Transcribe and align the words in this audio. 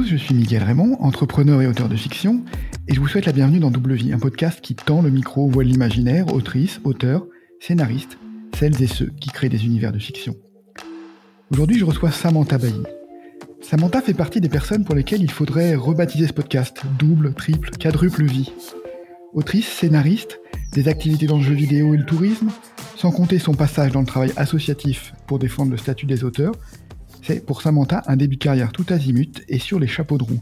je 0.00 0.16
suis 0.16 0.34
Miguel 0.34 0.62
Raymond, 0.62 0.96
entrepreneur 1.00 1.60
et 1.60 1.66
auteur 1.66 1.88
de 1.88 1.96
fiction, 1.96 2.42
et 2.88 2.94
je 2.94 3.00
vous 3.00 3.08
souhaite 3.08 3.26
la 3.26 3.32
bienvenue 3.32 3.60
dans 3.60 3.70
Double 3.70 3.92
Vie, 3.92 4.12
un 4.12 4.18
podcast 4.18 4.60
qui 4.62 4.74
tend 4.74 5.02
le 5.02 5.10
micro 5.10 5.44
aux 5.44 5.50
voix 5.50 5.64
l'imaginaire, 5.64 6.32
autrices, 6.32 6.80
auteurs, 6.84 7.26
scénaristes, 7.60 8.16
celles 8.58 8.82
et 8.82 8.86
ceux 8.86 9.12
qui 9.20 9.28
créent 9.28 9.50
des 9.50 9.66
univers 9.66 9.92
de 9.92 9.98
fiction. 9.98 10.34
Aujourd'hui, 11.50 11.78
je 11.78 11.84
reçois 11.84 12.10
Samantha 12.10 12.56
Bailly. 12.56 12.82
Samantha 13.60 14.00
fait 14.00 14.14
partie 14.14 14.40
des 14.40 14.48
personnes 14.48 14.84
pour 14.84 14.94
lesquelles 14.94 15.22
il 15.22 15.30
faudrait 15.30 15.74
rebaptiser 15.74 16.26
ce 16.26 16.32
podcast 16.32 16.82
double, 16.98 17.34
triple, 17.34 17.70
quadruple 17.78 18.24
vie. 18.24 18.50
Autrice, 19.34 19.68
scénariste, 19.68 20.40
des 20.72 20.88
activités 20.88 21.26
dans 21.26 21.36
le 21.36 21.44
jeu 21.44 21.54
vidéo 21.54 21.92
et 21.92 21.98
le 21.98 22.06
tourisme, 22.06 22.48
sans 22.96 23.10
compter 23.10 23.38
son 23.38 23.54
passage 23.54 23.92
dans 23.92 24.00
le 24.00 24.06
travail 24.06 24.32
associatif 24.36 25.12
pour 25.26 25.38
défendre 25.38 25.70
le 25.70 25.76
statut 25.76 26.06
des 26.06 26.24
auteurs, 26.24 26.54
c'est 27.22 27.44
pour 27.44 27.62
Samantha 27.62 28.02
un 28.06 28.16
début 28.16 28.36
de 28.36 28.42
carrière 28.42 28.72
tout 28.72 28.86
azimut 28.90 29.42
et 29.48 29.58
sur 29.58 29.78
les 29.78 29.86
chapeaux 29.86 30.18
de 30.18 30.24
roue. 30.24 30.40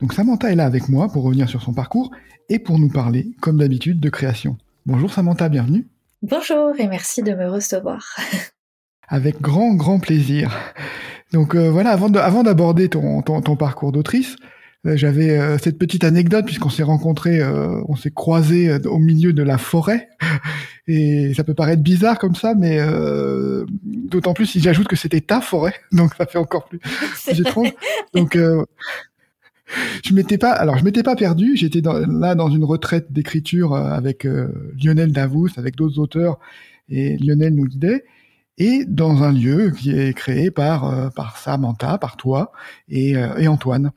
Donc 0.00 0.12
Samantha 0.12 0.50
est 0.50 0.56
là 0.56 0.66
avec 0.66 0.88
moi 0.88 1.08
pour 1.08 1.22
revenir 1.22 1.48
sur 1.48 1.62
son 1.62 1.72
parcours 1.72 2.10
et 2.48 2.58
pour 2.58 2.78
nous 2.78 2.88
parler, 2.90 3.28
comme 3.40 3.58
d'habitude, 3.58 4.00
de 4.00 4.10
création. 4.10 4.58
Bonjour 4.84 5.12
Samantha, 5.12 5.48
bienvenue. 5.48 5.86
Bonjour 6.22 6.72
et 6.78 6.86
merci 6.86 7.22
de 7.22 7.32
me 7.32 7.48
recevoir. 7.48 8.16
avec 9.08 9.40
grand, 9.40 9.74
grand 9.74 9.98
plaisir. 9.98 10.54
Donc 11.32 11.54
euh, 11.54 11.70
voilà, 11.70 11.90
avant 11.90 12.42
d'aborder 12.42 12.88
ton, 12.88 13.22
ton, 13.22 13.56
parcours 13.56 13.92
d'autrice, 13.92 14.36
j'avais 14.94 15.30
euh, 15.30 15.58
cette 15.58 15.78
petite 15.78 16.04
anecdote 16.04 16.44
puisqu'on 16.44 16.70
s'est 16.70 16.82
rencontrés, 16.82 17.42
on 17.44 17.96
s'est 17.96 18.10
croisés 18.10 18.72
au 18.86 18.98
milieu 18.98 19.32
de 19.32 19.42
la 19.42 19.58
forêt. 19.58 20.08
Et 20.88 21.34
ça 21.34 21.42
peut 21.42 21.54
paraître 21.54 21.82
bizarre 21.82 22.18
comme 22.18 22.36
ça, 22.36 22.54
mais 22.54 22.78
d'autant 23.84 24.34
plus 24.34 24.46
si 24.46 24.60
j'ajoute 24.60 24.86
que 24.86 24.94
c'était 24.94 25.20
ta 25.20 25.40
forêt, 25.40 25.74
donc 25.92 26.14
ça 26.14 26.26
fait 26.26 26.38
encore 26.38 26.68
plus, 26.68 26.78
étrange. 27.26 27.72
Donc 28.14 28.38
je 30.04 30.14
m'étais 30.14 30.38
pas, 30.38 30.52
alors 30.52 30.78
je 30.78 30.84
m'étais 30.84 31.02
pas 31.02 31.16
perdu. 31.16 31.56
J'étais 31.56 31.80
là 31.82 32.36
dans 32.36 32.50
une 32.50 32.62
retraite 32.62 33.10
d'écriture 33.10 33.74
avec 33.74 34.28
Lionel 34.80 35.10
Davous, 35.10 35.48
avec 35.56 35.74
d'autres 35.74 35.98
auteurs, 35.98 36.38
et 36.88 37.16
Lionel 37.16 37.56
nous 37.56 37.66
guidait 37.66 38.04
et 38.58 38.84
dans 38.86 39.22
un 39.22 39.32
lieu 39.32 39.70
qui 39.70 39.90
est 39.90 40.14
créé 40.14 40.50
par 40.50 40.84
euh, 40.84 41.08
par 41.10 41.36
Samantha, 41.36 41.98
par 41.98 42.16
toi 42.16 42.52
et, 42.88 43.16
euh, 43.16 43.36
et 43.36 43.48
Antoine. 43.48 43.92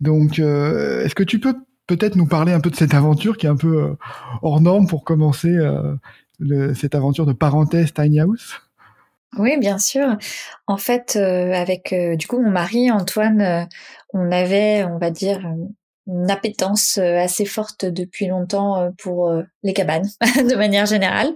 Donc, 0.00 0.38
euh, 0.38 1.04
est-ce 1.04 1.14
que 1.14 1.22
tu 1.22 1.40
peux 1.40 1.54
peut-être 1.86 2.16
nous 2.16 2.26
parler 2.26 2.52
un 2.52 2.60
peu 2.60 2.70
de 2.70 2.76
cette 2.76 2.94
aventure 2.94 3.36
qui 3.36 3.46
est 3.46 3.50
un 3.50 3.56
peu 3.56 3.96
hors 4.42 4.60
norme 4.60 4.86
pour 4.86 5.04
commencer 5.04 5.56
le, 6.38 6.74
cette 6.74 6.94
aventure 6.94 7.24
de 7.24 7.32
parenthèse 7.32 7.94
Tiny 7.94 8.20
House? 8.20 8.60
Oui, 9.38 9.58
bien 9.58 9.78
sûr. 9.78 10.18
En 10.66 10.76
fait, 10.76 11.16
avec 11.16 11.94
du 11.94 12.26
coup 12.26 12.42
mon 12.42 12.50
mari 12.50 12.90
Antoine, 12.90 13.66
on 14.12 14.30
avait, 14.30 14.84
on 14.84 14.98
va 14.98 15.10
dire, 15.10 15.40
une 16.08 16.30
appétence 16.30 16.98
euh, 16.98 17.18
assez 17.18 17.44
forte 17.44 17.84
depuis 17.84 18.26
longtemps 18.26 18.80
euh, 18.80 18.90
pour 18.98 19.28
euh, 19.28 19.42
les 19.62 19.74
cabanes, 19.74 20.08
de 20.20 20.56
manière 20.56 20.86
générale. 20.86 21.32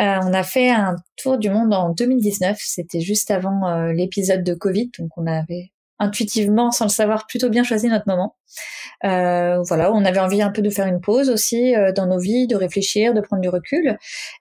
on 0.00 0.32
a 0.32 0.42
fait 0.42 0.70
un 0.70 0.96
tour 1.16 1.38
du 1.38 1.48
monde 1.48 1.72
en 1.72 1.90
2019, 1.90 2.58
c'était 2.60 3.00
juste 3.00 3.30
avant 3.30 3.90
l'épisode 3.92 4.42
de 4.42 4.54
Covid, 4.54 4.90
donc 4.98 5.10
on 5.16 5.26
avait 5.26 5.70
intuitivement, 6.00 6.72
sans 6.72 6.86
le 6.86 6.90
savoir, 6.90 7.26
plutôt 7.28 7.48
bien 7.48 7.62
choisi 7.62 7.86
notre 7.86 8.08
moment. 8.08 8.36
Euh, 9.04 9.62
voilà, 9.62 9.92
on 9.92 10.04
avait 10.04 10.18
envie 10.18 10.42
un 10.42 10.50
peu 10.50 10.62
de 10.62 10.70
faire 10.70 10.86
une 10.86 11.00
pause 11.00 11.30
aussi 11.30 11.74
dans 11.94 12.06
nos 12.06 12.18
vies, 12.18 12.48
de 12.48 12.56
réfléchir, 12.56 13.14
de 13.14 13.20
prendre 13.20 13.40
du 13.40 13.48
recul, 13.48 13.96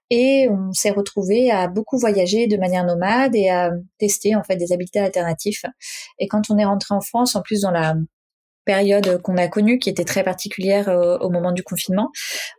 et 0.09 0.49
on 0.49 0.73
s'est 0.73 0.89
retrouvé 0.89 1.51
à 1.51 1.67
beaucoup 1.67 1.99
voyager 1.99 2.47
de 2.47 2.57
manière 2.57 2.85
nomade 2.85 3.35
et 3.35 3.49
à 3.49 3.71
tester 3.99 4.35
en 4.35 4.43
fait 4.43 4.55
des 4.55 4.73
habitats 4.73 5.03
alternatifs. 5.03 5.66
Et 6.17 6.27
quand 6.27 6.49
on 6.49 6.57
est 6.57 6.66
rentré 6.66 6.95
en 6.95 7.01
France, 7.01 7.35
en 7.35 7.41
plus 7.41 7.61
dans 7.61 7.71
la 7.71 7.95
période 8.69 9.19
qu'on 9.23 9.38
a 9.38 9.47
connue 9.47 9.79
qui 9.79 9.89
était 9.89 10.05
très 10.05 10.23
particulière 10.23 10.89
euh, 10.89 11.17
au 11.19 11.31
moment 11.31 11.51
du 11.51 11.63
confinement, 11.63 12.11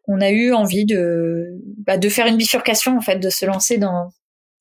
on 0.08 0.20
a 0.20 0.30
eu 0.30 0.52
envie 0.52 0.84
de 0.84 1.46
bah, 1.86 1.98
de 1.98 2.08
faire 2.08 2.26
une 2.26 2.36
bifurcation 2.36 2.96
en 2.96 3.00
fait, 3.00 3.18
de 3.18 3.30
se 3.30 3.46
lancer 3.46 3.78
dans 3.78 4.08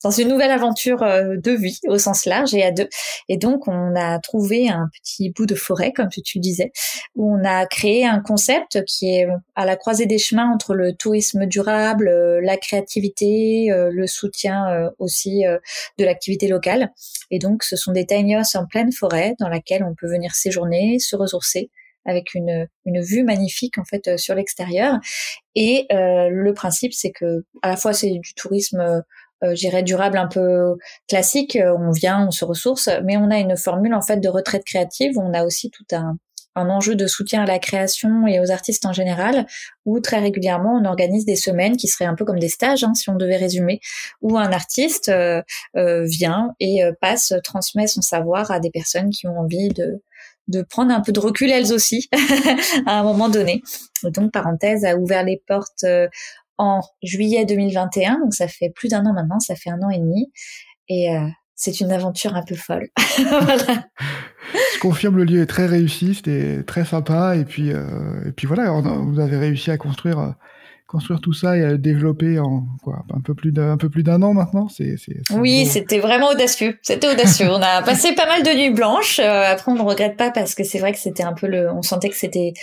dans 0.03 0.11
une 0.11 0.29
nouvelle 0.29 0.51
aventure 0.51 1.03
euh, 1.03 1.35
de 1.37 1.51
vie 1.51 1.79
au 1.87 1.97
sens 1.97 2.25
large 2.25 2.53
et 2.53 2.63
à 2.63 2.71
deux. 2.71 2.87
Et 3.27 3.37
donc, 3.37 3.67
on 3.67 3.95
a 3.95 4.19
trouvé 4.19 4.69
un 4.69 4.89
petit 4.93 5.29
bout 5.31 5.45
de 5.45 5.55
forêt, 5.55 5.91
comme 5.91 6.09
tu 6.09 6.39
disais, 6.39 6.71
où 7.15 7.33
on 7.33 7.43
a 7.43 7.65
créé 7.65 8.05
un 8.05 8.21
concept 8.21 8.83
qui 8.85 9.09
est 9.09 9.27
à 9.55 9.65
la 9.65 9.75
croisée 9.75 10.05
des 10.05 10.17
chemins 10.17 10.51
entre 10.51 10.73
le 10.73 10.93
tourisme 10.93 11.45
durable, 11.45 12.07
euh, 12.07 12.39
la 12.41 12.57
créativité, 12.57 13.71
euh, 13.71 13.89
le 13.91 14.07
soutien 14.07 14.89
aussi 14.97 15.43
de 15.97 16.05
l'activité 16.05 16.47
locale. 16.47 16.91
Et 17.31 17.39
donc, 17.39 17.63
ce 17.63 17.75
sont 17.75 17.91
des 17.91 18.05
tiny 18.05 18.37
houses 18.37 18.55
en 18.55 18.65
pleine 18.65 18.91
forêt 18.91 19.35
dans 19.39 19.49
laquelle 19.49 19.83
on 19.83 19.95
peut 19.95 20.07
venir 20.07 20.35
séjourner, 20.35 20.99
se 20.99 21.15
ressourcer 21.15 21.69
avec 22.05 22.33
une, 22.33 22.67
une 22.85 23.01
vue 23.01 23.23
magnifique 23.23 23.77
en 23.77 23.83
fait 23.83 24.17
sur 24.17 24.35
l'extérieur. 24.35 24.99
Et 25.55 25.87
le 25.89 26.51
principe, 26.53 26.93
c'est 26.93 27.11
que 27.11 27.43
à 27.61 27.69
la 27.69 27.77
fois 27.77 27.93
c'est 27.93 28.11
du 28.11 28.33
tourisme 28.33 29.03
euh, 29.43 29.55
j'irais 29.55 29.83
durable 29.83 30.17
un 30.17 30.27
peu 30.27 30.75
classique. 31.07 31.55
Euh, 31.55 31.75
on 31.77 31.91
vient, 31.91 32.27
on 32.27 32.31
se 32.31 32.45
ressource, 32.45 32.89
mais 33.03 33.17
on 33.17 33.31
a 33.31 33.37
une 33.37 33.57
formule 33.57 33.93
en 33.93 34.01
fait 34.01 34.17
de 34.17 34.29
retraite 34.29 34.63
créative 34.65 35.17
on 35.17 35.33
a 35.33 35.43
aussi 35.43 35.69
tout 35.69 35.85
un, 35.91 36.17
un 36.55 36.69
enjeu 36.69 36.95
de 36.95 37.07
soutien 37.07 37.43
à 37.43 37.45
la 37.45 37.59
création 37.59 38.27
et 38.27 38.39
aux 38.39 38.51
artistes 38.51 38.85
en 38.85 38.93
général, 38.93 39.45
où 39.85 39.99
très 39.99 40.19
régulièrement 40.19 40.79
on 40.81 40.85
organise 40.85 41.25
des 41.25 41.35
semaines 41.35 41.77
qui 41.77 41.87
seraient 41.87 42.05
un 42.05 42.15
peu 42.15 42.25
comme 42.25 42.39
des 42.39 42.49
stages, 42.49 42.83
hein, 42.83 42.93
si 42.93 43.09
on 43.09 43.15
devait 43.15 43.37
résumer, 43.37 43.79
où 44.21 44.37
un 44.37 44.51
artiste 44.51 45.09
euh, 45.09 45.41
euh 45.75 46.05
vient 46.05 46.53
et 46.59 46.81
passe, 47.01 47.33
transmet 47.43 47.87
son 47.87 48.01
savoir 48.01 48.51
à 48.51 48.59
des 48.59 48.71
personnes 48.71 49.09
qui 49.09 49.27
ont 49.27 49.39
envie 49.39 49.69
de 49.69 50.01
de 50.49 50.63
prendre 50.63 50.91
un 50.91 51.01
peu 51.01 51.11
de 51.11 51.19
recul 51.19 51.51
elles 51.51 51.71
aussi 51.71 52.09
à 52.85 52.99
un 52.99 53.03
moment 53.03 53.29
donné. 53.29 53.61
Donc 54.03 54.31
parenthèse 54.31 54.83
a 54.83 54.95
ouvert 54.95 55.23
les 55.23 55.41
portes 55.47 55.85
en 56.59 56.81
juillet 57.01 57.45
2021, 57.45 58.19
donc 58.19 58.35
ça 58.35 58.47
fait 58.47 58.69
plus 58.69 58.89
d'un 58.89 59.05
an 59.05 59.13
maintenant, 59.13 59.39
ça 59.39 59.55
fait 59.55 59.71
un 59.71 59.81
an 59.81 59.89
et 59.89 59.97
demi, 59.97 60.31
et 60.89 61.15
euh, 61.15 61.25
c'est 61.55 61.79
une 61.79 61.91
aventure 61.91 62.35
un 62.35 62.43
peu 62.43 62.55
folle. 62.55 62.89
Je 63.07 64.79
confirme, 64.81 65.17
le 65.17 65.23
lieu 65.23 65.41
est 65.41 65.47
très 65.47 65.65
réussi, 65.65 66.15
c'était 66.15 66.63
très 66.63 66.83
sympa, 66.83 67.37
et 67.37 67.45
puis 67.45 67.71
euh, 67.71 68.27
et 68.27 68.31
puis 68.33 68.45
voilà, 68.45 68.71
vous 68.71 69.19
avez 69.19 69.37
réussi 69.37 69.71
à 69.71 69.77
construire 69.77 70.19
euh, 70.19 70.31
construire 70.89 71.21
tout 71.21 71.33
ça 71.33 71.55
et 71.55 71.63
à 71.63 71.69
le 71.69 71.77
développer 71.77 72.39
en 72.39 72.63
quoi 72.81 73.05
un 73.15 73.21
peu 73.21 73.35
plus 73.35 73.51
d'un 73.51 73.77
peu 73.77 73.89
plus 73.89 74.01
d'un 74.01 74.23
an 74.23 74.33
maintenant 74.33 74.69
c'est 74.69 74.95
oui 75.35 75.67
c'était 75.67 75.99
vraiment 75.99 76.29
audacieux. 76.29 76.79
C'était 76.81 77.07
audacieux. 77.07 77.47
On 77.49 77.61
a 77.61 77.81
passé 77.85 78.13
pas 78.13 78.25
mal 78.25 78.41
de 78.41 78.49
nuits 78.49 78.71
blanches. 78.71 79.19
Euh, 79.19 79.43
après 79.45 79.71
on 79.71 79.75
ne 79.75 79.81
regrette 79.81 80.17
pas 80.17 80.31
parce 80.31 80.55
que 80.55 80.63
c'est 80.63 80.79
vrai 80.79 80.91
que 80.91 80.97
c'était 80.97 81.23
un 81.23 81.33
peu 81.33 81.47
le 81.47 81.71
on 81.71 81.83
sentait 81.83 82.09
que 82.09 82.15
c'était 82.15 82.53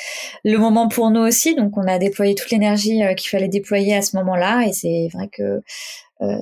le 0.45 0.59
moment 0.59 0.89
pour 0.89 1.11
nous 1.11 1.21
aussi. 1.21 1.55
Donc 1.55 1.79
on 1.79 1.87
a 1.87 1.99
déployé 1.99 2.35
toute 2.35 2.51
l'énergie 2.51 3.05
euh, 3.05 3.15
qu'il 3.15 3.31
fallait 3.31 3.49
déployer 3.49 3.95
à 3.95 4.03
ce 4.03 4.17
moment-là. 4.17 4.67
Et 4.67 4.73
c'est 4.73 5.09
vrai 5.13 5.29
que 5.29 5.63
euh, 6.23 6.39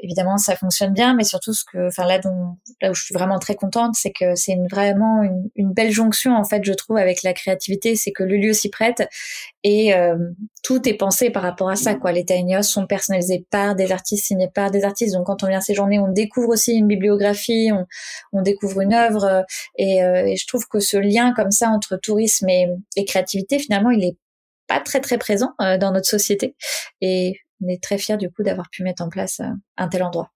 évidemment 0.00 0.36
ça 0.36 0.56
fonctionne 0.56 0.92
bien, 0.92 1.14
mais 1.14 1.24
surtout 1.24 1.52
ce 1.52 1.64
que, 1.64 1.88
enfin 1.88 2.06
là, 2.06 2.18
dont, 2.18 2.56
là 2.80 2.90
où 2.90 2.94
je 2.94 3.02
suis 3.02 3.14
vraiment 3.14 3.38
très 3.38 3.54
contente, 3.54 3.94
c'est 3.94 4.12
que 4.12 4.34
c'est 4.34 4.52
une, 4.52 4.68
vraiment 4.68 5.22
une, 5.22 5.50
une, 5.56 5.72
belle 5.72 5.90
jonction 5.90 6.34
en 6.34 6.44
fait, 6.44 6.64
je 6.64 6.72
trouve, 6.72 6.96
avec 6.96 7.22
la 7.22 7.32
créativité, 7.32 7.96
c'est 7.96 8.12
que 8.12 8.22
le 8.22 8.36
lieu 8.36 8.52
s'y 8.52 8.70
prête 8.70 9.08
et 9.62 9.94
euh, 9.94 10.16
tout 10.62 10.88
est 10.88 10.94
pensé 10.94 11.30
par 11.30 11.42
rapport 11.42 11.70
à 11.70 11.76
ça. 11.76 11.94
Quoi, 11.94 12.12
les 12.12 12.24
tiny 12.24 12.62
sont 12.62 12.86
personnalisés 12.86 13.46
par 13.50 13.74
des 13.74 13.92
artistes, 13.92 14.26
signés 14.26 14.50
par 14.54 14.70
des 14.70 14.84
artistes. 14.84 15.14
Donc 15.14 15.26
quand 15.26 15.42
on 15.42 15.48
vient 15.48 15.60
séjourner, 15.60 15.98
on 15.98 16.12
découvre 16.12 16.50
aussi 16.50 16.74
une 16.74 16.86
bibliographie, 16.86 17.70
on, 17.72 17.86
on 18.32 18.42
découvre 18.42 18.80
une 18.80 18.94
œuvre, 18.94 19.44
et, 19.76 20.02
euh, 20.02 20.26
et, 20.26 20.36
je 20.36 20.46
trouve 20.46 20.66
que 20.68 20.80
ce 20.80 20.96
lien 20.96 21.32
comme 21.34 21.50
ça 21.50 21.68
entre 21.68 21.96
tourisme 21.96 22.48
et, 22.48 22.66
et 22.96 23.04
créativité, 23.04 23.58
finalement, 23.58 23.90
il 23.90 24.04
est 24.04 24.16
pas 24.66 24.80
très 24.80 25.00
très 25.00 25.18
présent 25.18 25.52
euh, 25.60 25.78
dans 25.78 25.92
notre 25.92 26.08
société 26.08 26.56
et 27.00 27.34
on 27.64 27.68
est 27.68 27.82
très 27.82 27.98
fiers 27.98 28.16
du 28.16 28.30
coup 28.30 28.42
d'avoir 28.42 28.68
pu 28.70 28.82
mettre 28.82 29.02
en 29.02 29.08
place 29.08 29.40
euh, 29.40 29.50
un 29.76 29.88
tel 29.88 30.02
endroit. 30.02 30.30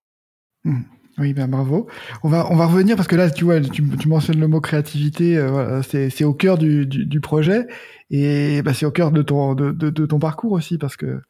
Mmh. 0.64 0.82
Oui, 1.18 1.34
ben 1.34 1.48
bravo. 1.48 1.88
On 2.22 2.28
va 2.28 2.50
on 2.50 2.54
va 2.54 2.66
revenir 2.66 2.94
parce 2.94 3.08
que 3.08 3.16
là, 3.16 3.28
tu 3.28 3.44
vois, 3.44 3.60
tu, 3.60 3.82
mentionnes 4.06 4.38
le 4.38 4.46
mot 4.46 4.60
créativité, 4.60 5.36
euh, 5.36 5.82
c'est 5.82 6.24
au 6.24 6.32
cœur 6.32 6.58
du, 6.58 6.86
du, 6.86 7.20
projet 7.20 7.66
et 8.10 8.62
bah, 8.62 8.72
c'est 8.72 8.86
au 8.86 8.92
cœur 8.92 9.10
de 9.10 9.22
ton 9.22 9.54
de, 9.54 9.72
de, 9.72 10.06
ton 10.06 10.20
parcours 10.20 10.52
aussi 10.52 10.78
parce 10.78 10.96
que 10.96 11.20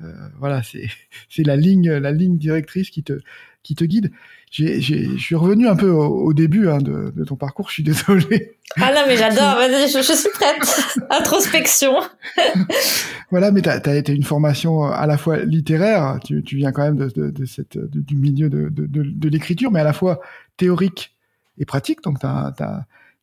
euh, 0.00 0.28
voilà, 0.38 0.62
c'est 0.62 0.88
c'est 1.28 1.42
la 1.42 1.56
ligne 1.56 1.90
la 1.90 2.10
ligne 2.10 2.38
directrice 2.38 2.88
qui 2.88 3.02
te 3.02 3.20
qui 3.62 3.74
te 3.74 3.84
guide 3.84 4.12
je 4.54 5.16
suis 5.18 5.34
revenu 5.34 5.66
un 5.66 5.74
peu 5.74 5.90
au, 5.90 6.32
début 6.32 6.68
hein, 6.68 6.78
de, 6.78 7.12
de, 7.14 7.24
ton 7.24 7.34
parcours, 7.34 7.68
je 7.68 7.74
suis 7.74 7.82
désolé. 7.82 8.56
Ah 8.80 8.92
non, 8.94 9.02
mais 9.08 9.16
j'adore, 9.16 9.54
vas-y, 9.56 9.88
je, 9.90 10.00
suis 10.00 10.30
prête. 10.32 11.02
Introspection. 11.10 11.94
voilà, 13.30 13.50
mais 13.50 13.62
tu 13.62 13.68
as, 13.68 13.96
été 13.96 14.12
une 14.12 14.22
formation 14.22 14.84
à 14.84 15.06
la 15.06 15.18
fois 15.18 15.38
littéraire, 15.38 16.20
tu, 16.24 16.44
tu 16.44 16.56
viens 16.56 16.70
quand 16.70 16.82
même 16.82 16.96
de, 16.96 17.30
de 17.30 17.44
cette, 17.46 17.78
du 17.78 18.16
milieu 18.16 18.48
de, 18.48 19.28
l'écriture, 19.28 19.72
mais 19.72 19.80
à 19.80 19.84
la 19.84 19.92
fois 19.92 20.20
théorique 20.56 21.16
et 21.58 21.64
pratique, 21.64 22.02
donc 22.02 22.20
tu 22.20 22.26
as, 22.26 22.54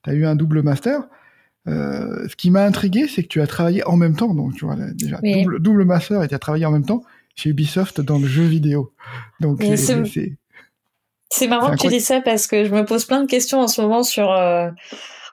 as, 0.04 0.14
eu 0.14 0.26
un 0.26 0.36
double 0.36 0.64
master. 0.64 1.04
Euh, 1.68 2.28
ce 2.28 2.36
qui 2.36 2.52
m'a 2.52 2.66
intrigué, 2.66 3.08
c'est 3.08 3.24
que 3.24 3.30
tu 3.30 3.40
as 3.40 3.48
travaillé 3.48 3.86
en 3.86 3.96
même 3.96 4.16
temps, 4.18 4.34
donc 4.34 4.56
tu 4.56 4.66
vois, 4.66 4.76
déjà, 4.76 5.20
double, 5.24 5.60
double 5.62 5.86
master 5.86 6.24
et 6.24 6.28
tu 6.28 6.36
as 6.36 6.40
travaillé 6.40 6.66
en 6.66 6.72
même 6.72 6.86
temps 6.86 7.04
chez 7.36 7.52
Ubisoft 7.52 8.02
dans 8.02 8.20
le 8.20 8.28
jeu 8.28 8.44
vidéo. 8.44 8.94
Donc, 9.40 9.64
c'est 9.78 10.38
c'est 11.32 11.48
marrant 11.48 11.72
que 11.72 11.78
tu 11.78 11.88
dis 11.88 12.02
ça 12.02 12.22
parce 12.22 12.46
que 12.46 12.66
je 12.66 12.72
me 12.72 12.86
pose 12.86 13.06
plein 13.06 13.22
de 13.22 13.28
questions 13.28 13.60
en 13.60 13.68
ce 13.68 13.82
moment 13.82 14.04
sur 14.04 14.32
euh, 14.32 14.70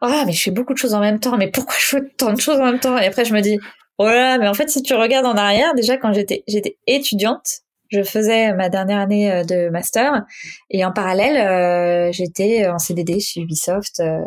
ah 0.01 0.23
mais 0.27 0.33
je 0.33 0.43
fais 0.43 0.51
beaucoup 0.53 0.73
de 0.73 0.79
choses 0.79 0.95
en 0.95 1.01
même 1.01 1.19
temps, 1.19 1.37
mais 1.37 1.51
pourquoi 1.51 1.75
je 1.79 1.87
fais 1.87 2.03
tant 2.17 2.33
de 2.33 2.41
choses 2.41 2.61
en 2.61 2.65
même 2.65 2.79
temps? 2.79 2.97
Et 2.99 3.07
après 3.07 3.25
je 3.25 3.35
me 3.35 3.41
dis, 3.41 3.59
oh 3.99 4.07
là, 4.07 4.39
mais 4.39 4.47
en 4.47 4.55
fait 4.55 4.71
si 4.71 4.83
tu 4.83 4.95
regardes 4.95 5.27
en 5.27 5.37
arrière, 5.37 5.75
déjà 5.75 5.97
quand 5.97 6.13
j'étais 6.13 6.45
j'étais 6.47 6.79
étudiante, 6.87 7.63
je 7.91 8.03
faisais 8.03 8.53
ma 8.55 8.69
dernière 8.69 9.01
année 9.01 9.31
euh, 9.31 9.45
de 9.45 9.71
master 9.71 10.25
et 10.71 10.85
en 10.85 10.93
parallèle 10.93 11.37
euh, 11.37 12.13
j'étais 12.13 12.69
en 12.69 12.79
CDD 12.79 13.19
chez 13.21 13.41
Ubisoft. 13.41 14.01
Euh, 14.01 14.21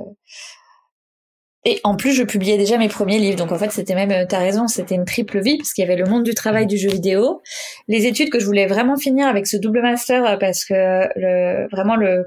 et 1.63 1.79
en 1.83 1.95
plus, 1.95 2.13
je 2.13 2.23
publiais 2.23 2.57
déjà 2.57 2.77
mes 2.77 2.87
premiers 2.87 3.19
livres. 3.19 3.37
Donc 3.37 3.51
en 3.51 3.57
fait, 3.57 3.71
c'était 3.71 3.93
même, 3.93 4.11
euh, 4.11 4.25
t'as 4.27 4.39
raison, 4.39 4.67
c'était 4.67 4.95
une 4.95 5.05
triple 5.05 5.39
vie 5.41 5.57
parce 5.57 5.73
qu'il 5.73 5.83
y 5.83 5.87
avait 5.87 5.95
le 6.01 6.09
monde 6.09 6.23
du 6.23 6.33
travail 6.33 6.65
du 6.65 6.77
jeu 6.77 6.89
vidéo, 6.89 7.41
les 7.87 8.07
études 8.07 8.31
que 8.31 8.39
je 8.39 8.45
voulais 8.45 8.65
vraiment 8.65 8.97
finir 8.97 9.27
avec 9.27 9.45
ce 9.45 9.57
double 9.57 9.81
master 9.81 10.25
euh, 10.25 10.37
parce 10.37 10.65
que 10.65 10.73
le, 11.15 11.67
vraiment 11.71 11.95
le, 11.95 12.25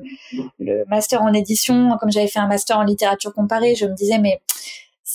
le 0.61 0.85
master 0.89 1.23
en 1.23 1.33
édition, 1.33 1.97
comme 2.01 2.13
j'avais 2.13 2.29
fait 2.29 2.39
un 2.39 2.47
master 2.47 2.79
en 2.79 2.85
littérature 2.85 3.33
comparée, 3.33 3.75
je 3.75 3.87
me 3.87 3.95
disais 3.95 4.19
mais 4.19 4.41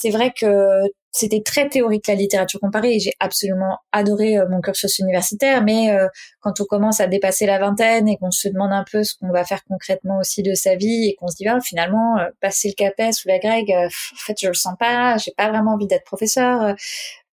c'est 0.00 0.10
vrai 0.10 0.32
que 0.32 0.80
c'était 1.12 1.42
très 1.42 1.68
théorique 1.68 2.06
la 2.06 2.14
littérature 2.14 2.60
comparée 2.60 2.94
et 2.94 3.00
j'ai 3.00 3.12
absolument 3.20 3.78
adoré 3.92 4.38
euh, 4.38 4.48
mon 4.48 4.60
cursus 4.60 4.98
universitaire 4.98 5.62
mais 5.62 5.90
euh, 5.90 6.06
quand 6.40 6.60
on 6.60 6.64
commence 6.64 7.00
à 7.00 7.06
dépasser 7.06 7.46
la 7.46 7.58
vingtaine 7.58 8.08
et 8.08 8.16
qu'on 8.16 8.30
se 8.30 8.48
demande 8.48 8.72
un 8.72 8.84
peu 8.90 9.02
ce 9.02 9.14
qu'on 9.18 9.30
va 9.30 9.44
faire 9.44 9.62
concrètement 9.64 10.18
aussi 10.18 10.42
de 10.42 10.54
sa 10.54 10.76
vie 10.76 11.08
et 11.08 11.16
qu'on 11.16 11.28
se 11.28 11.36
dit 11.36 11.48
ah, 11.48 11.58
finalement 11.60 12.18
euh, 12.18 12.28
passer 12.40 12.68
le 12.68 12.74
CAPES 12.74 13.24
ou 13.24 13.28
la 13.28 13.38
GREG 13.38 13.70
en 13.70 13.88
fait 14.16 14.36
je 14.40 14.48
le 14.48 14.54
sens 14.54 14.74
pas 14.78 15.18
j'ai 15.18 15.32
pas 15.36 15.50
vraiment 15.50 15.74
envie 15.74 15.86
d'être 15.86 16.04
professeur 16.04 16.74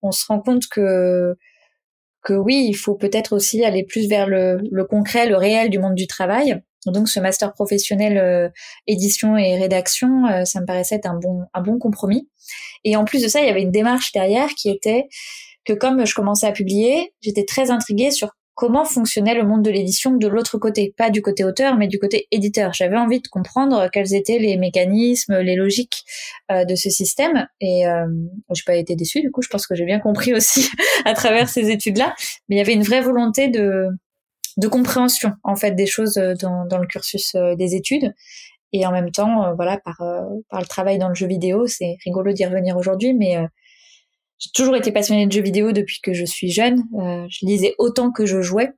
on 0.02 0.12
se 0.12 0.24
rend 0.26 0.40
compte 0.40 0.66
que 0.68 1.36
que 2.22 2.32
oui 2.32 2.66
il 2.68 2.74
faut 2.74 2.94
peut-être 2.94 3.34
aussi 3.34 3.64
aller 3.64 3.84
plus 3.84 4.08
vers 4.08 4.26
le, 4.26 4.58
le 4.70 4.84
concret 4.84 5.26
le 5.26 5.36
réel 5.36 5.68
du 5.68 5.78
monde 5.78 5.94
du 5.94 6.06
travail 6.06 6.62
donc 6.92 7.08
ce 7.08 7.20
master 7.20 7.52
professionnel 7.52 8.18
euh, 8.18 8.48
édition 8.86 9.36
et 9.36 9.56
rédaction, 9.56 10.26
euh, 10.26 10.44
ça 10.44 10.60
me 10.60 10.66
paraissait 10.66 10.96
être 10.96 11.06
un 11.06 11.18
bon 11.18 11.42
un 11.52 11.62
bon 11.62 11.78
compromis. 11.78 12.28
Et 12.84 12.96
en 12.96 13.04
plus 13.04 13.22
de 13.22 13.28
ça, 13.28 13.40
il 13.40 13.46
y 13.46 13.50
avait 13.50 13.62
une 13.62 13.70
démarche 13.70 14.12
derrière 14.12 14.48
qui 14.50 14.70
était 14.70 15.06
que 15.64 15.72
comme 15.72 16.04
je 16.04 16.14
commençais 16.14 16.46
à 16.46 16.52
publier, 16.52 17.14
j'étais 17.22 17.44
très 17.44 17.70
intriguée 17.70 18.10
sur 18.10 18.30
comment 18.54 18.84
fonctionnait 18.84 19.34
le 19.34 19.44
monde 19.44 19.62
de 19.62 19.70
l'édition 19.70 20.12
de 20.12 20.28
l'autre 20.28 20.58
côté, 20.58 20.94
pas 20.96 21.10
du 21.10 21.22
côté 21.22 21.44
auteur, 21.44 21.76
mais 21.76 21.88
du 21.88 21.98
côté 21.98 22.28
éditeur. 22.30 22.72
J'avais 22.72 22.96
envie 22.96 23.20
de 23.20 23.28
comprendre 23.28 23.88
quels 23.92 24.14
étaient 24.14 24.38
les 24.38 24.56
mécanismes, 24.56 25.38
les 25.38 25.56
logiques 25.56 26.04
euh, 26.50 26.64
de 26.64 26.74
ce 26.74 26.88
système, 26.88 27.46
et 27.60 27.86
euh, 27.86 28.06
j'ai 28.52 28.62
pas 28.64 28.76
été 28.76 28.94
déçue. 28.94 29.20
Du 29.20 29.30
coup, 29.30 29.42
je 29.42 29.48
pense 29.48 29.66
que 29.66 29.74
j'ai 29.74 29.84
bien 29.84 29.98
compris 29.98 30.34
aussi 30.34 30.70
à 31.04 31.14
travers 31.14 31.48
ces 31.48 31.70
études-là. 31.70 32.14
Mais 32.48 32.56
il 32.56 32.58
y 32.58 32.62
avait 32.62 32.74
une 32.74 32.84
vraie 32.84 33.00
volonté 33.00 33.48
de 33.48 33.88
de 34.56 34.68
compréhension 34.68 35.32
en 35.42 35.56
fait 35.56 35.72
des 35.72 35.86
choses 35.86 36.16
euh, 36.16 36.34
dans, 36.40 36.66
dans 36.66 36.78
le 36.78 36.86
cursus 36.86 37.34
euh, 37.34 37.54
des 37.56 37.74
études 37.74 38.12
et 38.72 38.86
en 38.86 38.92
même 38.92 39.10
temps 39.10 39.44
euh, 39.44 39.54
voilà 39.54 39.78
par 39.78 40.02
par 40.48 40.60
le 40.60 40.66
travail 40.66 40.98
dans 40.98 41.08
le 41.08 41.14
jeu 41.14 41.26
vidéo 41.26 41.66
c'est 41.66 41.96
rigolo 42.04 42.32
d'y 42.32 42.44
revenir 42.44 42.76
aujourd'hui 42.76 43.14
mais 43.14 43.36
j'ai 44.38 44.50
toujours 44.54 44.76
été 44.76 44.92
passionnée 44.92 45.26
de 45.26 45.32
jeux 45.32 45.42
vidéo 45.42 45.72
depuis 45.72 46.00
que 46.02 46.12
je 46.12 46.24
suis 46.24 46.50
jeune 46.50 46.82
je 47.30 47.46
lisais 47.46 47.74
autant 47.78 48.10
que 48.10 48.26
je 48.26 48.42
jouais 48.42 48.72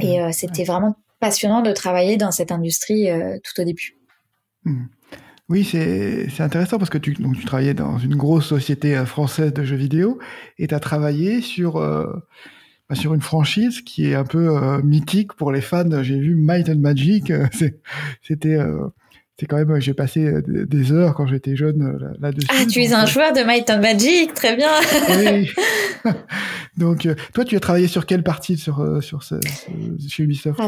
et 0.00 0.20
mmh. 0.20 0.32
c'était 0.32 0.64
vraiment 0.64 0.96
passionnant 1.20 1.62
de 1.62 1.72
travailler 1.72 2.16
dans 2.16 2.30
cette 2.30 2.52
industrie 2.52 3.08
tout 3.42 3.60
au 3.60 3.64
début 3.64 3.96
mmh. 4.64 4.84
Oui, 5.48 5.62
c'est 5.62 6.40
intéressant 6.40 6.76
parce 6.76 6.90
que 6.90 6.98
tu, 6.98 7.12
donc, 7.12 7.36
tu 7.38 7.44
travaillais 7.44 7.72
dans 7.72 7.98
une 7.98 8.16
grosse 8.16 8.46
société 8.46 8.96
française 9.06 9.52
de 9.52 9.62
jeux 9.62 9.76
vidéo 9.76 10.18
et 10.58 10.66
tu 10.66 10.74
as 10.74 10.80
travaillé 10.80 11.40
sur 11.40 11.80
sur 12.94 13.14
une 13.14 13.20
franchise 13.20 13.80
qui 13.82 14.10
est 14.10 14.14
un 14.14 14.24
peu 14.24 14.56
euh, 14.56 14.80
mythique 14.82 15.32
pour 15.34 15.50
les 15.50 15.60
fans. 15.60 16.02
J'ai 16.02 16.18
vu 16.18 16.34
Might 16.34 16.68
and 16.68 16.78
Magic, 16.78 17.30
euh, 17.30 17.46
c'était 18.22 18.54
euh, 18.54 18.88
c'est 19.38 19.46
quand 19.46 19.56
même 19.56 19.80
j'ai 19.80 19.92
passé 19.92 20.32
des 20.46 20.92
heures 20.92 21.14
quand 21.14 21.26
j'étais 21.26 21.56
jeune 21.56 21.98
là-dessus. 22.20 22.48
Ah, 22.50 22.64
tu 22.64 22.80
es 22.82 22.92
un 22.94 23.04
joueur 23.04 23.32
de 23.32 23.40
Might 23.40 23.68
and 23.70 23.80
Magic, 23.80 24.32
très 24.34 24.56
bien. 24.56 24.70
oui. 25.10 25.50
donc 26.76 27.08
toi 27.34 27.44
tu 27.44 27.56
as 27.56 27.60
travaillé 27.60 27.88
sur 27.88 28.06
quelle 28.06 28.22
partie 28.22 28.56
sur 28.56 29.02
sur 29.02 29.22
ce, 29.22 29.34
chez 30.08 30.22
Ubisoft? 30.22 30.60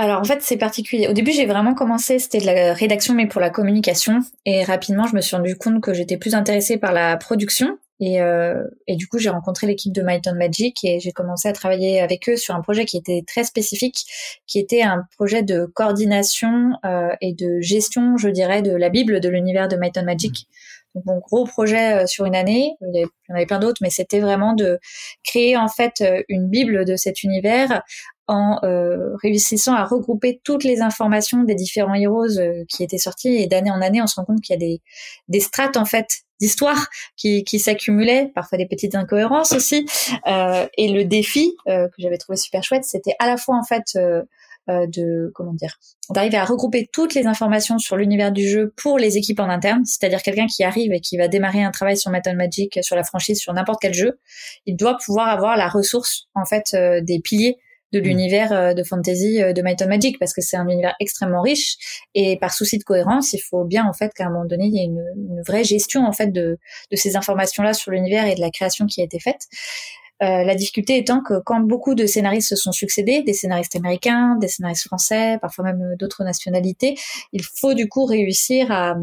Alors, 0.00 0.20
en 0.20 0.24
fait, 0.24 0.42
c'est 0.42 0.56
particulier. 0.56 1.08
Au 1.08 1.12
début, 1.12 1.32
j'ai 1.32 1.44
vraiment 1.44 1.74
commencé, 1.74 2.20
c'était 2.20 2.38
de 2.38 2.46
la 2.46 2.72
rédaction, 2.72 3.14
mais 3.14 3.26
pour 3.26 3.40
la 3.40 3.50
communication. 3.50 4.20
Et 4.46 4.62
rapidement, 4.62 5.08
je 5.08 5.16
me 5.16 5.20
suis 5.20 5.34
rendu 5.34 5.56
compte 5.56 5.80
que 5.80 5.92
j'étais 5.92 6.16
plus 6.16 6.36
intéressée 6.36 6.76
par 6.78 6.92
la 6.92 7.16
production. 7.16 7.78
Et, 8.00 8.20
euh, 8.20 8.62
et 8.86 8.96
du 8.96 9.08
coup, 9.08 9.18
j'ai 9.18 9.30
rencontré 9.30 9.66
l'équipe 9.66 9.92
de 9.92 10.02
Might 10.02 10.28
Magic 10.28 10.84
et 10.84 11.00
j'ai 11.00 11.12
commencé 11.12 11.48
à 11.48 11.52
travailler 11.52 12.00
avec 12.00 12.28
eux 12.28 12.36
sur 12.36 12.54
un 12.54 12.60
projet 12.60 12.84
qui 12.84 12.96
était 12.96 13.22
très 13.26 13.44
spécifique, 13.44 14.04
qui 14.46 14.58
était 14.58 14.82
un 14.82 15.02
projet 15.16 15.42
de 15.42 15.66
coordination 15.66 16.74
euh, 16.84 17.08
et 17.20 17.34
de 17.34 17.60
gestion, 17.60 18.16
je 18.16 18.28
dirais, 18.28 18.62
de 18.62 18.74
la 18.74 18.88
Bible 18.88 19.20
de 19.20 19.28
l'univers 19.28 19.68
de 19.68 19.76
Might 19.76 19.98
Magic. 19.98 20.46
Donc, 20.94 21.04
mon 21.06 21.18
gros 21.18 21.44
projet 21.44 22.02
euh, 22.02 22.06
sur 22.06 22.24
une 22.24 22.36
année, 22.36 22.74
il 22.80 23.02
y 23.02 23.32
en 23.32 23.34
avait 23.34 23.46
plein 23.46 23.58
d'autres, 23.58 23.80
mais 23.82 23.90
c'était 23.90 24.20
vraiment 24.20 24.54
de 24.54 24.78
créer 25.24 25.56
en 25.56 25.68
fait 25.68 26.00
euh, 26.00 26.22
une 26.28 26.48
Bible 26.48 26.84
de 26.84 26.96
cet 26.96 27.22
univers 27.22 27.82
en 28.28 28.58
euh, 28.62 29.16
réussissant 29.22 29.74
à 29.74 29.84
regrouper 29.84 30.40
toutes 30.44 30.64
les 30.64 30.80
informations 30.80 31.42
des 31.42 31.54
différents 31.54 31.94
héros 31.94 32.38
euh, 32.38 32.64
qui 32.68 32.82
étaient 32.82 32.98
sortis 32.98 33.34
et 33.34 33.46
d'année 33.46 33.70
en 33.70 33.80
année 33.80 34.02
on 34.02 34.06
se 34.06 34.16
rend 34.16 34.24
compte 34.24 34.40
qu'il 34.40 34.54
y 34.54 34.56
a 34.56 34.60
des, 34.60 34.80
des 35.28 35.40
strates 35.40 35.76
en 35.76 35.84
fait 35.84 36.24
d'histoire 36.40 36.88
qui, 37.16 37.44
qui 37.44 37.58
s'accumulaient, 37.58 38.30
parfois 38.34 38.58
des 38.58 38.66
petites 38.66 38.94
incohérences 38.94 39.52
aussi. 39.52 39.86
Euh, 40.26 40.66
et 40.76 40.88
le 40.88 41.04
défi 41.04 41.56
euh, 41.68 41.88
que 41.88 41.94
j'avais 41.98 42.18
trouvé 42.18 42.36
super 42.36 42.62
chouette, 42.62 42.84
c'était 42.84 43.14
à 43.18 43.26
la 43.26 43.36
fois 43.36 43.56
en 43.56 43.64
fait 43.64 43.84
euh, 43.96 44.22
euh, 44.68 44.86
de 44.86 45.32
comment 45.34 45.54
dire 45.54 45.78
d'arriver 46.10 46.36
à 46.36 46.44
regrouper 46.44 46.88
toutes 46.92 47.14
les 47.14 47.26
informations 47.26 47.78
sur 47.78 47.96
l'univers 47.96 48.32
du 48.32 48.48
jeu 48.48 48.72
pour 48.76 48.98
les 48.98 49.16
équipes 49.16 49.40
en 49.40 49.48
interne, 49.48 49.84
c'est-à-dire 49.84 50.22
quelqu'un 50.22 50.46
qui 50.46 50.62
arrive 50.64 50.92
et 50.92 51.00
qui 51.00 51.16
va 51.16 51.28
démarrer 51.28 51.62
un 51.62 51.70
travail 51.70 51.96
sur 51.96 52.10
Metal 52.10 52.36
Magic, 52.36 52.78
sur 52.82 52.96
la 52.96 53.04
franchise, 53.04 53.40
sur 53.40 53.52
n'importe 53.52 53.80
quel 53.80 53.94
jeu, 53.94 54.18
il 54.66 54.76
doit 54.76 54.96
pouvoir 55.04 55.28
avoir 55.28 55.56
la 55.56 55.68
ressource 55.68 56.28
en 56.34 56.44
fait 56.44 56.76
des 57.02 57.20
piliers 57.20 57.58
de 57.92 58.00
mm. 58.00 58.02
l'univers 58.02 58.52
euh, 58.52 58.74
de 58.74 58.82
fantasy 58.82 59.42
euh, 59.42 59.52
de 59.52 59.62
Might 59.62 59.82
and 59.82 59.88
Magic 59.88 60.18
parce 60.18 60.32
que 60.32 60.40
c'est 60.40 60.56
un 60.56 60.68
univers 60.68 60.94
extrêmement 61.00 61.42
riche 61.42 61.76
et 62.14 62.38
par 62.38 62.52
souci 62.52 62.78
de 62.78 62.84
cohérence, 62.84 63.32
il 63.32 63.40
faut 63.40 63.64
bien 63.64 63.86
en 63.86 63.92
fait 63.92 64.12
qu'à 64.14 64.26
un 64.26 64.30
moment 64.30 64.44
donné, 64.44 64.66
il 64.66 64.74
y 64.74 64.80
ait 64.80 64.84
une, 64.84 65.04
une 65.16 65.42
vraie 65.46 65.64
gestion 65.64 66.06
en 66.06 66.12
fait 66.12 66.28
de, 66.28 66.58
de 66.90 66.96
ces 66.96 67.16
informations-là 67.16 67.74
sur 67.74 67.90
l'univers 67.90 68.26
et 68.26 68.34
de 68.34 68.40
la 68.40 68.50
création 68.50 68.86
qui 68.86 69.00
a 69.00 69.04
été 69.04 69.18
faite. 69.18 69.42
Euh, 70.20 70.42
la 70.42 70.56
difficulté 70.56 70.96
étant 70.98 71.22
que 71.22 71.40
quand 71.44 71.60
beaucoup 71.60 71.94
de 71.94 72.04
scénaristes 72.04 72.48
se 72.48 72.56
sont 72.56 72.72
succédés, 72.72 73.22
des 73.22 73.34
scénaristes 73.34 73.76
américains, 73.76 74.36
des 74.40 74.48
scénaristes 74.48 74.84
français, 74.84 75.38
parfois 75.40 75.64
même 75.64 75.94
d'autres 75.96 76.24
nationalités, 76.24 76.96
il 77.32 77.44
faut 77.44 77.72
du 77.72 77.88
coup 77.88 78.04
réussir 78.04 78.72
à, 78.72 78.96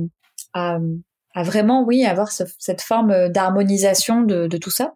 à 0.53 0.77
à 1.35 1.43
vraiment, 1.43 1.83
oui, 1.83 2.05
avoir 2.05 2.31
cette 2.31 2.81
forme 2.81 3.11
euh, 3.11 3.29
d'harmonisation 3.29 4.21
de, 4.21 4.57
tout 4.57 4.71
ça. 4.71 4.95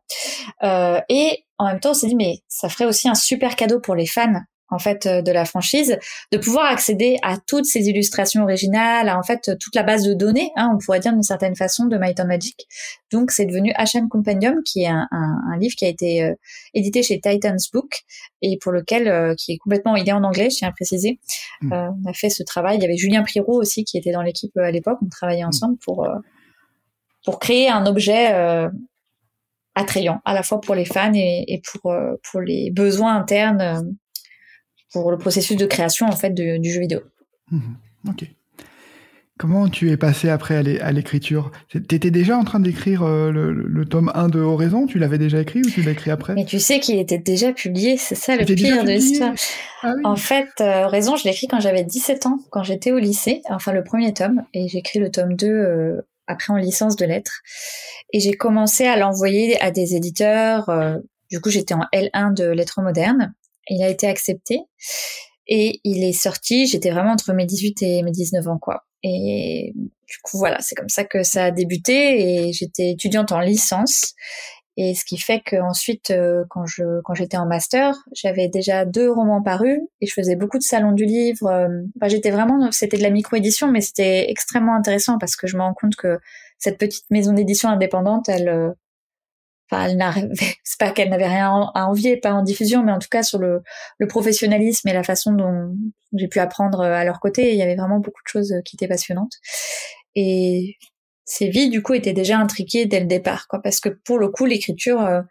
Euh, 0.64 1.00
et 1.10 1.44
en 1.58 1.68
même 1.68 1.80
temps, 1.82 1.92
on 1.92 1.94
s'est 1.94 2.08
dit, 2.08 2.16
mais 2.16 2.40
ça 2.48 2.70
ferait 2.70 2.86
aussi 2.86 3.10
un 3.10 3.16
super 3.16 3.56
cadeau 3.58 3.80
pour 3.80 3.94
les 3.94 4.08
fans 4.08 4.42
en 4.72 4.80
fait 4.80 5.06
euh, 5.06 5.22
de 5.22 5.32
la 5.32 5.46
franchise 5.46 5.98
de 6.32 6.38
pouvoir 6.38 6.66
accéder 6.66 7.18
à 7.22 7.38
toutes 7.38 7.66
ces 7.66 7.88
illustrations 7.88 8.44
originales 8.44 9.10
à 9.10 9.18
en 9.18 9.24
fait 9.24 9.52
toute 9.60 9.76
la 9.76 9.84
base 9.84 10.04
de 10.04 10.14
données 10.14 10.52
hein, 10.56 10.72
on 10.74 10.78
pourrait 10.78 11.00
dire 11.00 11.14
d'une 11.14 11.24
certaine 11.24 11.56
façon 11.56 11.86
de 11.86 11.98
Might 11.98 12.20
and 12.20 12.28
Magic 12.28 12.68
donc 13.12 13.32
c'est 13.32 13.46
devenu 13.46 13.74
HM 13.78 14.08
Compendium 14.10 14.62
qui 14.64 14.84
est 14.84 14.88
un, 14.88 15.08
un, 15.12 15.38
un 15.54 15.58
livre 15.58 15.76
qui 15.76 15.86
a 15.86 15.90
été 15.90 16.24
euh, 16.24 16.34
édité 16.74 17.04
chez 17.04 17.20
Titans 17.20 17.58
Book 17.74 18.02
et 18.42 18.58
pour 18.62 18.72
lequel 18.72 19.08
euh, 19.08 19.36
qui 19.36 19.54
est 19.54 19.58
complètement 19.58 19.96
il 19.96 20.08
est 20.08 20.14
en 20.14 20.24
anglais 20.24 20.50
je 20.50 20.58
tiens 20.58 20.70
à 20.70 20.72
préciser 20.72 21.20
mm. 21.62 21.74
on 21.74 22.10
a 22.10 22.14
fait 22.14 22.30
ce 22.30 22.44
travail 22.44 22.78
il 22.78 22.82
y 22.82 22.86
avait 22.86 22.98
Julien 22.98 23.24
Priro 23.24 23.60
aussi 23.60 23.84
qui 23.84 23.98
était 23.98 24.12
dans 24.12 24.22
l'équipe 24.24 24.56
à 24.58 24.72
l'époque 24.72 25.00
on 25.02 25.10
travaillait 25.10 25.44
mm. 25.44 25.50
ensemble 25.50 25.78
pour 25.84 26.08
pour 27.26 27.40
créer 27.40 27.70
un 27.70 27.86
objet 27.86 28.34
attrayant 29.76 30.20
à 30.26 30.34
la 30.34 30.44
fois 30.44 30.62
pour 30.62 30.76
les 30.76 30.86
fans 30.86 31.14
et, 31.14 31.46
et 31.48 31.62
pour 31.62 31.94
pour 32.32 32.42
les 32.42 32.72
besoins 32.72 33.16
internes 33.16 33.96
pour 34.92 35.12
le 35.12 35.18
processus 35.18 35.58
de 35.58 35.66
création 35.66 36.08
en 36.08 36.16
fait 36.16 36.32
du 36.32 36.72
jeu 36.72 36.82
vidéo. 36.82 37.02
Mhm. 37.52 37.76
ok. 38.10 38.26
Comment 39.40 39.70
tu 39.70 39.90
es 39.90 39.96
passé 39.96 40.28
après 40.28 40.58
à 40.82 40.92
l'écriture? 40.92 41.52
T'étais 41.88 42.12
déjà 42.12 42.38
en 42.38 42.44
train 42.44 42.60
d'écrire 42.60 43.04
euh, 43.04 43.32
le, 43.32 43.86
tome 43.86 44.12
1 44.14 44.28
de 44.28 44.42
Horizon? 44.42 44.86
Tu 44.86 45.00
l'avais 45.00 45.18
déjà 45.18 45.40
écrit 45.40 45.62
ou 45.62 45.70
tu 45.70 45.82
l'as 45.82 45.92
écrit 45.92 46.12
après? 46.12 46.34
Mais 46.34 46.44
tu 46.44 46.60
sais 46.60 46.82
qu'il 46.82 47.00
était 47.00 47.20
déjà 47.20 47.54
publié, 47.54 47.96
c'est 47.96 48.16
ça 48.16 48.36
le 48.36 48.44
pire 48.44 48.84
de 48.84 48.90
l'histoire. 48.90 49.34
Ah 49.82 49.94
en 50.04 50.18
fait, 50.18 50.50
euh, 50.60 50.84
Horizon, 50.84 51.16
je 51.16 51.24
l'ai 51.24 51.30
écrit 51.30 51.48
quand 51.48 51.62
j'avais 51.62 51.86
17 51.86 52.26
ans, 52.26 52.40
quand 52.50 52.64
j'étais 52.64 52.92
au 52.92 53.00
lycée, 53.00 53.42
enfin 53.50 53.72
le 53.72 53.82
premier 53.82 54.14
tome, 54.14 54.44
et 54.54 54.68
j'ai 54.68 54.80
écrit 54.80 55.00
le 55.00 55.10
tome 55.10 55.36
2 55.36 55.48
euh, 55.48 56.02
après 56.28 56.52
en 56.52 56.58
licence 56.58 56.98
de 56.98 57.06
lettres. 57.06 57.40
Et 58.12 58.20
j'ai 58.20 58.34
commencé 58.34 58.88
à 58.88 58.98
l'envoyer 58.98 59.58
à 59.62 59.72
des 59.72 59.96
éditeurs. 59.96 60.70
du 61.32 61.40
coup, 61.40 61.50
j'étais 61.50 61.74
en 61.74 61.86
L1 61.94 62.34
de 62.34 62.50
lettres 62.50 62.82
modernes 62.82 63.34
il 63.70 63.84
a 63.84 63.90
été 63.90 64.08
accepté 64.08 64.62
et 65.48 65.80
il 65.84 66.04
est 66.04 66.14
sorti. 66.14 66.68
J'étais 66.68 66.92
vraiment 66.92 67.12
entre 67.12 67.34
mes 67.34 67.46
18 67.46 67.82
et 67.82 68.04
mes 68.04 68.12
19 68.12 68.48
ans, 68.48 68.60
quoi. 68.60 68.84
Et 69.04 69.74
du 69.76 70.18
coup, 70.24 70.38
voilà, 70.38 70.58
c'est 70.60 70.76
comme 70.76 70.90
ça 70.90 71.06
que 71.06 71.24
ça 71.24 71.46
a 71.46 71.52
débuté 71.52 72.48
et 72.48 72.54
j'étais 72.54 72.92
étudiante 72.92 73.32
en 73.32 73.40
licence. 73.40 74.14
Et 74.82 74.96
ce 74.96 75.04
qui 75.04 75.18
fait 75.18 75.42
qu'ensuite, 75.46 76.12
euh, 76.12 76.46
quand 76.50 76.66
je 76.66 77.02
quand 77.04 77.14
j'étais 77.14 77.36
en 77.36 77.46
master, 77.46 77.96
j'avais 78.14 78.48
déjà 78.48 78.86
deux 78.86 79.12
romans 79.12 79.42
parus 79.42 79.80
et 80.00 80.08
je 80.08 80.14
faisais 80.14 80.38
beaucoup 80.38 80.58
de 80.58 80.64
salons 80.64 80.94
du 80.94 81.06
livre. 81.06 81.48
Euh, 81.48 81.68
j'étais 82.08 82.32
vraiment, 82.32 82.72
c'était 82.72 82.98
de 82.98 83.04
la 83.04 83.10
micro-édition, 83.10 83.70
mais 83.70 83.82
c'était 83.82 84.30
extrêmement 84.30 84.76
intéressant 84.76 85.18
parce 85.18 85.36
que 85.36 85.48
je 85.48 85.58
me 85.58 85.64
rends 85.64 85.74
compte 85.74 85.98
que 85.98 86.20
cette 86.58 86.78
petite 86.78 87.04
maison 87.10 87.34
d'édition 87.34 87.68
indépendante, 87.68 88.30
elle, 88.30 88.48
euh, 88.48 88.70
enfin, 89.72 89.86
elle 89.86 89.98
n'arrivait, 89.98 90.30
c'est 90.64 90.80
pas 90.80 90.92
qu'elle 90.92 91.10
n'avait 91.10 91.28
rien 91.28 91.72
à 91.74 91.86
envier, 91.86 92.18
pas 92.18 92.34
en 92.34 92.44
diffusion, 92.44 92.84
mais 92.84 92.92
en 92.92 93.00
tout 93.00 93.10
cas 93.10 93.24
sur 93.24 93.40
le, 93.40 93.62
le 93.98 94.08
professionnalisme 94.08 94.88
et 94.88 94.94
la 94.94 95.04
façon 95.04 95.34
dont 95.34 95.76
j'ai 96.14 96.28
pu 96.28 96.40
apprendre 96.40 96.82
à 96.82 97.04
leur 97.04 97.20
côté, 97.20 97.52
il 97.52 97.58
y 97.58 97.62
avait 97.62 97.76
vraiment 97.76 98.00
beaucoup 98.00 98.22
de 98.26 98.30
choses 98.30 98.54
qui 98.66 98.76
étaient 98.76 98.88
passionnantes. 98.88 99.34
Et 100.16 100.78
ces 101.26 101.50
vies 101.50 101.70
du 101.70 101.84
coup 101.84 101.94
étaient 101.94 102.14
déjà 102.14 102.38
intriquées 102.38 102.86
dès 102.86 103.00
le 103.00 103.06
départ, 103.06 103.48
quoi, 103.48 103.62
parce 103.62 103.80
que 103.80 103.90
pour 103.90 104.18
le 104.18 104.30
coup 104.30 104.46
l'écriture, 104.46 105.02
euh, 105.02 105.22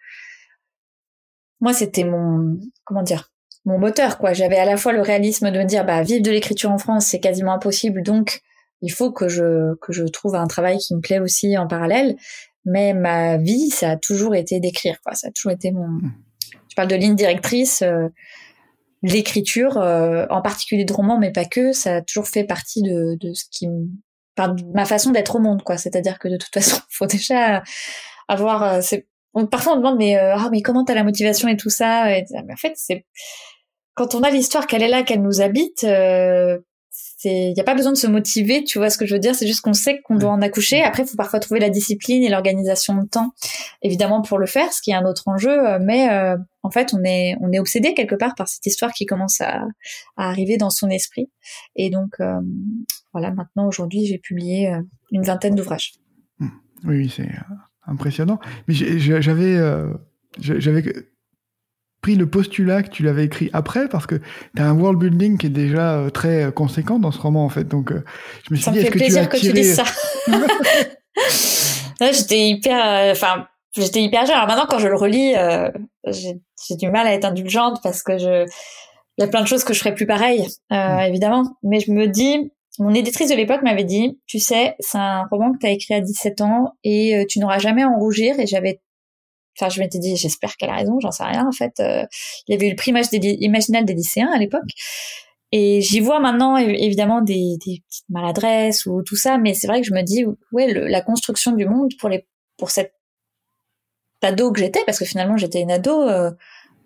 moi 1.60 1.72
c'était 1.72 2.04
mon 2.04 2.56
comment 2.84 3.02
dire 3.02 3.32
mon 3.64 3.78
moteur 3.78 4.18
quoi. 4.18 4.32
J'avais 4.32 4.58
à 4.58 4.64
la 4.64 4.76
fois 4.76 4.92
le 4.92 5.02
réalisme 5.02 5.50
de 5.50 5.58
me 5.58 5.64
dire 5.64 5.84
bah 5.84 6.02
vivre 6.02 6.22
de 6.22 6.30
l'écriture 6.30 6.70
en 6.70 6.78
France 6.78 7.06
c'est 7.06 7.20
quasiment 7.20 7.52
impossible, 7.52 8.02
donc 8.02 8.42
il 8.80 8.92
faut 8.92 9.12
que 9.12 9.28
je 9.28 9.74
que 9.80 9.92
je 9.92 10.04
trouve 10.04 10.36
un 10.36 10.46
travail 10.46 10.78
qui 10.78 10.94
me 10.94 11.00
plaît 11.00 11.18
aussi 11.18 11.58
en 11.58 11.66
parallèle. 11.66 12.16
Mais 12.68 12.92
ma 12.94 13.36
vie 13.38 13.70
ça 13.70 13.90
a 13.90 13.96
toujours 13.96 14.34
été 14.34 14.60
d'écrire, 14.60 15.00
quoi. 15.00 15.14
Ça 15.14 15.28
a 15.28 15.30
toujours 15.30 15.52
été 15.52 15.72
mon. 15.72 15.98
Je 16.68 16.74
parle 16.74 16.88
de 16.88 16.96
ligne 16.96 17.16
directrice. 17.16 17.82
Euh, 17.82 18.08
l'écriture, 19.02 19.78
euh, 19.78 20.26
en 20.28 20.42
particulier 20.42 20.84
de 20.84 20.92
romans, 20.92 21.18
mais 21.18 21.30
pas 21.30 21.44
que, 21.44 21.72
ça 21.72 21.96
a 21.96 22.02
toujours 22.02 22.26
fait 22.26 22.44
partie 22.44 22.82
de, 22.82 23.16
de 23.20 23.32
ce 23.32 23.44
qui 23.50 23.68
me 23.68 23.86
ma 24.72 24.84
façon 24.84 25.10
d'être 25.10 25.34
au 25.34 25.40
monde, 25.40 25.62
quoi. 25.64 25.78
C'est-à-dire 25.78 26.18
que 26.18 26.28
de 26.28 26.36
toute 26.36 26.52
façon, 26.54 26.76
faut 26.90 27.06
déjà 27.06 27.62
avoir. 28.28 28.62
Euh, 28.62 28.80
c'est 28.82 29.06
parfois 29.50 29.74
on 29.74 29.76
demande 29.76 29.98
mais 29.98 30.16
ah 30.16 30.48
mais 30.50 30.62
comment 30.62 30.84
t'as 30.84 30.94
la 30.94 31.04
motivation 31.04 31.48
et 31.48 31.56
tout 31.56 31.70
ça. 31.70 32.16
Et, 32.16 32.24
mais 32.46 32.52
en 32.52 32.56
fait, 32.56 32.72
c'est 32.76 33.04
quand 33.94 34.14
on 34.14 34.22
a 34.22 34.30
l'histoire 34.30 34.66
qu'elle 34.66 34.82
est 34.82 34.88
là, 34.88 35.02
qu'elle 35.02 35.22
nous 35.22 35.40
habite. 35.40 35.84
Euh, 35.84 36.58
il 37.24 37.52
n'y 37.52 37.60
a 37.60 37.64
pas 37.64 37.74
besoin 37.74 37.92
de 37.92 37.96
se 37.96 38.06
motiver, 38.06 38.62
tu 38.62 38.78
vois 38.78 38.90
ce 38.90 38.98
que 38.98 39.06
je 39.06 39.14
veux 39.14 39.18
dire. 39.20 39.34
C'est 39.34 39.46
juste 39.46 39.60
qu'on 39.60 39.72
sait 39.72 40.00
qu'on 40.02 40.16
doit 40.16 40.30
en 40.30 40.40
accoucher. 40.40 40.82
Après, 40.82 41.02
il 41.02 41.08
faut 41.08 41.16
parfois 41.16 41.40
trouver 41.40 41.60
la 41.60 41.70
discipline 41.70 42.22
et 42.22 42.28
l'organisation 42.28 42.94
de 42.94 43.06
temps, 43.06 43.32
évidemment, 43.82 44.22
pour 44.22 44.38
le 44.38 44.46
faire, 44.46 44.72
ce 44.72 44.80
qui 44.80 44.92
est 44.92 44.94
un 44.94 45.04
autre 45.04 45.24
enjeu. 45.26 45.78
Mais 45.80 46.10
euh, 46.10 46.36
en 46.62 46.70
fait, 46.70 46.94
on 46.94 47.02
est 47.04 47.34
on 47.40 47.50
est 47.52 47.58
obsédé 47.58 47.94
quelque 47.94 48.14
part 48.14 48.34
par 48.36 48.48
cette 48.48 48.64
histoire 48.66 48.92
qui 48.92 49.04
commence 49.04 49.40
à, 49.40 49.64
à 50.16 50.28
arriver 50.28 50.56
dans 50.56 50.70
son 50.70 50.88
esprit. 50.90 51.30
Et 51.74 51.90
donc, 51.90 52.14
euh, 52.20 52.40
voilà. 53.12 53.32
Maintenant, 53.32 53.66
aujourd'hui, 53.66 54.06
j'ai 54.06 54.18
publié 54.18 54.72
euh, 54.72 54.80
une 55.10 55.22
vingtaine 55.22 55.56
d'ouvrages. 55.56 55.94
Mmh. 56.38 56.48
Oui, 56.84 57.12
c'est 57.14 57.28
impressionnant. 57.86 58.38
Mais 58.68 58.74
j'avais 58.74 59.58
j'avais 60.38 60.82
pris 62.00 62.14
le 62.14 62.28
postulat 62.28 62.82
que 62.82 62.90
tu 62.90 63.02
l'avais 63.02 63.24
écrit 63.24 63.50
après 63.52 63.88
parce 63.88 64.06
que 64.06 64.16
tu 64.56 64.62
as 64.62 64.66
un 64.66 64.78
world 64.78 64.98
building 64.98 65.36
qui 65.38 65.46
est 65.46 65.50
déjà 65.50 65.94
euh, 65.94 66.10
très 66.10 66.44
euh, 66.44 66.50
conséquent 66.50 66.98
dans 66.98 67.10
ce 67.10 67.20
roman 67.20 67.44
en 67.44 67.48
fait. 67.48 67.64
Donc 67.64 67.90
euh, 67.92 68.04
je 68.46 68.54
me 68.54 68.56
suis 68.56 68.64
ça 68.64 68.70
dit 68.70 68.78
est-ce 68.78 68.90
que 68.90 68.98
tu 68.98 69.16
as 69.16 69.26
que 69.26 69.36
tu 69.36 69.52
dises 69.52 69.74
ça. 69.74 69.84
j'étais 72.12 72.48
hyper 72.48 73.10
enfin 73.12 73.46
j'étais 73.76 74.02
hyper 74.02 74.26
jeune. 74.26 74.36
Alors 74.36 74.46
maintenant 74.46 74.66
quand 74.68 74.78
je 74.78 74.88
le 74.88 74.96
relis 74.96 75.34
j'ai 76.06 76.76
du 76.76 76.90
mal 76.90 77.06
à 77.06 77.14
être 77.14 77.24
indulgente 77.24 77.80
parce 77.82 78.02
que 78.02 78.18
je 78.18 78.46
il 79.18 79.22
y 79.22 79.24
a 79.24 79.28
plein 79.28 79.42
de 79.42 79.48
choses 79.48 79.64
que 79.64 79.74
je 79.74 79.80
ferais 79.80 79.94
plus 79.96 80.06
pareil 80.06 80.46
mm. 80.70 81.00
évidemment, 81.08 81.56
mais 81.64 81.80
je 81.80 81.90
me 81.90 82.06
dis 82.06 82.52
mon 82.78 82.94
éditrice 82.94 83.28
de 83.28 83.34
l'époque 83.34 83.62
m'avait 83.62 83.82
dit, 83.82 84.20
tu 84.28 84.38
sais, 84.38 84.76
c'est 84.78 84.98
un 84.98 85.24
roman 85.32 85.52
que 85.52 85.58
tu 85.58 85.66
as 85.66 85.70
écrit 85.70 85.94
à 85.94 86.00
17 86.00 86.42
ans 86.42 86.74
et 86.84 87.26
tu 87.28 87.40
n'auras 87.40 87.58
jamais 87.58 87.82
à 87.82 87.88
en 87.88 87.98
rougir. 87.98 88.38
Et 88.38 88.46
j'avais 88.46 88.80
Enfin, 89.58 89.68
je 89.70 89.80
m'étais 89.80 89.98
dit, 89.98 90.16
j'espère 90.16 90.56
qu'elle 90.56 90.70
a 90.70 90.76
raison, 90.76 91.00
j'en 91.00 91.10
sais 91.10 91.24
rien. 91.24 91.46
En 91.46 91.52
fait, 91.52 91.80
euh, 91.80 92.04
il 92.46 92.52
y 92.52 92.56
avait 92.56 92.68
eu 92.68 92.70
le 92.70 92.76
prix 92.76 92.92
imaginal 92.92 93.84
des 93.84 93.94
lycéens 93.94 94.30
à 94.32 94.38
l'époque. 94.38 94.70
Et 95.50 95.80
j'y 95.80 96.00
vois 96.00 96.20
maintenant 96.20 96.56
évidemment 96.58 97.22
des, 97.22 97.58
maladresses 98.10 98.86
ou 98.86 99.02
tout 99.02 99.16
ça, 99.16 99.38
mais 99.38 99.54
c'est 99.54 99.66
vrai 99.66 99.80
que 99.80 99.86
je 99.86 99.94
me 99.94 100.02
dis, 100.02 100.24
ouais, 100.52 100.72
la 100.72 101.00
construction 101.00 101.52
du 101.52 101.64
monde 101.66 101.90
pour 101.98 102.08
les 102.08 102.26
pour 102.58 102.70
cette 102.70 102.92
ado 104.22 104.52
que 104.52 104.60
j'étais, 104.60 104.80
parce 104.84 104.98
que 104.98 105.04
finalement 105.04 105.36
j'étais 105.36 105.60
une 105.60 105.70
ado, 105.70 106.02
euh, 106.02 106.32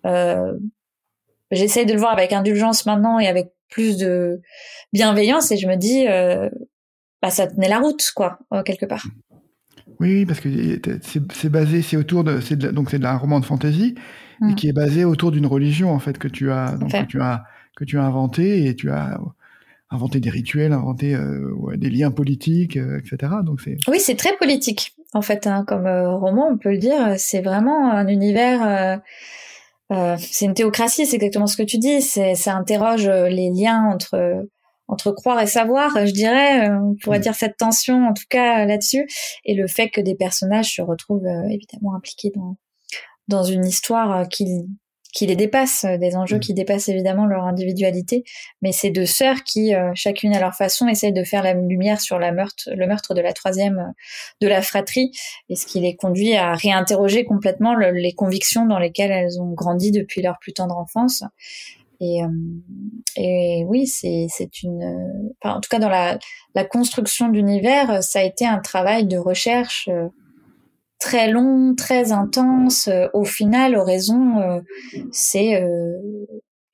euh, 0.06 0.52
j'essaye 1.50 1.86
de 1.86 1.92
le 1.92 1.98
voir 1.98 2.12
avec 2.12 2.32
indulgence 2.32 2.86
maintenant 2.86 3.18
et 3.18 3.26
avec 3.26 3.52
plus 3.68 3.96
de 3.96 4.40
bienveillance, 4.92 5.50
et 5.50 5.56
je 5.56 5.66
me 5.66 5.76
dis, 5.76 6.04
bah 7.20 7.30
ça 7.30 7.48
tenait 7.48 7.68
la 7.68 7.80
route, 7.80 8.12
quoi, 8.14 8.38
quelque 8.64 8.86
part. 8.86 9.06
Oui, 10.00 10.26
parce 10.26 10.40
que 10.40 10.48
c'est 11.00 11.48
basé, 11.48 11.82
c'est 11.82 11.96
autour 11.96 12.24
de, 12.24 12.40
donc 12.70 12.90
c'est 12.90 12.98
de 12.98 13.06
un 13.06 13.16
roman 13.16 13.40
de 13.40 13.44
fantasy 13.44 13.94
et 14.40 14.44
mm. 14.44 14.54
qui 14.54 14.68
est 14.68 14.72
basé 14.72 15.04
autour 15.04 15.30
d'une 15.30 15.46
religion 15.46 15.92
en 15.92 15.98
fait 15.98 16.18
que 16.18 16.28
tu 16.28 16.50
as, 16.50 16.76
donc, 16.76 16.90
que 16.90 17.04
tu 17.04 17.20
as, 17.20 17.44
que 17.76 17.84
tu 17.84 17.98
as 17.98 18.04
inventé 18.04 18.66
et 18.66 18.74
tu 18.74 18.90
as 18.90 19.18
inventé 19.92 20.20
des 20.20 20.30
rituels, 20.30 20.72
inventé 20.72 21.14
euh, 21.14 21.76
des 21.76 21.90
liens 21.90 22.10
politiques, 22.10 22.76
euh, 22.76 22.98
etc. 22.98 23.32
Donc 23.44 23.60
c'est. 23.60 23.76
Oui, 23.88 24.00
c'est 24.00 24.16
très 24.16 24.36
politique 24.36 24.94
en 25.12 25.22
fait, 25.22 25.46
hein, 25.46 25.64
comme 25.66 25.86
euh, 25.86 26.16
roman, 26.16 26.48
on 26.50 26.56
peut 26.56 26.70
le 26.70 26.78
dire. 26.78 27.14
C'est 27.18 27.42
vraiment 27.42 27.90
un 27.90 28.08
univers. 28.08 29.00
c'est 30.18 30.46
une 30.46 30.54
théocratie, 30.54 31.06
c'est 31.06 31.16
exactement 31.16 31.46
ce 31.46 31.56
que 31.56 31.62
tu 31.62 31.78
dis. 31.78 32.00
Ça 32.00 32.56
interroge 32.56 33.06
les 33.06 33.50
liens 33.50 33.84
entre 33.84 34.46
entre 34.88 35.12
croire 35.12 35.40
et 35.40 35.46
savoir, 35.46 35.90
je 36.06 36.12
dirais, 36.12 36.68
euh, 36.68 36.78
on 36.78 36.94
pourrait 37.02 37.18
mm. 37.18 37.22
dire 37.22 37.34
cette 37.34 37.56
tension 37.56 38.06
en 38.06 38.12
tout 38.12 38.24
cas 38.28 38.64
là-dessus, 38.64 39.06
et 39.44 39.54
le 39.54 39.66
fait 39.66 39.88
que 39.88 40.00
des 40.00 40.14
personnages 40.14 40.74
se 40.76 40.82
retrouvent 40.82 41.26
euh, 41.26 41.48
évidemment 41.48 41.94
impliqués 41.94 42.30
dans 42.34 42.56
dans 43.28 43.44
une 43.44 43.64
histoire 43.64 44.12
euh, 44.12 44.24
qui 44.24 44.46
qui 45.14 45.26
les 45.26 45.36
dépasse, 45.36 45.84
des 45.84 46.16
enjeux 46.16 46.38
mm. 46.38 46.40
qui 46.40 46.54
dépassent 46.54 46.88
évidemment 46.88 47.26
leur 47.26 47.44
individualité, 47.44 48.24
mais 48.62 48.72
ces 48.72 48.90
deux 48.90 49.04
sœurs 49.04 49.44
qui, 49.44 49.74
chacune 49.94 50.34
à 50.34 50.40
leur 50.40 50.54
façon, 50.54 50.88
essayent 50.88 51.12
de 51.12 51.22
faire 51.22 51.42
la 51.42 51.52
lumière 51.52 52.00
sur 52.00 52.18
la 52.18 52.32
meurtre, 52.32 52.70
le 52.74 52.86
meurtre 52.86 53.12
de 53.12 53.20
la 53.20 53.34
troisième 53.34 53.92
de 54.40 54.48
la 54.48 54.62
fratrie, 54.62 55.10
et 55.50 55.54
ce 55.54 55.66
qui 55.66 55.80
les 55.80 55.96
conduit 55.96 56.34
à 56.34 56.54
réinterroger 56.54 57.26
complètement 57.26 57.74
les 57.74 58.14
convictions 58.14 58.64
dans 58.64 58.78
lesquelles 58.78 59.10
elles 59.10 59.38
ont 59.38 59.52
grandi 59.52 59.90
depuis 59.90 60.22
leur 60.22 60.38
plus 60.38 60.54
tendre 60.54 60.78
enfance. 60.78 61.24
Et, 62.02 62.24
euh, 62.24 62.28
et 63.16 63.64
oui, 63.66 63.86
c'est 63.86 64.26
une. 64.64 65.32
Enfin, 65.40 65.56
en 65.56 65.60
tout 65.60 65.68
cas, 65.70 65.78
dans 65.78 65.88
la, 65.88 66.18
construction 66.64 67.28
d'univers, 67.28 68.02
ça 68.02 68.18
a 68.18 68.22
été 68.22 68.44
un 68.44 68.58
travail 68.58 69.06
de 69.06 69.16
recherche 69.16 69.88
euh, 69.88 70.08
très 70.98 71.30
long, 71.30 71.76
très 71.76 72.10
intense. 72.10 72.88
Au 73.12 73.24
final, 73.24 73.76
raison, 73.78 74.62
c'est 75.12 75.64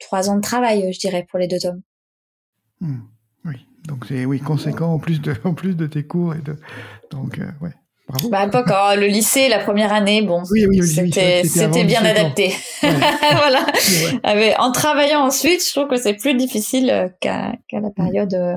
trois 0.00 0.30
ans 0.30 0.36
de 0.36 0.40
travail, 0.40 0.92
je 0.92 0.98
dirais, 0.98 1.26
pour 1.28 1.38
les 1.38 1.46
deux 1.46 1.58
tomes. 1.58 1.82
Hmm. 2.80 3.00
oui, 3.44 3.66
donc 3.88 4.06
c'est 4.06 4.24
oui 4.24 4.38
conséquent 4.38 4.92
en 4.92 5.00
plus 5.00 5.20
de 5.20 5.34
en 5.44 5.52
plus 5.52 5.74
de 5.76 5.88
tes 5.88 6.06
cours 6.06 6.36
et 6.36 6.40
de 6.40 6.54
donc 7.10 7.40
ouais. 7.60 7.72
Bah, 8.30 8.48
pas 8.48 8.62
encore. 8.62 8.96
Le 8.96 9.06
lycée, 9.06 9.48
la 9.48 9.58
première 9.58 9.92
année, 9.92 10.22
bon, 10.22 10.42
c'était, 10.44 11.42
c'était 11.44 11.84
bien 11.84 12.02
adapté. 12.04 12.54
voilà. 12.82 13.66
en 14.58 14.72
travaillant 14.72 15.20
ensuite, 15.20 15.62
je 15.64 15.72
trouve 15.72 15.88
que 15.88 15.96
c'est 15.96 16.14
plus 16.14 16.34
difficile 16.34 16.90
euh, 16.90 17.08
qu'à, 17.20 17.52
qu'à 17.68 17.80
la 17.80 17.90
période 17.90 18.32
euh, 18.32 18.56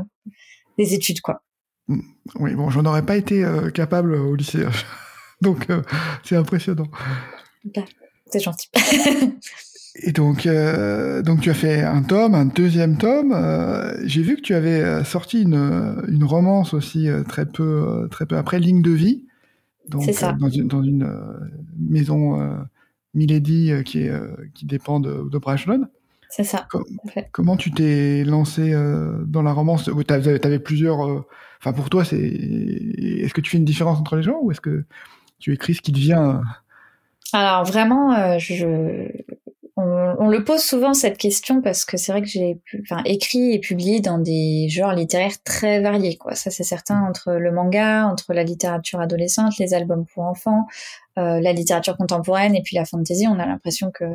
des 0.78 0.94
études, 0.94 1.20
quoi. 1.22 1.42
Mm. 1.88 2.00
Oui, 2.40 2.56
bon, 2.56 2.70
j'en 2.70 2.86
aurais 2.86 3.06
pas 3.06 3.18
été 3.18 3.44
euh, 3.44 3.70
capable 3.72 4.16
au 4.16 4.36
lycée. 4.36 4.64
donc, 5.42 5.68
c'est 6.24 6.38
impressionnant. 6.38 6.88
Bah, 7.76 7.82
c'est 8.32 8.40
gentil. 8.40 8.70
Et 10.04 10.14
donc, 10.14 10.48
donc 10.48 11.42
tu 11.42 11.50
as 11.50 11.54
fait 11.54 11.82
un 11.82 12.02
tome, 12.02 12.34
un 12.34 12.46
deuxième 12.46 12.96
tome. 12.98 13.36
j'ai 14.06 14.22
vu 14.22 14.38
que 14.38 14.42
tu 14.42 14.54
avais 14.54 15.04
sorti 15.04 15.42
une, 15.42 16.02
une 16.08 16.24
romance 16.24 16.74
aussi 16.74 17.10
très 17.28 17.46
peu, 17.46 18.08
très 18.10 18.26
peu 18.26 18.38
après, 18.38 18.58
Ligne 18.58 18.82
de 18.82 18.92
vie 18.92 19.26
donc 19.92 20.08
euh, 20.08 20.34
dans 20.40 20.50
une, 20.50 20.68
dans 20.68 20.84
une 20.84 21.04
euh, 21.04 21.40
maison 21.78 22.42
euh, 22.42 22.56
Milady 23.14 23.72
qui, 23.86 24.00
est, 24.00 24.12
qui 24.54 24.66
dépend 24.66 25.00
de, 25.00 25.30
de 25.30 25.40
C'est 26.30 26.46
ça. 26.46 26.68
comment 27.32 27.58
tu 27.58 27.72
t'es 27.72 28.24
lancé 28.24 28.74
dans 29.26 29.42
la 29.42 29.52
romance? 29.52 29.90
Tu 30.08 30.14
avais, 30.14 30.60
plusieurs. 30.60 31.26
Enfin, 31.60 31.74
pour 31.74 31.90
toi, 31.90 32.06
c'est. 32.06 32.22
Est-ce 32.22 33.34
que 33.34 33.42
tu 33.42 33.52
fais 33.52 33.58
une 33.58 33.66
différence 33.66 34.00
entre 34.00 34.16
les 34.16 34.24
gens 34.24 34.40
ou 34.42 34.52
est-ce 34.52 34.62
que 34.62 34.86
tu 35.40 35.54
écris 35.54 35.74
ce 35.74 35.82
qui 35.82 35.92
te 35.92 36.00
vient 36.00 36.42
Alors 37.34 37.66
vraiment, 37.66 38.40
je 38.40 39.10
on, 39.84 40.28
le 40.28 40.44
pose 40.44 40.62
souvent 40.62 40.94
cette 40.94 41.18
question 41.18 41.62
parce 41.62 41.86
que 41.86 41.98
c'est 41.98 42.12
vrai 42.12 42.22
que 42.22 42.28
j'ai 42.28 42.60
enfin, 42.82 43.02
écrit 43.06 43.54
et 43.54 43.60
publié 43.60 44.00
dans 44.00 44.18
des 44.18 44.68
genres 44.70 44.94
littéraires 44.94 45.42
très 45.44 45.82
variés. 45.82 46.18
Quoi. 46.18 46.36
Ça, 46.36 46.52
c'est 46.52 46.64
certain 46.64 47.02
entre 47.02 47.34
le 47.34 47.52
manga, 47.52 48.08
entre 48.08 48.34
la 48.34 48.44
littérature 48.44 49.00
adolescente, 49.00 49.58
les 49.58 49.74
albums 49.74 50.06
pour 50.14 50.24
enfants, 50.24 50.68
euh, 51.18 51.40
la 51.42 51.54
littérature 51.54 51.98
contemporaine 51.98 52.56
et 52.56 52.62
puis 52.62 52.76
la 52.76 52.86
fantasy. 52.86 53.28
On 53.28 53.40
a 53.40 53.46
l'impression 53.46 53.92
que, 53.92 54.06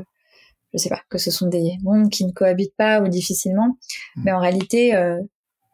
je 0.73 0.79
sais 0.79 0.89
pas, 0.89 1.01
que 1.09 1.19
ce 1.19 1.31
sont 1.31 1.49
des 1.49 1.77
mondes 1.83 2.11
qui 2.11 2.25
ne 2.25 2.33
cohabitent 2.33 2.77
pas 2.77 3.01
ou 3.01 3.09
difficilement. 3.09 3.77
Mmh. 4.17 4.23
Mais 4.25 4.33
en 4.33 4.41
réalité, 4.41 4.95
euh, 4.95 5.21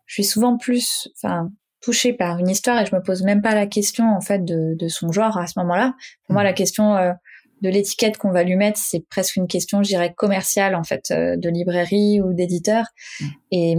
je 0.07 0.15
suis 0.15 0.25
souvent 0.25 0.57
plus, 0.57 1.09
enfin, 1.17 1.51
touchée 1.81 2.13
par 2.13 2.39
une 2.39 2.49
histoire 2.49 2.81
et 2.81 2.87
je 2.87 2.95
me 2.95 3.03
pose 3.03 3.23
même 3.23 3.43
pas 3.43 3.55
la 3.55 3.67
question 3.67 4.15
en 4.15 4.21
fait 4.21 4.45
de, 4.45 4.77
de 4.79 4.89
son 4.89 5.11
genre 5.13 5.39
à 5.39 5.47
ce 5.47 5.59
moment-là. 5.61 5.95
Pour 6.27 6.35
moi, 6.35 6.43
mmh. 6.43 6.47
la 6.47 6.53
question 6.53 6.97
euh, 6.97 7.13
de 7.63 7.69
l'étiquette 7.69 8.19
qu'on 8.19 8.33
va 8.33 8.43
lui 8.43 8.57
mettre, 8.57 8.79
c'est 8.79 9.07
presque 9.09 9.37
une 9.37 9.47
question, 9.47 9.83
je 9.83 9.89
dirais, 9.89 10.13
commerciale 10.15 10.75
en 10.75 10.83
fait, 10.83 11.11
euh, 11.11 11.37
de 11.37 11.49
librairie 11.49 12.21
ou 12.21 12.35
d'éditeur. 12.35 12.85
Mm. 13.21 13.27
Et, 13.53 13.77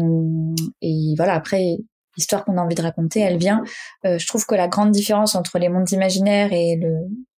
et 0.82 1.14
voilà, 1.18 1.34
après, 1.34 1.78
l'histoire 2.18 2.46
qu'on 2.46 2.58
a 2.58 2.62
envie 2.62 2.76
de 2.76 2.82
raconter, 2.82 3.20
elle 3.20 3.38
vient. 3.38 3.62
Euh, 4.06 4.18
je 4.18 4.26
trouve 4.26 4.46
que 4.46 4.56
la 4.56 4.68
grande 4.68 4.92
différence 4.92 5.36
entre 5.36 5.60
les 5.60 5.70
mondes 5.70 5.92
imaginaires 5.92 6.54
et 6.54 6.78
le, 6.78 6.94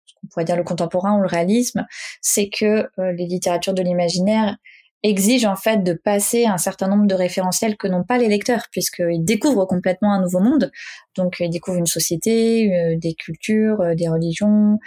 ce 0.06 0.14
qu'on 0.14 0.28
pourrait 0.28 0.46
dire 0.46 0.56
le 0.56 0.64
contemporain 0.64 1.18
ou 1.18 1.22
le 1.22 1.28
réalisme, 1.28 1.86
c'est 2.22 2.50
que 2.50 2.88
euh, 3.00 3.12
les 3.14 3.26
littératures 3.26 3.74
de 3.74 3.82
l'imaginaire 3.82 4.58
exigent 5.02 5.52
en 5.52 5.56
fait 5.56 5.84
de 5.84 5.94
passer 5.94 6.46
un 6.46 6.58
certain 6.58 6.88
nombre 6.88 7.06
de 7.06 7.14
référentiels 7.14 7.78
que 7.78 7.88
n'ont 7.88 8.04
pas 8.04 8.18
les 8.18 8.28
lecteurs, 8.28 8.66
puisqu'ils 8.72 9.24
découvrent 9.24 9.66
complètement 9.66 10.12
un 10.12 10.22
nouveau 10.22 10.40
monde. 10.40 10.72
Donc 11.16 11.38
ils 11.40 11.50
découvrent 11.50 11.78
une 11.78 11.86
société, 11.86 12.98
des 12.98 13.14
cultures, 13.14 13.96
des 13.96 14.08
religions, 14.08 14.80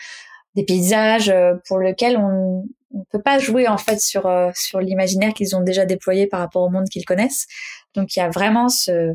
des 0.55 0.65
paysages 0.65 1.29
euh, 1.29 1.55
pour 1.67 1.79
lesquels 1.79 2.17
on 2.17 2.65
ne 2.93 3.03
peut 3.11 3.23
pas 3.23 3.39
jouer 3.39 3.69
en 3.69 3.79
fait 3.79 4.01
sur 4.01 4.27
euh, 4.27 4.51
sur 4.55 4.81
l'imaginaire 4.81 5.35
qu'ils 5.35 5.55
ont 5.55 5.61
déjà 5.61 5.85
déployé 5.85 6.27
par 6.27 6.41
rapport 6.41 6.63
au 6.63 6.71
monde 6.71 6.89
qu'ils 6.89 7.05
connaissent. 7.05 7.47
Donc 7.95 8.17
il 8.17 8.21
y 8.21 8.23
a 8.23 8.29
vraiment 8.29 8.69
ce 8.69 9.15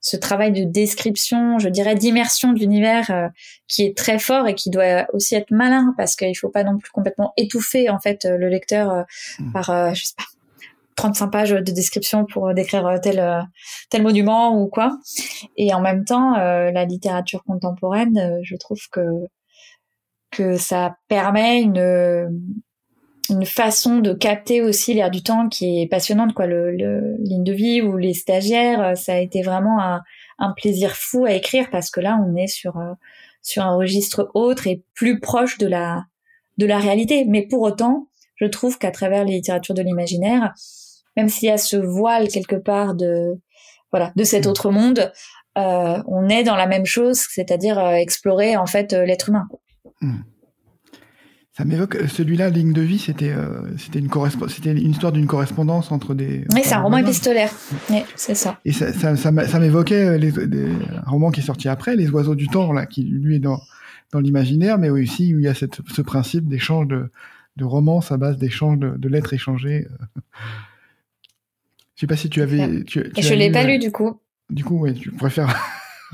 ce 0.00 0.18
travail 0.18 0.52
de 0.52 0.64
description, 0.64 1.58
je 1.58 1.70
dirais 1.70 1.94
d'immersion 1.94 2.52
d'univers 2.52 3.10
euh, 3.10 3.28
qui 3.68 3.84
est 3.84 3.96
très 3.96 4.18
fort 4.18 4.46
et 4.46 4.54
qui 4.54 4.68
doit 4.68 5.06
aussi 5.14 5.34
être 5.34 5.50
malin 5.50 5.94
parce 5.96 6.14
qu'il 6.14 6.36
faut 6.36 6.50
pas 6.50 6.62
non 6.62 6.76
plus 6.76 6.90
complètement 6.90 7.32
étouffer 7.38 7.88
en 7.88 7.98
fait 7.98 8.24
le 8.24 8.48
lecteur 8.48 9.06
mmh. 9.38 9.52
par 9.52 9.94
je 9.94 10.04
sais 10.04 10.14
pas 10.16 10.24
35 10.96 11.28
pages 11.28 11.50
de 11.50 11.72
description 11.72 12.26
pour 12.26 12.52
décrire 12.52 13.00
tel 13.02 13.48
tel 13.90 14.02
monument 14.02 14.60
ou 14.60 14.68
quoi. 14.68 14.98
Et 15.56 15.74
en 15.74 15.80
même 15.80 16.04
temps, 16.04 16.36
la 16.36 16.84
littérature 16.84 17.42
contemporaine, 17.42 18.38
je 18.42 18.54
trouve 18.56 18.80
que 18.92 19.00
que 20.34 20.56
ça 20.56 20.96
permet 21.08 21.62
une 21.62 22.30
une 23.30 23.46
façon 23.46 23.98
de 23.98 24.12
capter 24.12 24.60
aussi 24.60 24.94
l'air 24.94 25.10
du 25.10 25.22
temps 25.22 25.48
qui 25.48 25.80
est 25.80 25.86
passionnante 25.86 26.34
quoi. 26.34 26.46
Le, 26.46 26.72
le 26.72 27.16
ligne 27.18 27.44
de 27.44 27.52
vie 27.52 27.80
ou 27.80 27.96
les 27.96 28.14
stagiaires 28.14 28.96
ça 28.96 29.14
a 29.14 29.18
été 29.18 29.42
vraiment 29.42 29.80
un, 29.80 30.02
un, 30.38 30.52
plaisir 30.52 30.92
fou 30.94 31.24
à 31.24 31.32
écrire 31.32 31.70
parce 31.70 31.90
que 31.90 32.00
là 32.00 32.18
on 32.26 32.36
est 32.36 32.46
sur 32.46 32.76
euh, 32.76 32.92
sur 33.42 33.64
un 33.64 33.76
registre 33.76 34.30
autre 34.34 34.66
et 34.66 34.82
plus 34.94 35.20
proche 35.20 35.58
de 35.58 35.66
la 35.66 36.04
de 36.58 36.66
la 36.66 36.78
réalité. 36.78 37.24
Mais 37.24 37.46
pour 37.46 37.62
autant 37.62 38.08
je 38.36 38.46
trouve 38.46 38.78
qu'à 38.78 38.90
travers 38.90 39.24
les 39.24 39.34
littératures 39.34 39.74
de 39.74 39.82
l'imaginaire 39.82 40.52
même 41.16 41.28
s'il 41.28 41.48
y 41.48 41.52
a 41.52 41.58
ce 41.58 41.76
voile 41.76 42.28
quelque 42.28 42.56
part 42.56 42.94
de 42.94 43.40
voilà 43.90 44.12
de 44.16 44.24
cet 44.24 44.46
mmh. 44.46 44.50
autre 44.50 44.70
monde 44.70 45.12
euh, 45.56 46.02
on 46.08 46.28
est 46.28 46.42
dans 46.42 46.56
la 46.56 46.66
même 46.66 46.84
chose 46.84 47.24
c'est-à-dire 47.30 47.78
euh, 47.78 47.92
explorer 47.92 48.56
en 48.56 48.66
fait 48.66 48.92
l'être 48.92 49.28
humain 49.28 49.46
Hmm. 50.00 50.22
Ça 51.56 51.64
m'évoque 51.64 51.94
euh, 51.94 52.08
celui-là, 52.08 52.50
ligne 52.50 52.72
de 52.72 52.82
vie, 52.82 52.98
c'était 52.98 53.30
euh, 53.30 53.62
c'était 53.78 54.00
une 54.00 54.10
c'était 54.48 54.72
une 54.72 54.90
histoire 54.90 55.12
d'une 55.12 55.28
correspondance 55.28 55.92
entre 55.92 56.12
des. 56.12 56.44
Oui, 56.52 56.62
c'est 56.64 56.74
un 56.74 56.82
roman 56.82 56.96
épistolaire. 56.96 57.52
Oui, 57.90 58.02
c'est 58.16 58.34
ça. 58.34 58.58
Et 58.64 58.72
ça, 58.72 58.92
ça, 58.92 59.14
ça, 59.16 59.30
m'évoquait 59.60 60.04
euh, 60.04 60.18
les, 60.18 60.32
un 60.32 61.08
roman 61.08 61.30
qui 61.30 61.40
est 61.40 61.44
sorti 61.44 61.68
après, 61.68 61.94
Les 61.94 62.10
Oiseaux 62.10 62.34
du 62.34 62.48
Temps, 62.48 62.72
là, 62.72 62.86
qui 62.86 63.04
lui 63.04 63.36
est 63.36 63.40
dans 63.40 63.60
dans 64.10 64.18
l'imaginaire, 64.18 64.78
mais 64.78 64.90
aussi 64.90 65.32
où 65.32 65.38
il 65.38 65.44
y 65.44 65.48
a 65.48 65.54
cette, 65.54 65.78
ce 65.88 66.02
principe 66.02 66.48
d'échange 66.48 66.88
de 66.88 67.08
de 67.56 67.64
romances 67.64 68.10
à 68.10 68.16
base 68.16 68.36
d'échanges 68.36 68.78
de, 68.80 68.96
de, 68.96 69.08
lettres 69.08 69.32
échangées. 69.32 69.86
Je 71.94 72.00
sais 72.00 72.06
pas 72.08 72.16
si 72.16 72.28
tu 72.28 72.42
avais. 72.42 72.82
Tu, 72.82 73.12
tu 73.12 73.22
je 73.22 73.34
l'ai 73.34 73.52
pas 73.52 73.62
lu 73.62 73.78
du 73.78 73.92
coup. 73.92 74.18
Du 74.50 74.64
coup, 74.64 74.80
ouais, 74.80 74.92
tu 74.92 75.12
préfères. 75.12 75.56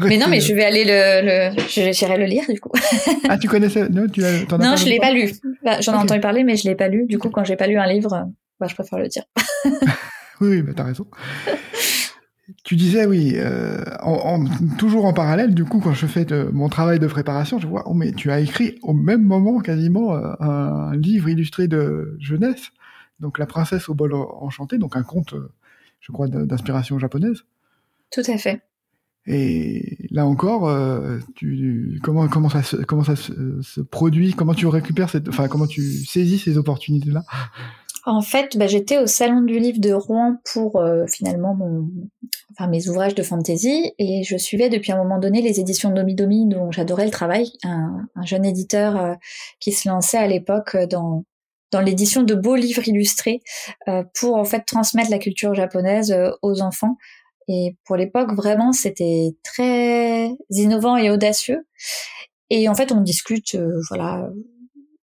Mais 0.07 0.19
non, 0.19 0.27
mais 0.29 0.41
je 0.41 0.55
vais 0.55 0.65
aller 0.65 0.85
le, 0.85 1.53
le... 1.55 1.93
j'irai 1.93 2.19
le 2.19 2.25
lire 2.25 2.45
du 2.49 2.61
coup. 2.61 2.71
ah, 3.29 3.39
tu 3.39 3.49
connaissais 3.49 3.89
Non, 3.89 4.07
tu 4.09 4.25
as, 4.25 4.45
non 4.59 4.77
je 4.77 4.87
l'ai 4.87 4.99
pas 4.99 5.13
lu. 5.13 5.31
Bah, 5.63 5.81
j'en 5.81 5.93
ai 5.95 5.97
entendu 5.97 6.21
parler, 6.21 6.45
mais 6.45 6.57
je 6.57 6.69
l'ai 6.69 6.75
pas 6.75 6.89
lu. 6.89 7.07
Du 7.07 7.19
coup, 7.19 7.31
quand 7.31 7.45
j'ai 7.45 7.57
pas 7.57 7.67
lu 7.67 7.79
un 7.79 7.87
livre, 7.87 8.29
bah, 8.59 8.67
je 8.69 8.75
préfère 8.75 8.99
le 8.99 9.09
dire. 9.09 9.25
oui, 10.41 10.49
oui, 10.49 10.63
bah, 10.63 10.73
t'as 10.77 10.85
raison. 10.85 11.07
tu 12.65 12.77
disais 12.77 13.07
oui, 13.07 13.35
euh, 13.37 13.83
en, 14.03 14.45
toujours 14.79 15.05
en 15.05 15.13
parallèle. 15.13 15.55
Du 15.55 15.65
coup, 15.65 15.81
quand 15.81 15.95
je 15.95 16.07
fais 16.07 16.25
de, 16.25 16.49
mon 16.53 16.69
travail 16.69 16.99
de 16.99 17.07
préparation, 17.07 17.59
je 17.59 17.67
vois, 17.67 17.85
oh 17.87 17.95
mais 17.95 18.13
tu 18.13 18.31
as 18.31 18.41
écrit 18.41 18.79
au 18.83 18.93
même 18.93 19.23
moment 19.23 19.61
quasiment 19.61 20.15
euh, 20.15 20.33
un, 20.41 20.97
livre 20.97 21.29
illustré 21.29 21.69
de 21.69 22.17
jeunesse, 22.21 22.71
donc 23.21 23.39
La 23.39 23.47
princesse 23.47 23.89
au 23.89 23.95
bol 23.95 24.15
enchanté, 24.15 24.79
donc 24.79 24.97
un 24.97 25.03
conte, 25.03 25.35
euh, 25.35 25.53
je 26.01 26.13
crois, 26.13 26.29
d'inspiration 26.29 26.99
japonaise. 26.99 27.45
Tout 28.11 28.23
à 28.27 28.39
fait. 28.39 28.63
Et 29.27 30.09
là 30.11 30.27
encore, 30.27 30.69
euh, 30.69 31.19
comment 32.03 32.29
ça 32.49 32.63
se, 32.63 33.81
produit? 33.83 34.33
Comment 34.33 34.55
tu 34.55 34.67
récupères 34.67 35.11
cette, 35.11 35.29
enfin 35.29 35.49
comment 35.49 35.67
tu 35.67 35.83
saisis 36.07 36.39
ces 36.39 36.57
opportunités 36.57 37.11
là 37.11 37.23
En 38.07 38.23
fait, 38.23 38.57
bah, 38.57 38.67
j'étais 38.67 38.99
au 38.99 39.07
salon 39.07 39.43
du 39.43 39.59
livre 39.59 39.79
de 39.79 39.93
Rouen 39.93 40.39
pour 40.51 40.77
euh, 40.77 41.05
finalement 41.07 41.55
mon, 41.55 41.91
mes 42.67 42.89
ouvrages 42.89 43.15
de 43.15 43.23
fantasy 43.23 43.93
et 43.99 44.23
je 44.25 44.39
suivais 44.39 44.71
depuis 44.71 44.93
un 44.93 44.97
moment 44.97 45.19
donné 45.19 45.43
les 45.43 45.61
éditions 45.61 45.91
Domi 45.91 46.15
Domi 46.15 46.47
dont 46.49 46.71
j'adorais 46.71 47.05
le 47.05 47.11
travail, 47.11 47.53
un, 47.63 48.07
un 48.15 48.25
jeune 48.25 48.47
éditeur 48.47 48.97
euh, 48.97 49.15
qui 49.61 49.73
se 49.73 49.87
lançait 49.87 50.19
à 50.19 50.27
l'époque 50.27 50.77
dans 50.89 51.25
dans 51.73 51.81
l'édition 51.81 52.25
de 52.25 52.35
beaux 52.35 52.57
livres 52.57 52.89
illustrés 52.89 53.43
pour 54.19 54.35
en 54.35 54.45
fait 54.45 54.65
transmettre 54.67 55.09
la 55.09 55.21
culture 55.21 55.55
japonaise 55.55 56.13
aux 56.43 56.63
enfants 56.63 56.97
et 57.53 57.77
pour 57.85 57.97
l'époque, 57.97 58.33
vraiment, 58.33 58.73
c'était 58.73 59.35
très 59.43 60.31
innovant 60.51 60.97
et 60.97 61.11
audacieux. 61.11 61.67
Et 62.49 62.69
en 62.69 62.77
fait, 62.77 62.93
on 62.93 63.01
discute, 63.01 63.57
euh, 63.57 63.81
voilà, 63.89 64.31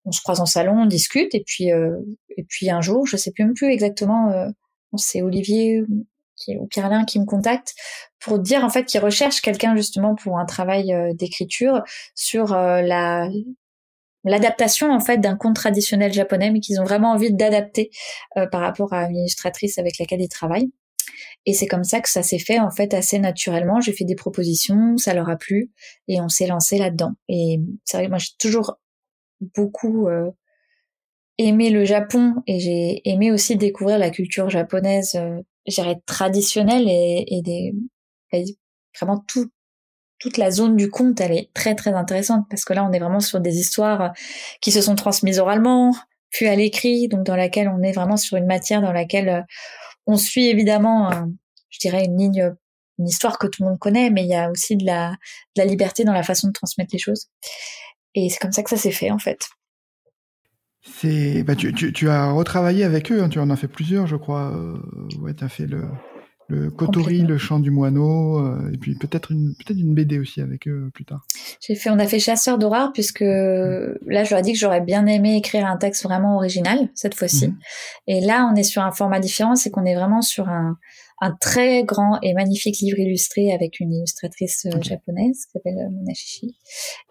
on 0.05 0.11
se 0.11 0.21
croise 0.21 0.41
en 0.41 0.45
salon, 0.45 0.83
on 0.83 0.85
discute, 0.85 1.33
et 1.33 1.43
puis 1.43 1.71
euh, 1.71 1.97
et 2.37 2.43
puis 2.43 2.69
un 2.69 2.81
jour, 2.81 3.07
je 3.07 3.17
sais 3.17 3.33
même 3.39 3.55
plus 3.55 3.71
exactement, 3.71 4.31
euh, 4.31 4.47
c'est 4.95 5.23
Olivier 5.23 5.81
ou 6.59 6.67
Pierre 6.67 6.91
qui 7.07 7.19
me 7.19 7.25
contacte 7.25 7.73
pour 8.19 8.37
dire 8.39 8.63
en 8.63 8.69
fait 8.69 8.85
qu'il 8.85 8.99
recherche 9.01 9.41
quelqu'un 9.41 9.75
justement 9.75 10.15
pour 10.15 10.37
un 10.37 10.45
travail 10.45 10.93
d'écriture 11.15 11.81
sur 12.13 12.47
la 12.49 13.29
l'adaptation 14.23 14.91
en 14.91 14.99
fait 14.99 15.17
d'un 15.17 15.35
conte 15.37 15.55
traditionnel 15.55 16.13
japonais, 16.13 16.51
mais 16.51 16.59
qu'ils 16.59 16.79
ont 16.81 16.83
vraiment 16.85 17.11
envie 17.11 17.33
d'adapter 17.33 17.89
par 18.51 18.61
rapport 18.61 18.93
à 18.93 19.09
une 19.09 19.17
illustratrice 19.17 19.77
avec 19.77 19.97
laquelle 19.99 20.21
ils 20.21 20.29
travaillent. 20.29 20.71
Et 21.45 21.53
c'est 21.53 21.67
comme 21.67 21.83
ça 21.83 22.01
que 22.01 22.09
ça 22.09 22.23
s'est 22.23 22.39
fait 22.39 22.59
en 22.59 22.71
fait 22.71 22.93
assez 22.93 23.19
naturellement. 23.19 23.79
J'ai 23.79 23.93
fait 23.93 24.05
des 24.05 24.15
propositions, 24.15 24.97
ça 24.97 25.13
leur 25.13 25.29
a 25.29 25.35
plu 25.35 25.71
et 26.07 26.19
on 26.21 26.29
s'est 26.29 26.47
lancé 26.47 26.77
là-dedans. 26.77 27.13
Et 27.29 27.59
c'est 27.83 27.97
vrai, 27.97 28.07
moi 28.07 28.17
j'ai 28.17 28.31
toujours 28.39 28.79
beaucoup 29.55 30.07
euh, 30.07 30.31
aimé 31.37 31.69
le 31.69 31.85
Japon 31.85 32.35
et 32.47 32.59
j'ai 32.59 33.01
aimé 33.07 33.31
aussi 33.31 33.57
découvrir 33.57 33.99
la 33.99 34.09
culture 34.09 34.49
japonaise, 34.49 35.15
euh, 35.15 35.41
j'irais 35.67 36.01
traditionnelle 36.05 36.87
et, 36.87 37.25
et 37.27 37.41
des 37.41 37.73
vraiment 38.99 39.23
tout 39.27 39.49
toute 40.17 40.37
la 40.37 40.49
zone 40.49 40.77
du 40.77 40.89
conte, 40.89 41.19
elle 41.19 41.33
est 41.33 41.53
très 41.53 41.75
très 41.75 41.93
intéressante 41.93 42.45
parce 42.49 42.65
que 42.65 42.73
là 42.73 42.85
on 42.85 42.91
est 42.93 42.99
vraiment 42.99 43.19
sur 43.19 43.39
des 43.39 43.59
histoires 43.59 44.13
qui 44.61 44.71
se 44.71 44.81
sont 44.81 44.95
transmises 44.95 45.39
oralement, 45.39 45.93
puis 46.29 46.47
à 46.47 46.55
l'écrit, 46.55 47.07
donc 47.07 47.25
dans 47.25 47.35
laquelle 47.35 47.67
on 47.69 47.81
est 47.81 47.91
vraiment 47.91 48.17
sur 48.17 48.37
une 48.37 48.45
matière 48.45 48.81
dans 48.81 48.93
laquelle 48.93 49.29
euh, 49.29 49.41
on 50.07 50.17
suit 50.17 50.47
évidemment, 50.47 51.11
euh, 51.11 51.25
je 51.69 51.79
dirais, 51.79 52.05
une 52.05 52.17
ligne, 52.17 52.53
une 52.99 53.07
histoire 53.07 53.37
que 53.37 53.47
tout 53.47 53.63
le 53.63 53.69
monde 53.69 53.79
connaît, 53.79 54.09
mais 54.09 54.23
il 54.23 54.29
y 54.29 54.35
a 54.35 54.49
aussi 54.49 54.75
de 54.75 54.85
la, 54.85 55.17
liberté 55.57 56.03
dans 56.03 56.13
la 56.13 56.23
façon 56.23 56.47
de 56.47 56.53
transmettre 56.53 56.91
les 56.93 56.99
choses. 56.99 57.27
Et 58.13 58.29
c'est 58.29 58.39
comme 58.39 58.51
ça 58.51 58.63
que 58.63 58.69
ça 58.69 58.77
s'est 58.77 58.91
fait, 58.91 59.11
en 59.11 59.19
fait. 59.19 59.47
C'est, 60.81 61.43
bah, 61.43 61.55
tu, 61.55 61.73
tu, 61.73 62.09
as 62.09 62.31
retravaillé 62.31 62.83
avec 62.83 63.11
eux, 63.11 63.23
hein, 63.23 63.29
tu 63.29 63.39
en 63.39 63.49
as 63.49 63.55
fait 63.55 63.67
plusieurs, 63.67 64.05
je 64.05 64.15
crois. 64.15 64.51
Euh, 64.55 64.77
ouais, 65.19 65.33
tu 65.33 65.49
fait 65.49 65.65
le, 65.65 65.83
le 66.47 66.69
Kotori, 66.69 67.21
le 67.21 67.37
chant 67.37 67.59
du 67.59 67.71
moineau, 67.71 68.39
euh, 68.39 68.71
et 68.71 68.77
puis 68.77 68.95
peut-être 68.95 69.31
une 69.31 69.55
peut-être 69.55 69.79
une 69.79 69.95
BD 69.95 70.19
aussi 70.19 70.41
avec 70.41 70.67
eux 70.67 70.91
plus 70.93 71.05
tard. 71.05 71.25
J'ai 71.59 71.75
fait, 71.75 71.89
on 71.89 71.97
a 71.97 72.05
fait 72.05 72.19
Chasseur 72.19 72.57
d'horreur 72.57 72.91
puisque 72.93 73.21
mm. 73.21 73.97
là, 74.07 74.23
je 74.23 74.29
leur 74.29 74.39
ai 74.39 74.41
dit 74.43 74.53
que 74.53 74.59
j'aurais 74.59 74.81
bien 74.81 75.07
aimé 75.07 75.37
écrire 75.37 75.65
un 75.65 75.77
texte 75.77 76.03
vraiment 76.03 76.35
original 76.35 76.89
cette 76.93 77.15
fois-ci. 77.15 77.47
Mm. 77.47 77.57
Et 78.07 78.21
là, 78.21 78.49
on 78.51 78.55
est 78.55 78.63
sur 78.63 78.83
un 78.83 78.91
format 78.91 79.19
différent, 79.19 79.55
c'est 79.55 79.71
qu'on 79.71 79.85
est 79.85 79.95
vraiment 79.95 80.21
sur 80.21 80.47
un, 80.47 80.77
un 81.19 81.31
très 81.31 81.83
grand 81.83 82.19
et 82.21 82.33
magnifique 82.33 82.79
livre 82.79 82.99
illustré 82.99 83.51
avec 83.51 83.79
une 83.79 83.93
illustratrice 83.93 84.67
euh, 84.67 84.81
japonaise 84.81 85.45
qui 85.45 85.51
s'appelle 85.51 85.79
euh, 85.79 85.89
Monashishi. 85.89 86.55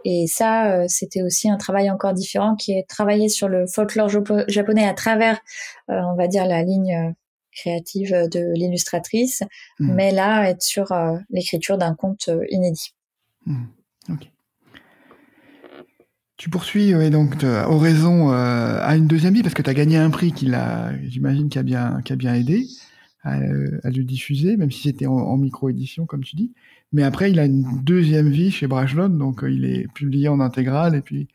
Et 0.05 0.27
ça, 0.29 0.87
c'était 0.87 1.23
aussi 1.23 1.51
un 1.51 1.57
travail 1.57 1.91
encore 1.91 2.13
différent 2.13 2.55
qui 2.55 2.73
est 2.73 2.87
travaillé 2.89 3.29
sur 3.29 3.49
le 3.49 3.67
folklore 3.67 4.11
japonais 4.49 4.87
à 4.87 4.93
travers, 4.93 5.41
on 5.89 6.15
va 6.15 6.29
dire, 6.29 6.47
la 6.47 6.63
ligne 6.63 7.15
créative 7.55 8.29
de 8.31 8.53
l'illustratrice, 8.55 9.43
hmm. 9.79 9.95
mais 9.95 10.11
là, 10.13 10.49
être 10.49 10.63
sur 10.63 10.93
euh, 10.93 11.17
l'écriture 11.31 11.79
d'un 11.79 11.95
conte 11.95 12.29
euh, 12.29 12.45
inédit. 12.51 12.95
Hmm. 13.47 13.65
Tu 16.37 16.51
poursuis 16.51 16.93
donc 17.11 17.43
Oraison 17.45 18.33
euh, 18.33 18.79
à 18.81 18.97
une 18.97 19.07
deuxième 19.07 19.35
vie 19.35 19.43
parce 19.43 19.55
que 19.55 19.63
tu 19.63 19.71
as 19.71 19.75
gagné 19.75 19.97
un 19.97 20.11
prix 20.11 20.33
qui 20.33 20.47
l'a, 20.47 20.93
j'imagine, 21.05 21.49
qui 21.49 21.59
a 21.59 21.63
bien, 21.63 22.03
qui 22.05 22.13
a 22.13 22.17
bien 22.17 22.35
aidé 22.35 22.67
à, 23.23 23.39
le 23.39 24.03
diffuser, 24.03 24.57
même 24.59 24.71
si 24.71 24.83
c'était 24.83 25.07
en, 25.07 25.37
micro-édition, 25.39 26.05
comme 26.05 26.23
tu 26.23 26.37
dis. 26.37 26.53
Mais 26.93 27.03
après, 27.03 27.31
il 27.31 27.39
a 27.39 27.47
une 27.47 27.83
deuxième 27.83 28.29
vie 28.29 28.51
chez 28.51 28.67
Brajlon, 28.67 29.09
donc 29.09 29.43
il 29.49 29.65
est 29.65 29.91
publié 29.95 30.29
en 30.29 30.41
intégrale 30.41 30.95
et 30.97 31.01
puis 31.01 31.29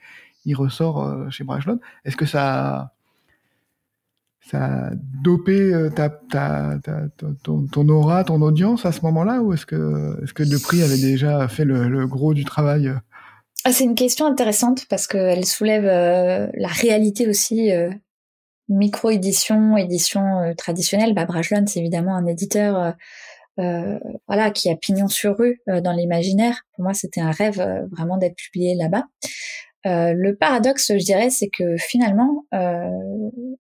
il 0.46 0.54
ressort 0.54 1.32
chez 1.32 1.44
Brajlon. 1.44 1.80
Est-ce 2.06 2.18
que 2.18 2.28
ça 2.28 2.94
ça 4.50 4.64
a 4.64 4.90
dopé 5.24 5.90
ta, 5.96 6.10
ton, 7.44 7.90
aura, 7.90 8.24
ton 8.24 8.42
audience 8.42 8.86
à 8.86 8.92
ce 8.92 9.02
moment-là, 9.02 9.42
ou 9.42 9.54
est-ce 9.54 9.66
que 9.66 10.26
que 10.34 10.44
le 10.44 10.60
prix 10.60 10.82
avait 10.82 10.98
déjà 10.98 11.48
fait 11.48 11.66
le, 11.66 12.08
gros 12.08 12.34
du 12.34 12.46
travail 12.46 12.92
ah, 13.66 13.72
C'est 13.72 13.84
une 13.84 13.96
question 13.96 14.26
intéressante 14.26 14.86
parce 14.90 15.08
qu'elle 15.08 15.46
soulève 15.46 15.86
la 15.86 16.68
réalité 16.68 17.28
aussi 17.28 17.72
micro-édition, 18.70 19.76
édition 19.76 20.40
euh, 20.40 20.54
traditionnelle, 20.54 21.14
bah, 21.14 21.26
Brajlon, 21.26 21.66
c'est 21.68 21.80
évidemment 21.80 22.16
un 22.16 22.26
éditeur 22.28 22.78
euh, 22.78 22.92
euh, 23.60 24.00
voilà, 24.28 24.52
qui 24.52 24.70
a 24.70 24.76
pignon 24.78 25.08
sur 25.08 25.38
rue 25.38 25.62
dans 25.68 25.92
l'imaginaire. 25.92 26.62
Pour 26.74 26.86
moi, 26.86 26.94
c'était 26.94 27.20
un 27.20 27.32
rêve 27.32 27.62
vraiment 27.92 28.16
d'être 28.18 28.36
publié 28.36 28.74
là-bas. 28.76 29.04
Le 29.86 30.34
paradoxe, 30.34 30.92
je 30.94 31.04
dirais, 31.04 31.30
c'est 31.30 31.50
que 31.50 31.78
finalement, 31.78 32.46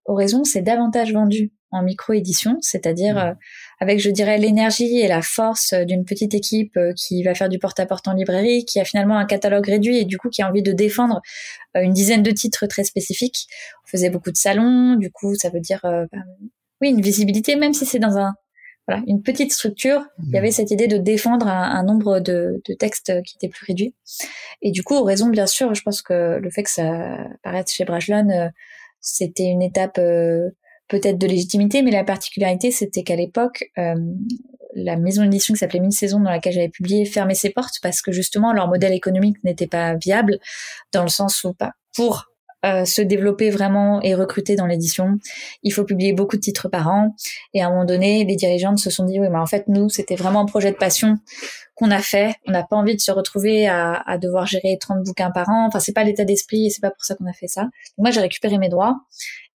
Horizon 0.05 0.43
s'est 0.43 0.61
davantage 0.61 1.13
vendu 1.13 1.51
en 1.71 1.83
micro-édition, 1.83 2.57
c'est-à-dire 2.61 3.15
mmh. 3.15 3.35
avec, 3.79 3.99
je 3.99 4.09
dirais, 4.09 4.39
l'énergie 4.39 4.99
et 4.99 5.07
la 5.07 5.21
force 5.21 5.73
d'une 5.73 6.03
petite 6.03 6.33
équipe 6.33 6.79
qui 6.97 7.21
va 7.21 7.35
faire 7.35 7.47
du 7.47 7.59
porte-à-porte 7.59 8.07
en 8.07 8.13
librairie, 8.13 8.65
qui 8.65 8.79
a 8.79 8.85
finalement 8.85 9.17
un 9.17 9.25
catalogue 9.25 9.67
réduit 9.67 9.97
et 9.97 10.05
du 10.05 10.17
coup 10.17 10.29
qui 10.29 10.41
a 10.41 10.49
envie 10.49 10.63
de 10.63 10.71
défendre 10.71 11.21
une 11.75 11.93
dizaine 11.93 12.23
de 12.23 12.31
titres 12.31 12.65
très 12.65 12.83
spécifiques. 12.83 13.45
On 13.85 13.87
faisait 13.87 14.09
beaucoup 14.09 14.31
de 14.31 14.37
salons, 14.37 14.95
du 14.95 15.11
coup, 15.11 15.35
ça 15.35 15.49
veut 15.49 15.59
dire, 15.59 15.79
bah, 15.83 16.07
oui, 16.81 16.89
une 16.89 17.01
visibilité, 17.01 17.55
même 17.55 17.73
si 17.73 17.85
c'est 17.85 17.99
dans 17.99 18.17
un 18.17 18.33
voilà, 18.89 19.03
une 19.07 19.21
petite 19.21 19.53
structure, 19.53 20.01
il 20.23 20.33
y 20.33 20.37
avait 20.37 20.49
mmh. 20.49 20.51
cette 20.51 20.71
idée 20.71 20.87
de 20.87 20.97
défendre 20.97 21.47
un, 21.47 21.83
nombre 21.83 22.19
de, 22.19 22.61
de, 22.67 22.73
textes 22.73 23.21
qui 23.23 23.35
était 23.35 23.49
plus 23.49 23.65
réduit. 23.65 23.93
Et 24.61 24.71
du 24.71 24.83
coup, 24.83 25.01
raison 25.03 25.29
bien 25.29 25.47
sûr, 25.47 25.73
je 25.73 25.81
pense 25.81 26.01
que 26.01 26.39
le 26.41 26.49
fait 26.49 26.63
que 26.63 26.71
ça 26.71 27.17
apparaisse 27.43 27.71
chez 27.71 27.85
Brajlon, 27.85 28.51
c'était 28.99 29.45
une 29.45 29.61
étape 29.61 29.99
peut-être 30.89 31.17
de 31.17 31.27
légitimité, 31.27 31.81
mais 31.81 31.91
la 31.91 32.03
particularité, 32.03 32.71
c'était 32.71 33.03
qu'à 33.03 33.15
l'époque, 33.15 33.71
euh, 33.77 33.95
la 34.75 34.97
maison 34.97 35.23
d'édition 35.23 35.53
qui 35.53 35.59
s'appelait 35.59 35.79
Mille 35.79 35.93
Saisons, 35.93 36.19
dans 36.19 36.29
laquelle 36.29 36.53
j'avais 36.53 36.69
publié, 36.69 37.05
fermait 37.05 37.35
ses 37.35 37.51
portes 37.51 37.75
parce 37.81 38.01
que 38.01 38.11
justement 38.11 38.51
leur 38.53 38.67
modèle 38.67 38.93
économique 38.93 39.37
n'était 39.43 39.67
pas 39.67 39.95
viable, 39.95 40.39
dans 40.91 41.03
le 41.03 41.09
sens 41.09 41.43
où 41.43 41.53
pas 41.53 41.73
pour 41.95 42.28
euh, 42.65 42.85
se 42.85 43.01
développer 43.01 43.49
vraiment 43.49 44.01
et 44.01 44.15
recruter 44.15 44.55
dans 44.55 44.65
l'édition, 44.65 45.17
il 45.63 45.71
faut 45.71 45.83
publier 45.83 46.13
beaucoup 46.13 46.35
de 46.35 46.41
titres 46.41 46.69
par 46.69 46.89
an. 46.89 47.15
Et 47.53 47.61
à 47.61 47.67
un 47.67 47.69
moment 47.69 47.85
donné, 47.85 48.25
les 48.25 48.35
dirigeantes 48.35 48.79
se 48.79 48.89
sont 48.89 49.05
dit 49.05 49.19
oui, 49.19 49.29
mais 49.29 49.37
en 49.37 49.45
fait 49.45 49.67
nous, 49.67 49.89
c'était 49.89 50.15
vraiment 50.15 50.41
un 50.41 50.45
projet 50.45 50.71
de 50.71 50.77
passion 50.77 51.17
qu'on 51.75 51.91
a 51.91 51.99
fait. 51.99 52.35
On 52.47 52.51
n'a 52.51 52.63
pas 52.63 52.75
envie 52.75 52.95
de 52.95 53.01
se 53.01 53.11
retrouver 53.11 53.67
à, 53.67 53.93
à, 53.93 54.17
devoir 54.17 54.45
gérer 54.45 54.77
30 54.79 55.03
bouquins 55.03 55.31
par 55.31 55.49
an. 55.49 55.65
Enfin, 55.67 55.79
c'est 55.79 55.93
pas 55.93 56.03
l'état 56.03 56.25
d'esprit 56.25 56.67
et 56.67 56.69
c'est 56.69 56.81
pas 56.81 56.91
pour 56.91 57.05
ça 57.05 57.15
qu'on 57.15 57.25
a 57.25 57.33
fait 57.33 57.47
ça. 57.47 57.63
Donc, 57.63 57.71
moi, 57.99 58.11
j'ai 58.11 58.21
récupéré 58.21 58.57
mes 58.57 58.69
droits 58.69 58.97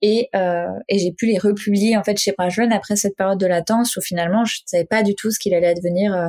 et, 0.03 0.29
euh, 0.35 0.79
et 0.89 0.99
j'ai 0.99 1.13
pu 1.13 1.27
les 1.27 1.39
republier 1.39 1.97
en 1.97 2.05
fait 2.05 2.19
chez 2.19 2.33
Brajlon 2.33 2.71
après 2.71 2.97
cette 2.97 3.17
période 3.17 3.39
de 3.39 3.47
latence 3.47 3.97
où 3.97 4.01
finalement 4.01 4.45
je 4.45 4.61
ne 4.65 4.67
savais 4.67 4.85
pas 4.85 5.03
du 5.03 5.15
tout 5.15 5.31
ce 5.31 5.39
qu'il 5.39 5.55
allait 5.55 5.69
advenir 5.69 6.15
euh, 6.15 6.29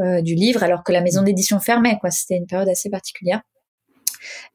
euh, 0.00 0.22
du 0.22 0.34
livre 0.34 0.62
alors 0.62 0.84
que 0.84 0.92
la 0.92 1.00
maison 1.00 1.22
d'édition 1.22 1.58
fermait 1.58 1.98
quoi 1.98 2.10
c'était 2.10 2.36
une 2.36 2.46
période 2.46 2.68
assez 2.68 2.90
particulière 2.90 3.42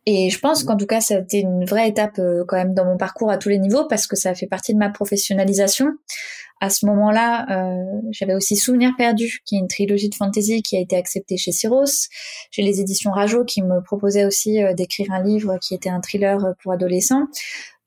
et 0.06 0.30
je 0.30 0.39
pense 0.39 0.63
qu'en 0.63 0.77
tout 0.77 0.86
cas, 0.86 1.01
ça 1.01 1.15
a 1.15 1.19
été 1.19 1.39
une 1.39 1.65
vraie 1.65 1.89
étape 1.89 2.19
euh, 2.19 2.43
quand 2.47 2.58
même 2.58 2.73
dans 2.73 2.86
mon 2.86 2.97
parcours 2.97 3.30
à 3.30 3.38
tous 3.38 3.49
les 3.49 3.60
niveaux 3.60 3.86
parce 3.88 4.08
que 4.08 4.15
ça 4.15 4.34
fait 4.36 4.47
partie 4.47 4.73
de 4.73 4.80
ma 4.80 4.89
professionnalisation. 4.89 5.88
À 6.60 6.69
ce 6.69 6.88
moment-là, 6.88 7.45
euh, 7.51 8.01
j'avais 8.12 8.34
aussi 8.34 8.56
Souvenir 8.56 8.91
perdu, 8.97 9.41
qui 9.45 9.56
est 9.56 9.60
une 9.60 9.67
trilogie 9.67 10.10
de 10.10 10.15
fantasy 10.15 10.63
qui 10.63 10.75
a 10.75 10.80
été 10.80 10.95
acceptée 10.95 11.38
chez 11.38 11.51
Cyros. 11.51 12.08
J'ai 12.49 12.63
les 12.63 12.82
éditions 12.82 13.12
Rajo 13.12 13.45
qui 13.45 13.62
me 13.62 13.84
proposaient 13.84 14.25
aussi 14.25 14.63
euh, 14.63 14.73
d'écrire 14.73 15.12
un 15.12 15.21
livre 15.21 15.58
qui 15.62 15.75
était 15.75 15.89
un 15.89 16.01
thriller 16.01 16.39
pour 16.62 16.71
adolescents. 16.71 17.27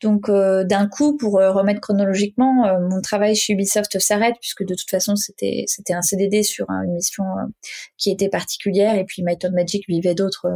Donc 0.01 0.29
euh, 0.29 0.65
d'un 0.65 0.89
coup, 0.89 1.17
pour 1.17 1.39
euh, 1.39 1.53
remettre 1.53 1.81
chronologiquement, 1.81 2.67
euh, 2.67 2.79
mon 2.89 3.01
travail 3.01 3.35
chez 3.37 3.53
Ubisoft 3.53 3.99
s'arrête 3.99 4.37
puisque 4.41 4.65
de 4.65 4.75
toute 4.75 4.89
façon 4.89 5.15
c'était 5.15 5.65
c'était 5.67 5.93
un 5.93 6.03
CDD 6.03 6.43
sur 6.43 6.71
une 6.71 6.95
mission 6.95 7.25
qui 7.99 8.11
était 8.11 8.29
particulière 8.29 8.95
et 8.95 9.05
puis 9.05 9.23
My 9.23 9.37
Magic 9.53 9.85
vivait 9.89 10.15
d'autres 10.15 10.49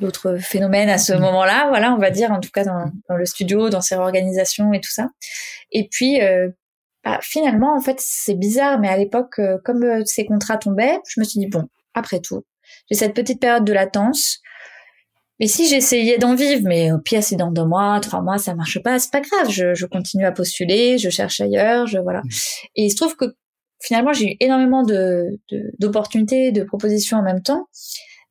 d'autres 0.00 0.36
phénomènes 0.36 0.88
à 0.88 0.98
ce 0.98 1.12
mm. 1.12 1.20
moment-là, 1.20 1.66
voilà, 1.68 1.92
on 1.92 1.98
va 1.98 2.10
dire 2.10 2.30
en 2.30 2.40
tout 2.40 2.50
cas 2.50 2.64
dans, 2.64 2.90
dans, 3.08 3.16
le 3.16 3.26
studio, 3.26 3.70
dans 3.70 3.80
ses 3.80 3.96
organisations 3.96 4.72
et 4.72 4.80
tout 4.80 4.90
ça. 4.90 5.08
Et 5.72 5.88
puis 5.90 6.20
bah, 7.04 7.18
finalement, 7.22 7.76
en 7.76 7.80
fait, 7.80 7.96
c'est 8.00 8.34
bizarre, 8.34 8.78
mais 8.78 8.88
à 8.88 8.96
l'époque, 8.96 9.40
comme 9.64 10.04
ces 10.06 10.26
contrats 10.26 10.58
tombaient, 10.58 10.98
je 11.08 11.20
me 11.20 11.24
suis 11.24 11.38
dit 11.38 11.46
bon, 11.46 11.68
après 11.94 12.20
tout, 12.20 12.44
j'ai 12.90 12.96
cette 12.96 13.14
petite 13.14 13.40
période 13.40 13.64
de 13.64 13.72
latence. 13.72 14.40
Mais 15.38 15.46
si 15.46 15.68
j'essayais 15.68 16.16
d'en 16.16 16.34
vivre, 16.34 16.62
mais 16.64 16.92
au 16.92 16.98
pire, 16.98 17.22
c'est 17.22 17.36
dans 17.36 17.50
deux 17.50 17.64
mois, 17.64 18.00
trois 18.00 18.22
mois, 18.22 18.38
ça 18.38 18.54
marche 18.54 18.82
pas, 18.82 18.98
c'est 18.98 19.12
pas 19.12 19.20
grave. 19.20 19.50
Je, 19.50 19.74
je, 19.74 19.84
continue 19.84 20.24
à 20.24 20.32
postuler, 20.32 20.96
je 20.96 21.10
cherche 21.10 21.40
ailleurs, 21.40 21.86
je 21.86 21.98
voilà. 21.98 22.22
Et 22.74 22.84
il 22.84 22.90
se 22.90 22.96
trouve 22.96 23.16
que 23.16 23.26
finalement, 23.80 24.12
j'ai 24.12 24.32
eu 24.32 24.36
énormément 24.40 24.82
de 24.82 25.38
d'opportunités, 25.78 26.52
de, 26.52 26.62
propositions 26.64 27.18
en 27.18 27.22
même 27.22 27.42
temps, 27.42 27.68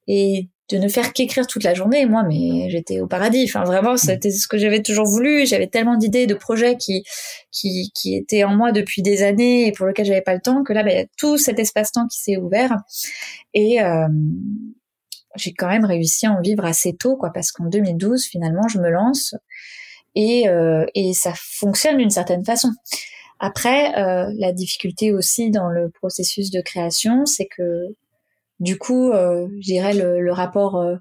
et 0.07 0.49
de 0.69 0.77
ne 0.77 0.87
faire 0.87 1.13
qu'écrire 1.13 1.45
toute 1.47 1.63
la 1.63 1.73
journée. 1.73 2.05
Moi, 2.05 2.23
mais 2.23 2.69
j'étais 2.69 2.99
au 2.99 3.07
paradis. 3.07 3.45
Enfin, 3.47 3.63
vraiment, 3.63 3.97
c'était 3.97 4.31
ce 4.31 4.47
que 4.47 4.57
j'avais 4.57 4.81
toujours 4.81 5.05
voulu. 5.05 5.45
J'avais 5.45 5.67
tellement 5.67 5.97
d'idées, 5.97 6.27
de 6.27 6.33
projets 6.33 6.77
qui 6.77 7.03
qui 7.51 7.91
qui 7.93 8.15
étaient 8.15 8.43
en 8.43 8.55
moi 8.55 8.71
depuis 8.71 9.01
des 9.01 9.23
années 9.23 9.67
et 9.67 9.71
pour 9.71 9.85
lesquels 9.85 10.05
j'avais 10.05 10.21
pas 10.21 10.33
le 10.33 10.41
temps 10.41 10.63
que 10.63 10.73
là, 10.73 10.83
ben, 10.83 10.91
il 10.91 10.97
y 10.97 11.01
a 11.01 11.05
tout 11.17 11.37
cet 11.37 11.59
espace-temps 11.59 12.07
qui 12.07 12.19
s'est 12.19 12.37
ouvert 12.37 12.77
et 13.53 13.81
euh, 13.81 14.07
j'ai 15.35 15.53
quand 15.53 15.67
même 15.67 15.85
réussi 15.85 16.25
à 16.25 16.31
en 16.31 16.41
vivre 16.41 16.65
assez 16.65 16.95
tôt, 16.95 17.17
quoi, 17.17 17.31
parce 17.33 17.51
qu'en 17.51 17.65
2012, 17.65 18.25
finalement, 18.25 18.67
je 18.67 18.79
me 18.79 18.89
lance 18.89 19.35
et, 20.15 20.47
euh, 20.47 20.85
et 20.95 21.13
ça 21.13 21.33
fonctionne 21.35 21.97
d'une 21.97 22.09
certaine 22.09 22.45
façon. 22.45 22.69
Après, 23.39 23.97
euh, 23.97 24.31
la 24.37 24.53
difficulté 24.53 25.11
aussi 25.11 25.51
dans 25.51 25.69
le 25.69 25.89
processus 25.89 26.51
de 26.51 26.61
création, 26.61 27.25
c'est 27.25 27.47
que 27.47 27.95
du 28.59 28.77
coup, 28.77 29.11
euh, 29.11 29.47
je 29.59 29.65
dirais 29.65 29.93
le, 29.93 30.21
le 30.21 30.31
rapport 30.31 30.77
euh, 30.77 30.95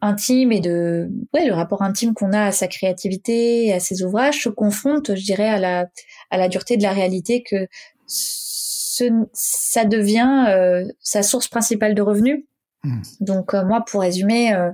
intime 0.00 0.52
et 0.52 0.60
de 0.60 1.08
ouais 1.34 1.46
le 1.46 1.54
rapport 1.54 1.82
intime 1.82 2.14
qu'on 2.14 2.32
a 2.32 2.46
à 2.46 2.52
sa 2.52 2.68
créativité 2.68 3.66
et 3.66 3.72
à 3.72 3.80
ses 3.80 4.02
ouvrages 4.02 4.42
se 4.42 4.48
confronte, 4.48 5.14
je 5.14 5.24
dirais, 5.24 5.48
à 5.48 5.58
la 5.58 5.86
à 6.30 6.38
la 6.38 6.48
dureté 6.48 6.76
de 6.76 6.82
la 6.82 6.92
réalité 6.92 7.42
que 7.42 7.66
ce, 8.06 9.10
ça 9.32 9.84
devient 9.84 10.46
euh, 10.48 10.84
sa 11.00 11.22
source 11.22 11.48
principale 11.48 11.94
de 11.94 12.02
revenus 12.02 12.44
Hmm. 12.84 13.00
Donc 13.20 13.54
euh, 13.54 13.64
moi, 13.64 13.84
pour 13.84 14.02
résumer, 14.02 14.54
euh, 14.54 14.70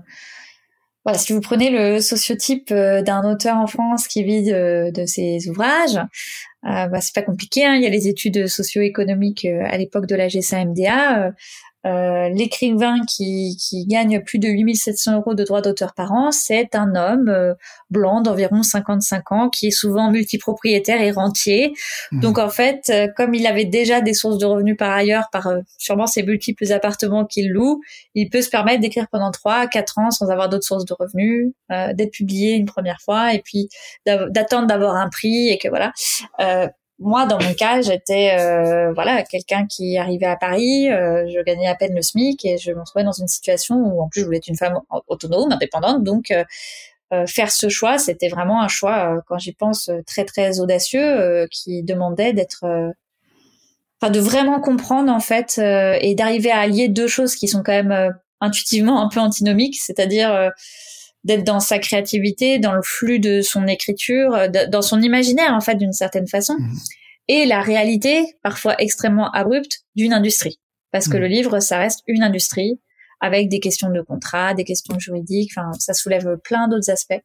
voilà, 1.05 1.19
si 1.19 1.33
vous 1.33 1.41
prenez 1.41 1.71
le 1.71 2.01
sociotype 2.01 2.71
euh, 2.71 3.03
d'un 3.03 3.25
auteur 3.31 3.57
en 3.57 3.67
France 3.67 4.09
qui 4.09 4.23
vit 4.25 4.45
de, 4.45 5.05
ses 5.07 5.49
ouvrages, 5.49 6.01
bah, 6.63 7.01
c'est 7.01 7.15
pas 7.15 7.23
compliqué. 7.23 7.65
Hein. 7.65 7.75
Il 7.77 7.83
y 7.83 7.87
a 7.87 7.91
les 7.91 8.09
études 8.09 8.47
socio-économiques 8.47 9.45
à 9.45 9.77
l'époque 9.77 10.07
de 10.07 10.17
la 10.17 10.29
GSA-MDA. 10.29 11.33
Euh, 11.87 12.31
l'écrivain 12.31 13.01
qui, 13.07 13.57
qui, 13.61 13.87
gagne 13.87 14.23
plus 14.23 14.39
de 14.39 14.49
8700 14.49 15.17
euros 15.17 15.35
de 15.35 15.45
droits 15.45 15.61
d'auteur 15.61 15.93
par 15.95 16.13
an, 16.13 16.31
c'est 16.31 16.75
un 16.75 16.95
homme 16.95 17.29
euh, 17.29 17.53
blanc 17.91 18.23
d'environ 18.23 18.63
55 18.63 19.33
ans 19.33 19.51
qui 19.51 19.67
est 19.67 19.71
souvent 19.71 20.11
multipropriétaire 20.11 21.03
et 21.03 21.11
rentier. 21.11 21.75
Mmh. 22.11 22.21
Donc 22.21 22.39
en 22.39 22.49
fait, 22.49 22.85
euh, 22.89 23.09
comme 23.15 23.35
il 23.35 23.47
avait 23.47 23.67
déjà 23.67 24.01
des 24.01 24.15
sources 24.15 24.39
de 24.39 24.47
revenus 24.47 24.77
par 24.79 24.93
ailleurs, 24.93 25.25
par 25.31 25.49
sûrement 25.77 26.07
ses 26.07 26.23
multiples 26.23 26.73
appartements 26.73 27.27
qu'il 27.27 27.51
loue, 27.51 27.81
il 28.15 28.31
peut 28.31 28.41
se 28.41 28.51
permettre 28.51 28.81
d'écrire 28.81 29.09
pendant 29.11 29.31
3 29.31 29.67
4 29.67 29.99
ans 29.99 30.11
sans 30.11 30.31
avoir 30.31 30.49
d'autres 30.49 30.65
sources 30.65 30.87
de 30.87 30.95
revenus, 30.99 31.53
d'être 31.69 32.13
publié 32.13 32.55
une 32.55 32.67
première 32.67 33.01
fois 33.05 33.35
et 33.35 33.41
puis 33.41 33.69
d'attendre 34.07 34.67
d'avoir 34.67 34.97
un 34.97 35.09
prix 35.09 35.49
et 35.49 35.59
que 35.59 35.69
voilà 35.69 35.93
moi, 37.01 37.27
dans 37.27 37.43
mon 37.43 37.55
cas, 37.55 37.81
j'étais 37.83 38.37
euh, 38.39 38.93
voilà 38.93 39.23
quelqu'un 39.25 39.67
qui 39.67 39.99
arrivait 39.99 40.27
à 40.27 40.37
Paris, 40.37 40.89
euh, 40.91 41.27
je 41.29 41.43
gagnais 41.43 41.67
à 41.67 41.75
peine 41.75 41.95
le 41.95 42.03
SMIC 42.03 42.45
et 42.45 42.57
je 42.57 42.71
me 42.71 42.85
trouvais 42.85 43.05
dans 43.05 43.13
une 43.13 43.27
situation 43.27 43.77
où 43.77 44.01
en 44.01 44.09
plus 44.09 44.21
je 44.21 44.27
voulais 44.27 44.39
être 44.39 44.47
une 44.47 44.57
femme 44.57 44.79
autonome, 45.09 45.51
indépendante. 45.51 46.05
Donc 46.05 46.31
euh, 46.31 47.27
faire 47.27 47.51
ce 47.51 47.69
choix, 47.69 47.99
c'était 47.99 48.29
vraiment 48.29 48.63
un 48.63 48.69
choix, 48.69 49.23
quand 49.27 49.39
j'y 49.39 49.53
pense, 49.53 49.91
très 50.07 50.25
très 50.25 50.61
audacieux, 50.61 51.47
qui 51.51 51.83
demandait 51.83 52.33
d'être, 52.33 52.65
enfin 54.01 54.11
de 54.11 54.19
vraiment 54.21 54.61
comprendre 54.61 55.13
en 55.13 55.21
fait 55.21 55.59
et 55.59 56.15
d'arriver 56.17 56.51
à 56.51 56.59
allier 56.61 56.89
deux 56.89 57.07
choses 57.07 57.37
qui 57.37 57.47
sont 57.47 57.63
quand 57.63 57.73
même 57.73 58.15
intuitivement 58.41 59.01
un 59.01 59.09
peu 59.09 59.21
antinomiques, 59.21 59.77
c'est-à-dire 59.81 60.51
d'être 61.25 61.45
dans 61.45 61.61
sa 61.61 61.79
créativité, 61.79 62.59
dans 62.59 62.75
le 62.75 62.83
flux 62.83 63.19
de 63.19 63.41
son 63.41 63.67
écriture, 63.67 64.35
euh, 64.35 64.49
dans 64.69 64.83
son 64.83 65.01
imaginaire 65.01 65.53
en 65.53 65.61
fait 65.61 65.77
d'une 65.77 65.93
certaine 65.93 66.29
façon, 66.29 66.55
mhm. 66.59 66.77
et 67.29 67.47
la 67.47 67.61
réalité 67.61 68.37
parfois 68.43 68.77
extrêmement 68.79 69.31
abrupte 69.33 69.81
d'une 69.97 70.13
industrie. 70.13 70.61
Parce 70.93 71.09
que 71.09 71.17
mhm. 71.17 71.23
le 71.23 71.27
livre, 71.29 71.61
ça 71.61 71.79
reste 71.79 72.01
une 72.07 72.23
industrie 72.23 72.79
avec 73.21 73.49
des 73.49 73.59
questions 73.59 73.91
de 73.91 74.03
contrat, 74.03 74.55
des 74.55 74.65
questions 74.65 74.99
juridiques, 74.99 75.53
enfin 75.57 75.73
ça 75.79 75.95
soulève 75.95 76.37
plein 76.45 76.69
d'autres 76.69 76.91
aspects. 76.91 77.21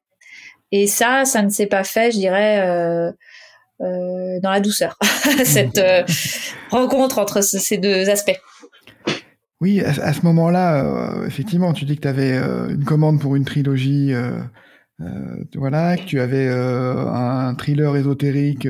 Et 0.71 0.87
ça, 0.87 1.25
ça 1.25 1.41
ne 1.41 1.49
s'est 1.49 1.67
pas 1.67 1.83
fait, 1.83 2.11
je 2.11 2.17
dirais, 2.17 2.61
euh, 2.61 3.11
euh, 3.81 4.39
dans 4.41 4.51
la 4.51 4.59
douceur, 4.59 4.97
cette 5.45 5.77
euh, 5.77 6.03
rencontre 6.69 7.17
entre 7.17 7.41
ces 7.41 7.77
deux 7.77 8.09
aspects. 8.09 8.39
Oui, 9.61 9.81
à, 9.81 10.13
ce 10.13 10.21
moment-là, 10.25 11.25
effectivement, 11.25 11.73
tu 11.73 11.83
dis 11.83 11.97
que 11.97 12.01
tu 12.01 12.07
avais 12.07 12.37
une 12.37 12.85
commande 12.85 13.19
pour 13.19 13.35
une 13.35 13.43
trilogie, 13.43 14.13
voilà, 15.55 15.97
que 15.97 16.05
tu 16.05 16.21
avais 16.21 16.47
un 16.47 17.53
thriller 17.55 17.93
ésotérique, 17.97 18.63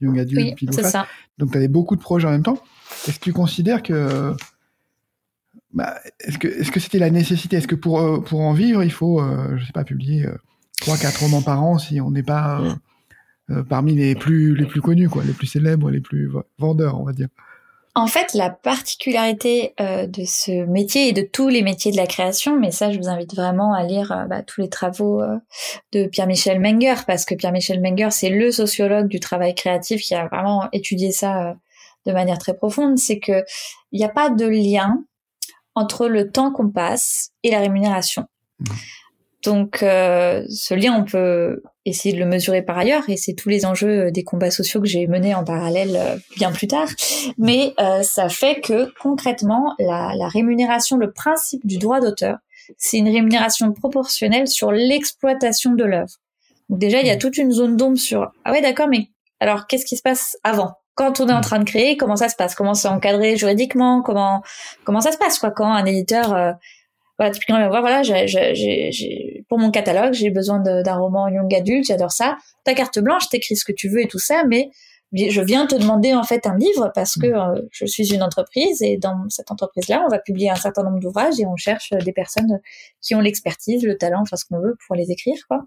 Young 0.00 0.18
Adult, 0.20 0.54
oui, 0.62 0.68
c'est 0.70 0.84
ça. 0.84 1.06
Donc 1.38 1.50
tu 1.50 1.56
avais 1.56 1.66
beaucoup 1.66 1.96
de 1.96 2.00
projets 2.00 2.28
en 2.28 2.30
même 2.30 2.44
temps. 2.44 2.62
Est-ce 3.08 3.18
que 3.18 3.24
tu 3.24 3.32
considères 3.32 3.82
que 3.82 4.36
bah, 5.72 6.00
est-ce 6.20 6.38
que 6.38 6.48
est-ce 6.48 6.72
que 6.72 6.80
c'était 6.80 6.98
la 6.98 7.10
nécessité? 7.10 7.56
Est-ce 7.56 7.68
que 7.68 7.76
pour 7.76 8.00
euh, 8.00 8.20
pour 8.20 8.40
en 8.40 8.52
vivre, 8.52 8.82
il 8.82 8.90
faut, 8.90 9.20
euh, 9.20 9.56
je 9.56 9.64
sais 9.64 9.72
pas, 9.72 9.84
publier 9.84 10.26
euh, 10.26 10.34
trois 10.80 10.96
quatre 10.96 11.20
romans 11.20 11.42
par 11.42 11.62
an 11.62 11.78
si 11.78 12.00
on 12.00 12.10
n'est 12.10 12.22
pas 12.22 12.62
parmi 13.68 13.94
les 13.96 14.14
plus 14.14 14.54
les 14.54 14.66
plus 14.66 14.80
connus, 14.80 15.08
quoi, 15.08 15.24
les 15.24 15.32
plus 15.32 15.46
célèbres, 15.46 15.90
les 15.90 16.00
plus 16.00 16.30
vendeurs, 16.58 17.00
on 17.00 17.04
va 17.04 17.12
dire? 17.12 17.28
En 17.94 18.06
fait, 18.06 18.34
la 18.34 18.50
particularité 18.50 19.74
de 19.78 20.24
ce 20.24 20.64
métier 20.66 21.08
et 21.08 21.12
de 21.12 21.22
tous 21.22 21.48
les 21.48 21.62
métiers 21.62 21.90
de 21.90 21.96
la 21.96 22.06
création, 22.06 22.58
mais 22.58 22.70
ça, 22.70 22.92
je 22.92 22.98
vous 22.98 23.08
invite 23.08 23.34
vraiment 23.34 23.74
à 23.74 23.82
lire 23.82 24.26
bah, 24.28 24.42
tous 24.42 24.60
les 24.60 24.68
travaux 24.68 25.20
de 25.92 26.06
Pierre-Michel 26.06 26.60
Menger, 26.60 26.94
parce 27.06 27.24
que 27.24 27.34
Pierre-Michel 27.34 27.80
Menger, 27.80 28.10
c'est 28.10 28.30
le 28.30 28.52
sociologue 28.52 29.08
du 29.08 29.18
travail 29.18 29.54
créatif 29.56 30.02
qui 30.02 30.14
a 30.14 30.28
vraiment 30.28 30.68
étudié 30.72 31.10
ça 31.10 31.56
de 32.06 32.12
manière 32.12 32.38
très 32.38 32.54
profonde. 32.54 32.96
C'est 32.96 33.18
que 33.18 33.44
il 33.90 33.98
n'y 33.98 34.04
a 34.04 34.08
pas 34.08 34.30
de 34.30 34.46
lien 34.46 35.02
entre 35.74 36.06
le 36.06 36.30
temps 36.30 36.52
qu'on 36.52 36.70
passe 36.70 37.30
et 37.42 37.50
la 37.50 37.58
rémunération. 37.58 38.26
Mmh. 38.60 38.64
Donc 39.42 39.82
euh, 39.82 40.44
ce 40.48 40.74
lien, 40.74 40.94
on 40.94 41.04
peut 41.04 41.62
essayer 41.86 42.14
de 42.14 42.20
le 42.20 42.26
mesurer 42.26 42.62
par 42.62 42.76
ailleurs, 42.76 43.08
et 43.08 43.16
c'est 43.16 43.32
tous 43.32 43.48
les 43.48 43.64
enjeux 43.64 44.10
des 44.10 44.22
combats 44.22 44.50
sociaux 44.50 44.80
que 44.80 44.86
j'ai 44.86 45.06
menés 45.06 45.34
en 45.34 45.44
parallèle 45.44 45.96
euh, 45.96 46.16
bien 46.36 46.52
plus 46.52 46.66
tard. 46.66 46.88
Mais 47.38 47.72
euh, 47.80 48.02
ça 48.02 48.28
fait 48.28 48.60
que 48.60 48.92
concrètement, 49.00 49.74
la, 49.78 50.12
la 50.14 50.28
rémunération, 50.28 50.96
le 50.98 51.10
principe 51.12 51.66
du 51.66 51.78
droit 51.78 52.00
d'auteur, 52.00 52.36
c'est 52.76 52.98
une 52.98 53.08
rémunération 53.08 53.72
proportionnelle 53.72 54.46
sur 54.46 54.72
l'exploitation 54.72 55.72
de 55.72 55.84
l'œuvre. 55.84 56.16
Donc 56.68 56.78
déjà, 56.78 57.00
il 57.00 57.06
y 57.06 57.10
a 57.10 57.16
mmh. 57.16 57.20
toute 57.20 57.38
une 57.38 57.50
zone 57.50 57.76
d'ombre 57.76 57.98
sur 57.98 58.30
ah 58.44 58.52
ouais 58.52 58.60
d'accord, 58.60 58.88
mais 58.88 59.08
alors 59.40 59.66
qu'est-ce 59.66 59.86
qui 59.86 59.96
se 59.96 60.02
passe 60.02 60.36
avant? 60.44 60.74
Quand 60.94 61.18
on 61.20 61.28
est 61.28 61.32
en 61.32 61.38
mm. 61.38 61.42
train 61.42 61.58
de 61.60 61.64
créer, 61.64 61.96
comment 61.96 62.16
ça 62.16 62.28
se 62.28 62.36
passe? 62.36 62.54
Comment 62.54 62.74
c'est 62.74 62.88
encadré 62.88 63.36
juridiquement? 63.36 64.02
Comment 64.02 64.42
comment 64.84 65.00
ça 65.00 65.12
se 65.12 65.18
passe 65.18 65.38
quoi? 65.38 65.50
Quand 65.50 65.72
un 65.72 65.86
éditeur 65.86 66.34
euh, 66.34 66.52
voilà, 67.20 67.34
typiquement, 67.34 67.68
voilà, 67.68 68.02
j'ai, 68.02 69.44
pour 69.46 69.58
mon 69.58 69.70
catalogue, 69.70 70.14
j'ai 70.14 70.30
besoin 70.30 70.58
d'un 70.58 70.96
roman 70.96 71.28
young 71.28 71.54
adulte, 71.54 71.84
j'adore 71.86 72.12
ça. 72.12 72.38
Ta 72.64 72.72
carte 72.72 72.98
blanche, 72.98 73.28
t'écris 73.28 73.56
ce 73.56 73.66
que 73.66 73.72
tu 73.72 73.90
veux 73.90 74.00
et 74.00 74.08
tout 74.08 74.18
ça, 74.18 74.44
mais 74.48 74.70
je 75.12 75.42
viens 75.42 75.66
te 75.66 75.74
demander 75.74 76.14
en 76.14 76.22
fait 76.22 76.46
un 76.46 76.56
livre 76.56 76.90
parce 76.94 77.18
que 77.18 77.26
mm. 77.26 77.58
euh, 77.58 77.62
je 77.72 77.84
suis 77.84 78.14
une 78.14 78.22
entreprise 78.22 78.80
et 78.80 78.96
dans 78.96 79.28
cette 79.28 79.50
entreprise-là, 79.50 80.02
on 80.06 80.08
va 80.08 80.18
publier 80.18 80.48
un 80.48 80.54
certain 80.54 80.82
nombre 80.82 80.98
d'ouvrages 80.98 81.38
et 81.38 81.44
on 81.46 81.56
cherche 81.56 81.92
des 81.92 82.12
personnes 82.12 82.58
qui 83.02 83.14
ont 83.14 83.20
l'expertise, 83.20 83.84
le 83.84 83.98
talent, 83.98 84.22
enfin 84.22 84.36
ce 84.36 84.46
qu'on 84.46 84.58
veut 84.58 84.78
pour 84.86 84.96
les 84.96 85.10
écrire, 85.10 85.36
quoi 85.46 85.66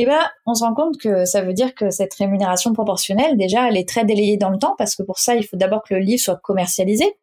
eh 0.00 0.06
ben, 0.06 0.20
on 0.46 0.54
se 0.54 0.62
rend 0.62 0.74
compte 0.74 0.96
que 0.96 1.24
ça 1.24 1.42
veut 1.42 1.52
dire 1.52 1.74
que 1.74 1.90
cette 1.90 2.14
rémunération 2.14 2.72
proportionnelle, 2.72 3.36
déjà, 3.36 3.68
elle 3.68 3.76
est 3.76 3.88
très 3.88 4.04
délayée 4.04 4.36
dans 4.36 4.50
le 4.50 4.56
temps 4.56 4.76
parce 4.78 4.94
que 4.94 5.02
pour 5.02 5.18
ça, 5.18 5.34
il 5.34 5.44
faut 5.44 5.56
d'abord 5.56 5.82
que 5.82 5.92
le 5.94 6.00
livre 6.00 6.20
soit 6.20 6.36
commercialisé. 6.36 7.16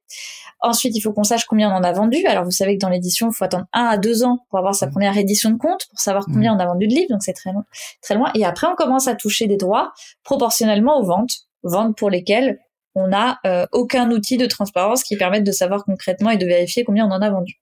Ensuite, 0.59 0.93
il 0.93 0.99
faut 0.99 1.13
qu'on 1.13 1.23
sache 1.23 1.45
combien 1.45 1.71
on 1.71 1.75
en 1.75 1.83
a 1.83 1.93
vendu. 1.93 2.25
Alors, 2.25 2.43
vous 2.43 2.51
savez 2.51 2.75
que 2.75 2.81
dans 2.81 2.89
l'édition, 2.89 3.29
il 3.29 3.33
faut 3.33 3.45
attendre 3.45 3.63
un 3.71 3.85
à 3.85 3.97
deux 3.97 4.25
ans 4.25 4.39
pour 4.49 4.59
avoir 4.59 4.75
sa 4.75 4.87
première 4.87 5.17
édition 5.17 5.51
de 5.51 5.57
compte, 5.57 5.87
pour 5.89 5.99
savoir 5.99 6.25
combien 6.25 6.53
on 6.53 6.59
a 6.59 6.65
vendu 6.65 6.87
de 6.87 6.93
livres. 6.93 7.07
Donc, 7.11 7.23
c'est 7.23 7.31
très 7.31 7.53
loin, 7.53 7.63
très 8.01 8.15
loin. 8.15 8.29
Et 8.35 8.43
après, 8.43 8.67
on 8.67 8.75
commence 8.75 9.07
à 9.07 9.15
toucher 9.15 9.47
des 9.47 9.55
droits 9.55 9.93
proportionnellement 10.23 10.99
aux 10.99 11.05
ventes, 11.05 11.47
ventes 11.63 11.97
pour 11.97 12.09
lesquelles 12.09 12.59
on 12.95 13.07
n'a 13.07 13.39
euh, 13.45 13.65
aucun 13.73 14.09
outil 14.09 14.37
de 14.37 14.45
transparence 14.45 15.03
qui 15.03 15.17
permette 15.17 15.43
de 15.43 15.51
savoir 15.51 15.83
concrètement 15.83 16.29
et 16.29 16.37
de 16.37 16.45
vérifier 16.45 16.83
combien 16.85 17.05
on 17.05 17.11
en 17.11 17.21
a 17.21 17.29
vendu. 17.29 17.59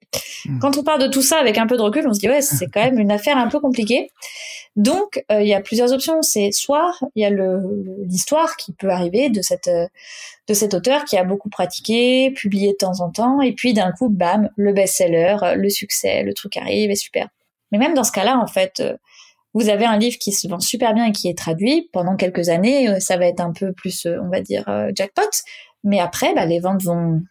Quand 0.62 0.78
on 0.78 0.84
parle 0.84 1.02
de 1.02 1.08
tout 1.08 1.24
ça 1.24 1.38
avec 1.38 1.58
un 1.58 1.66
peu 1.66 1.76
de 1.76 1.82
recul, 1.82 2.08
on 2.08 2.14
se 2.14 2.20
dit 2.20 2.30
ouais, 2.30 2.42
c'est 2.42 2.68
quand 2.74 2.84
même 2.84 3.00
une 3.00 3.12
affaire 3.12 3.38
un 3.38 3.48
peu 3.48 3.60
compliquée. 3.60 4.10
Donc 4.76 5.24
euh, 5.32 5.42
il 5.42 5.48
y 5.48 5.54
a 5.54 5.62
plusieurs 5.62 5.94
options. 5.94 6.22
C'est 6.22 6.52
soit 6.52 6.94
il 7.16 7.22
y 7.22 7.26
a 7.26 7.30
l'histoire 7.30 8.58
qui 8.58 8.74
peut 8.74 8.90
arriver 8.90 9.30
de 9.30 9.42
cette 9.42 9.68
euh, 9.68 9.88
de 10.48 10.54
cet 10.54 10.74
auteur 10.74 11.06
qui 11.06 11.18
a 11.18 11.24
beaucoup 11.24 11.50
pratiqué, 11.50 12.32
publié 12.32 12.72
de 12.74 12.78
temps 12.78 13.00
en 13.00 13.12
temps, 13.12 13.42
et 13.42 13.54
puis 13.54 13.74
d'un 13.74 13.92
coup, 13.92 14.10
bam, 14.10 14.50
le 14.58 14.74
best-seller, 14.74 15.38
le 15.56 15.70
succès, 15.70 16.24
le 16.24 16.34
truc 16.34 16.58
arrive 16.58 16.92
et 16.92 16.96
super. 16.96 17.30
Mais 17.72 17.78
même 17.78 17.94
dans 17.94 18.04
ce 18.04 18.12
cas-là, 18.12 18.38
en 18.38 18.48
fait, 18.48 18.82
vous 19.54 19.70
avez 19.70 19.86
un 19.86 19.98
livre 19.98 20.18
qui 20.18 20.32
se 20.32 20.48
vend 20.48 20.60
super 20.60 20.94
bien 20.94 21.06
et 21.06 21.12
qui 21.12 21.28
est 21.28 21.38
traduit 21.38 21.90
pendant 21.94 22.16
quelques 22.16 22.50
années, 22.50 22.90
euh, 22.90 23.00
ça 23.00 23.18
va 23.18 23.28
être 23.28 23.40
un 23.40 23.54
peu 23.54 23.72
plus, 23.72 24.06
euh, 24.06 24.18
on 24.22 24.30
va 24.30 24.42
dire, 24.42 24.68
euh, 24.68 24.92
jackpot. 24.96 25.30
Mais 25.84 26.00
après, 26.00 26.34
bah, 26.34 26.46
les 26.46 26.60
ventes 26.60 26.84
vont 26.84 27.22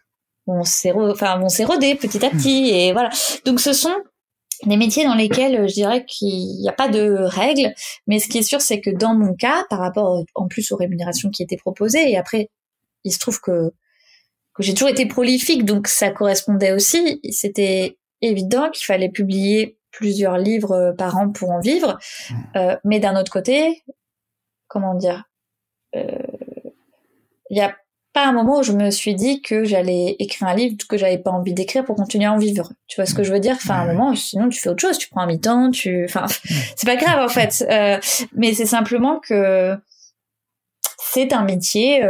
vont 0.45 0.63
enfin 1.09 1.37
vont 1.37 1.47
s'éroder 1.47 1.95
petit 1.95 2.23
à 2.25 2.29
petit 2.29 2.69
et 2.69 2.91
voilà. 2.91 3.09
Donc 3.45 3.61
ce 3.61 3.71
sont 3.71 3.95
des 4.65 4.77
métiers 4.77 5.05
dans 5.05 5.15
lesquels 5.15 5.67
je 5.67 5.73
dirais 5.73 6.05
qu'il 6.05 6.59
n'y 6.59 6.69
a 6.69 6.73
pas 6.73 6.87
de 6.87 7.17
règles, 7.19 7.73
mais 8.07 8.19
ce 8.19 8.27
qui 8.27 8.39
est 8.39 8.43
sûr, 8.43 8.61
c'est 8.61 8.81
que 8.81 8.89
dans 8.89 9.13
mon 9.13 9.33
cas, 9.33 9.65
par 9.69 9.79
rapport 9.79 10.23
en 10.35 10.47
plus 10.47 10.71
aux 10.71 10.77
rémunérations 10.77 11.29
qui 11.29 11.43
étaient 11.43 11.57
proposées, 11.57 12.11
et 12.11 12.17
après, 12.17 12.49
il 13.03 13.11
se 13.11 13.19
trouve 13.19 13.39
que 13.39 13.71
que 14.55 14.61
j'ai 14.61 14.73
toujours 14.73 14.89
été 14.89 15.07
prolifique, 15.07 15.65
donc 15.65 15.87
ça 15.87 16.11
correspondait 16.11 16.73
aussi. 16.73 17.19
C'était 17.31 17.97
évident 18.21 18.69
qu'il 18.69 18.85
fallait 18.85 19.09
publier 19.09 19.77
plusieurs 19.91 20.37
livres 20.37 20.73
euh, 20.73 20.93
par 20.93 21.17
an 21.17 21.31
pour 21.31 21.51
en 21.51 21.59
vivre. 21.59 21.97
Mmh. 22.29 22.35
Euh, 22.57 22.77
mais 22.83 22.99
d'un 22.99 23.19
autre 23.19 23.31
côté, 23.31 23.83
comment 24.67 24.95
dire, 24.95 25.23
il 25.93 25.99
euh, 25.99 26.69
n'y 27.51 27.61
a 27.61 27.75
pas 28.13 28.25
un 28.25 28.31
moment 28.31 28.59
où 28.59 28.63
je 28.63 28.71
me 28.71 28.91
suis 28.91 29.15
dit 29.15 29.41
que 29.41 29.63
j'allais 29.63 30.15
écrire 30.19 30.47
un 30.47 30.55
livre 30.55 30.77
que 30.87 30.97
j'avais 30.97 31.17
pas 31.17 31.31
envie 31.31 31.53
d'écrire 31.53 31.83
pour 31.83 31.95
continuer 31.95 32.25
à 32.25 32.33
en 32.33 32.37
vivre. 32.37 32.71
Tu 32.87 32.95
vois 32.95 33.05
ce 33.05 33.13
que 33.13 33.23
je 33.23 33.33
veux 33.33 33.39
dire? 33.39 33.55
Enfin, 33.55 33.75
à 33.75 33.77
un 33.79 33.93
moment, 33.93 34.15
sinon 34.15 34.49
tu 34.49 34.59
fais 34.59 34.69
autre 34.69 34.81
chose, 34.81 34.97
tu 34.97 35.09
prends 35.09 35.21
un 35.21 35.27
mi-temps, 35.27 35.71
tu, 35.71 36.05
enfin, 36.05 36.25
c'est 36.75 36.85
pas 36.85 36.95
grave 36.95 37.19
en 37.23 37.29
fait. 37.29 37.65
mais 38.35 38.53
c'est 38.53 38.65
simplement 38.65 39.19
que 39.19 39.75
c'est 40.97 41.33
un 41.33 41.43
métier 41.43 42.07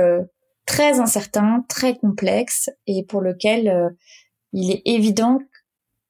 très 0.66 1.00
incertain, 1.00 1.66
très 1.70 1.98
complexe 1.98 2.70
et 2.86 3.04
pour 3.04 3.22
lequel 3.22 3.94
il 4.52 4.72
est 4.72 4.82
évident 4.86 5.40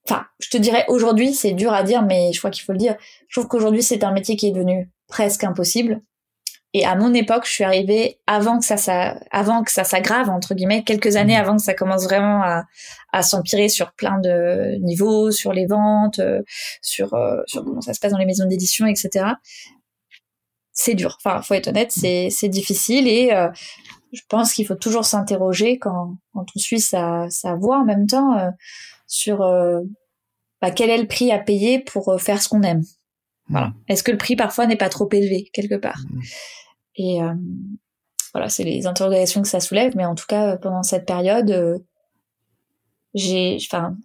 enfin, 0.07 0.25
je 0.39 0.49
te 0.49 0.57
dirais 0.57 0.85
aujourd'hui, 0.87 1.33
c'est 1.33 1.53
dur 1.53 1.73
à 1.73 1.83
dire, 1.83 2.01
mais 2.03 2.31
je 2.33 2.39
crois 2.39 2.51
qu'il 2.51 2.63
faut 2.63 2.73
le 2.73 2.77
dire. 2.77 2.95
Je 3.27 3.39
trouve 3.39 3.49
qu'aujourd'hui, 3.49 3.83
c'est 3.83 4.03
un 4.03 4.11
métier 4.11 4.35
qui 4.35 4.47
est 4.47 4.51
devenu 4.51 4.89
presque 5.07 5.43
impossible. 5.43 6.01
Et 6.75 6.85
à 6.85 6.95
mon 6.95 7.13
époque, 7.13 7.45
je 7.45 7.51
suis 7.51 7.63
arrivée 7.63 8.19
avant 8.25 8.57
que 8.57 8.65
ça, 8.65 8.77
ça 8.77 9.19
avant 9.29 9.63
que 9.63 9.71
ça 9.71 9.83
s'aggrave 9.83 10.29
entre 10.29 10.55
guillemets, 10.55 10.83
quelques 10.83 11.15
années 11.17 11.37
mmh. 11.37 11.41
avant 11.41 11.55
que 11.55 11.61
ça 11.61 11.75
commence 11.75 12.03
vraiment 12.05 12.41
à, 12.41 12.63
à 13.11 13.21
s'empirer 13.21 13.69
sur 13.69 13.93
plein 13.93 14.19
de 14.19 14.77
niveaux, 14.79 15.29
sur 15.29 15.53
les 15.53 15.67
ventes, 15.67 16.17
euh, 16.19 16.41
sur 16.81 17.13
euh, 17.13 17.41
sur 17.45 17.63
comment 17.63 17.81
ça 17.81 17.93
se 17.93 17.99
passe 17.99 18.11
dans 18.11 18.17
les 18.17 18.25
maisons 18.25 18.47
d'édition, 18.47 18.87
etc. 18.87 19.25
C'est 20.71 20.95
dur. 20.95 21.17
Enfin, 21.23 21.43
faut 21.43 21.53
être 21.53 21.67
honnête, 21.67 21.91
c'est 21.91 22.29
c'est 22.31 22.49
difficile 22.49 23.07
et 23.07 23.31
euh, 23.33 23.49
je 24.11 24.21
pense 24.27 24.53
qu'il 24.53 24.65
faut 24.65 24.75
toujours 24.75 25.05
s'interroger 25.05 25.77
quand 25.77 26.15
quand 26.33 26.45
on 26.55 26.59
suit 26.59 26.79
sa 26.79 27.27
sa 27.29 27.53
voie 27.53 27.77
en 27.77 27.85
même 27.85 28.07
temps 28.07 28.51
sur 29.05 29.43
euh, 29.43 29.81
bah, 30.59 30.71
quel 30.71 30.89
est 30.89 30.97
le 30.97 31.07
prix 31.07 31.31
à 31.31 31.37
payer 31.37 31.77
pour 31.77 32.19
faire 32.19 32.41
ce 32.41 32.49
qu'on 32.49 32.63
aime. 32.63 32.81
Voilà. 33.49 33.73
Est-ce 33.87 34.01
que 34.01 34.11
le 34.11 34.17
prix 34.17 34.35
parfois 34.35 34.65
n'est 34.65 34.77
pas 34.77 34.89
trop 34.89 35.07
élevé 35.11 35.51
quelque 35.53 35.75
part? 35.75 35.99
Mm. 36.09 36.21
Et 36.95 37.21
euh, 37.21 37.33
voilà, 38.33 38.49
c'est 38.49 38.63
les 38.63 38.87
interrogations 38.87 39.41
que 39.41 39.47
ça 39.47 39.59
soulève. 39.59 39.95
Mais 39.95 40.05
en 40.05 40.15
tout 40.15 40.25
cas, 40.27 40.57
pendant 40.57 40.83
cette 40.83 41.05
période, 41.05 41.83
j'ai, 43.13 43.57
enfin, 43.61 43.95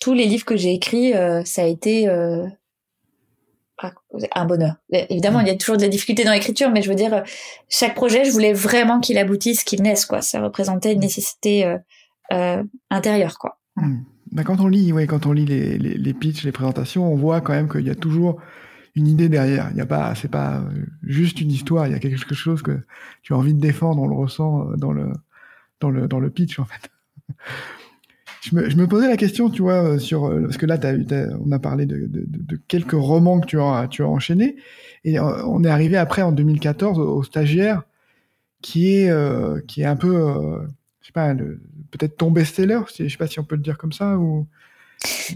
tous 0.00 0.12
les 0.12 0.26
livres 0.26 0.44
que 0.44 0.56
j'ai 0.56 0.74
écrits, 0.74 1.12
ça 1.44 1.62
a 1.62 1.66
été 1.66 2.08
un 2.08 2.50
bonheur. 4.46 4.74
Évidemment, 4.90 5.40
il 5.40 5.46
y 5.46 5.50
a 5.50 5.56
toujours 5.56 5.76
des 5.76 5.88
difficultés 5.88 6.24
dans 6.24 6.32
l'écriture, 6.32 6.70
mais 6.70 6.82
je 6.82 6.88
veux 6.88 6.96
dire, 6.96 7.22
chaque 7.68 7.94
projet, 7.94 8.24
je 8.24 8.30
voulais 8.30 8.52
vraiment 8.52 9.00
qu'il 9.00 9.18
aboutisse, 9.18 9.64
qu'il 9.64 9.82
naisse, 9.82 10.06
quoi. 10.06 10.22
Ça 10.22 10.40
représentait 10.40 10.92
une 10.92 11.00
nécessité 11.00 11.76
intérieure, 12.90 13.38
quoi. 13.38 13.58
Mm. 13.76 13.98
Bah, 14.32 14.44
quand 14.44 14.60
on 14.60 14.66
lit, 14.66 14.92
ouais, 14.92 15.06
quand 15.06 15.26
on 15.26 15.32
lit 15.32 15.46
les, 15.46 15.78
les, 15.78 15.94
les 15.94 16.14
pitchs, 16.14 16.44
les 16.44 16.52
présentations, 16.52 17.10
on 17.10 17.16
voit 17.16 17.40
quand 17.40 17.52
même 17.52 17.70
qu'il 17.70 17.86
y 17.86 17.90
a 17.90 17.94
toujours 17.94 18.40
une 18.96 19.06
idée 19.06 19.28
derrière. 19.28 19.68
Il 19.72 19.76
y 19.76 19.80
a 19.80 19.86
pas, 19.86 20.14
c'est 20.14 20.30
pas 20.30 20.62
juste 21.02 21.40
une 21.40 21.50
histoire. 21.50 21.86
Il 21.86 21.92
y 21.92 21.94
a 21.94 21.98
quelque 21.98 22.34
chose 22.34 22.62
que 22.62 22.80
tu 23.22 23.34
as 23.34 23.36
envie 23.36 23.54
de 23.54 23.60
défendre. 23.60 24.02
On 24.02 24.08
le 24.08 24.16
ressent 24.16 24.70
dans 24.76 24.92
le 24.92 25.12
dans 25.80 25.90
le 25.90 26.08
dans 26.08 26.20
le 26.20 26.30
pitch 26.30 26.58
en 26.58 26.64
fait. 26.64 26.90
Je 28.42 28.54
me, 28.54 28.70
je 28.70 28.76
me 28.76 28.86
posais 28.86 29.08
la 29.08 29.16
question, 29.16 29.50
tu 29.50 29.62
vois, 29.62 29.98
sur 29.98 30.30
parce 30.42 30.56
que 30.56 30.66
là, 30.66 30.78
on 31.44 31.50
a 31.50 31.58
parlé 31.58 31.84
de, 31.84 32.06
de, 32.08 32.56
quelques 32.68 32.92
romans 32.92 33.40
que 33.40 33.46
tu 33.46 33.60
as 33.60 33.88
tu 33.90 34.04
as 34.04 34.08
enchaînés, 34.08 34.54
et 35.04 35.18
euh, 35.18 35.44
on 35.46 35.64
est 35.64 35.68
arrivé 35.68 35.96
après 35.96 36.22
en 36.22 36.32
2014 36.32 36.98
au, 36.98 37.22
stagiaire, 37.22 37.82
qui 38.62 38.94
est 38.94 39.10
euh, 39.10 39.60
qui 39.66 39.82
est 39.82 39.86
un 39.86 39.96
peu, 39.96 40.14
euh, 40.14 40.66
je 41.00 41.06
sais 41.06 41.12
pas, 41.12 41.34
peut-être 41.34 42.16
ton 42.16 42.30
best-seller, 42.30 42.80
je 42.98 43.08
sais 43.08 43.16
pas 43.16 43.26
si 43.26 43.40
on 43.40 43.44
peut 43.44 43.56
le 43.56 43.62
dire 43.62 43.78
comme 43.78 43.92
ça 43.92 44.18
ou. 44.18 44.46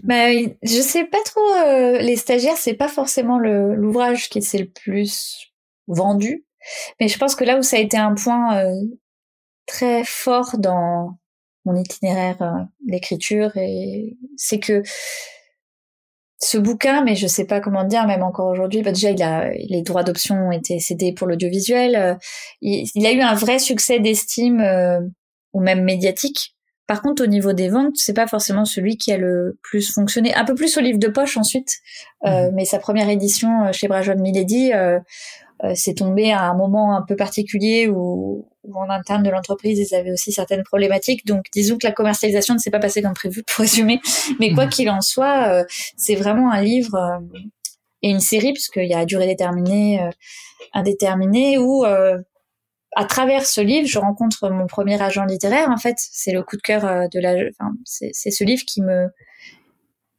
Bah, 0.03 0.31
je 0.63 0.81
sais 0.81 1.05
pas 1.05 1.23
trop. 1.25 1.55
Euh, 1.67 1.99
les 1.99 2.17
stagiaires, 2.17 2.57
c'est 2.57 2.75
pas 2.75 2.89
forcément 2.89 3.39
l'ouvrage 3.39 4.29
qui 4.29 4.43
s'est 4.43 4.59
le 4.59 4.69
plus 4.69 5.53
vendu, 5.87 6.45
mais 7.01 7.09
je 7.09 7.19
pense 7.19 7.35
que 7.35 7.45
là 7.45 7.59
où 7.59 7.63
ça 7.63 7.77
a 7.77 7.81
été 7.81 7.97
un 7.97 8.15
point 8.15 8.59
euh, 8.59 8.75
très 9.67 10.05
fort 10.05 10.59
dans 10.59 11.19
mon 11.65 11.77
itinéraire 11.77 12.67
d'écriture 12.87 13.57
et 13.57 14.17
c'est 14.37 14.61
que 14.61 14.83
ce 16.39 16.57
bouquin, 16.57 17.05
mais 17.05 17.17
je 17.17 17.27
sais 17.27 17.45
pas 17.45 17.61
comment 17.61 17.85
dire, 17.85 18.07
même 18.07 18.23
encore 18.23 18.47
aujourd'hui, 18.47 18.81
bah 18.81 18.93
déjà 18.93 19.11
il 19.11 19.23
a 19.23 19.51
les 19.51 19.83
droits 19.83 20.05
d'option 20.05 20.37
ont 20.37 20.53
été 20.53 20.79
cédés 20.79 21.13
pour 21.13 21.27
l'audiovisuel. 21.27 22.19
Il, 22.63 22.89
il, 22.95 23.07
a 23.07 23.13
eu 23.13 23.21
un 23.21 23.35
vrai 23.35 23.59
succès 23.59 24.01
d'estime 24.01 24.65
ou 25.53 25.61
même 25.61 25.85
médiatique 25.85 26.57
par 26.91 27.03
contre, 27.03 27.23
au 27.23 27.29
niveau 27.29 27.53
des 27.53 27.69
ventes, 27.69 27.95
c'est 27.95 28.15
pas 28.15 28.27
forcément 28.27 28.65
celui 28.65 28.97
qui 28.97 29.13
a 29.13 29.17
le 29.17 29.57
plus 29.63 29.93
fonctionné. 29.93 30.35
Un 30.35 30.45
peu 30.45 30.57
plus 30.57 30.77
au 30.77 30.81
livre 30.81 30.99
de 30.99 31.07
poche 31.07 31.37
ensuite, 31.37 31.77
euh, 32.27 32.49
mhm. 32.49 32.55
mais 32.57 32.65
sa 32.65 32.81
première 32.81 33.09
édition 33.09 33.67
euh, 33.67 33.73
chez 33.73 33.87
Brajon 33.87 34.17
Milady, 34.17 34.73
euh, 34.73 34.99
euh, 35.63 35.71
c'est 35.77 35.95
tombé 35.95 36.33
à 36.33 36.43
un 36.43 36.55
moment 36.57 36.97
un 36.97 37.03
peu 37.03 37.15
particulier 37.15 37.87
où, 37.87 38.49
en 38.75 38.91
interne 38.91 39.23
de 39.23 39.31
l'entreprise, 39.31 39.79
ils 39.79 39.95
avaient 39.95 40.11
aussi 40.11 40.33
certaines 40.33 40.65
problématiques. 40.65 41.25
Donc, 41.25 41.45
disons 41.53 41.79
que 41.79 41.87
la 41.87 41.93
commercialisation 41.93 42.55
ne 42.55 42.59
s'est 42.59 42.73
pas 42.73 42.81
passée 42.81 43.03
comme 43.03 43.15
prévu, 43.15 43.45
pour 43.45 43.63
résumer. 43.63 44.01
Mais 44.41 44.53
quoi 44.53 44.65
mhm. 44.65 44.71
qu'il 44.71 44.91
en 44.91 45.01
soit, 45.01 45.65
c'est 45.97 46.17
vraiment 46.17 46.51
un 46.51 46.61
livre 46.61 47.21
et 48.03 48.11
une 48.11 48.19
série, 48.19 48.53
puisqu'il 48.53 48.89
y 48.89 48.95
a 48.95 49.05
durée 49.05 49.29
déterminée, 49.29 50.01
indéterminée, 50.73 51.57
où 51.57 51.85
à 52.97 53.05
travers 53.05 53.47
ce 53.47 53.61
livre, 53.61 53.87
je 53.87 53.99
rencontre 53.99 54.51
mon 54.51 54.67
premier 54.67 55.01
agent 55.01 55.25
littéraire. 55.25 55.69
En 55.71 55.77
fait, 55.77 55.97
c'est 55.99 56.33
le 56.33 56.43
coup 56.43 56.57
de 56.57 56.63
cœur 56.63 56.85
euh, 56.85 57.07
de 57.09 57.21
la. 57.21 57.35
Enfin, 57.35 57.73
c'est 57.85 58.13
ce 58.13 58.45
livre 58.45 58.63
qui 58.67 58.83
me 58.83 59.09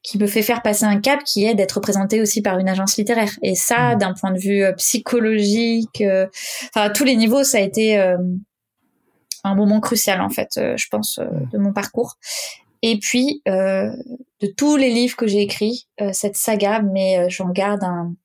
qui 0.03 0.17
me 0.17 0.25
fait 0.25 0.41
faire 0.41 0.63
passer 0.63 0.85
un 0.85 0.99
cap, 0.99 1.23
qui 1.23 1.45
est 1.45 1.53
d'être 1.53 1.79
présenté 1.79 2.21
aussi 2.21 2.41
par 2.41 2.57
une 2.57 2.67
agence 2.67 2.97
littéraire. 2.97 3.31
Et 3.43 3.53
ça, 3.53 3.95
mmh. 3.95 3.99
d'un 3.99 4.13
point 4.13 4.31
de 4.31 4.39
vue 4.39 4.63
euh, 4.63 4.73
psychologique, 4.73 6.01
euh, 6.01 6.25
enfin 6.69 6.87
à 6.87 6.89
tous 6.89 7.03
les 7.03 7.15
niveaux, 7.15 7.43
ça 7.43 7.57
a 7.57 7.61
été 7.61 7.99
un 9.43 9.55
moment 9.55 9.79
crucial 9.79 10.21
en 10.21 10.29
fait, 10.29 10.49
je 10.55 10.87
pense, 10.89 11.19
mmh. 11.19 11.49
de 11.51 11.57
mon 11.59 11.73
parcours. 11.73 12.17
Et 12.81 12.97
puis, 12.97 13.43
de 13.45 14.47
tous 14.57 14.75
les 14.75 14.89
livres 14.89 15.15
que 15.15 15.27
j'ai 15.27 15.41
écrits, 15.41 15.87
cette 16.13 16.35
saga, 16.35 16.81
mais 16.81 17.29
j'en 17.29 17.49
garde 17.49 17.83
un, 17.83 18.15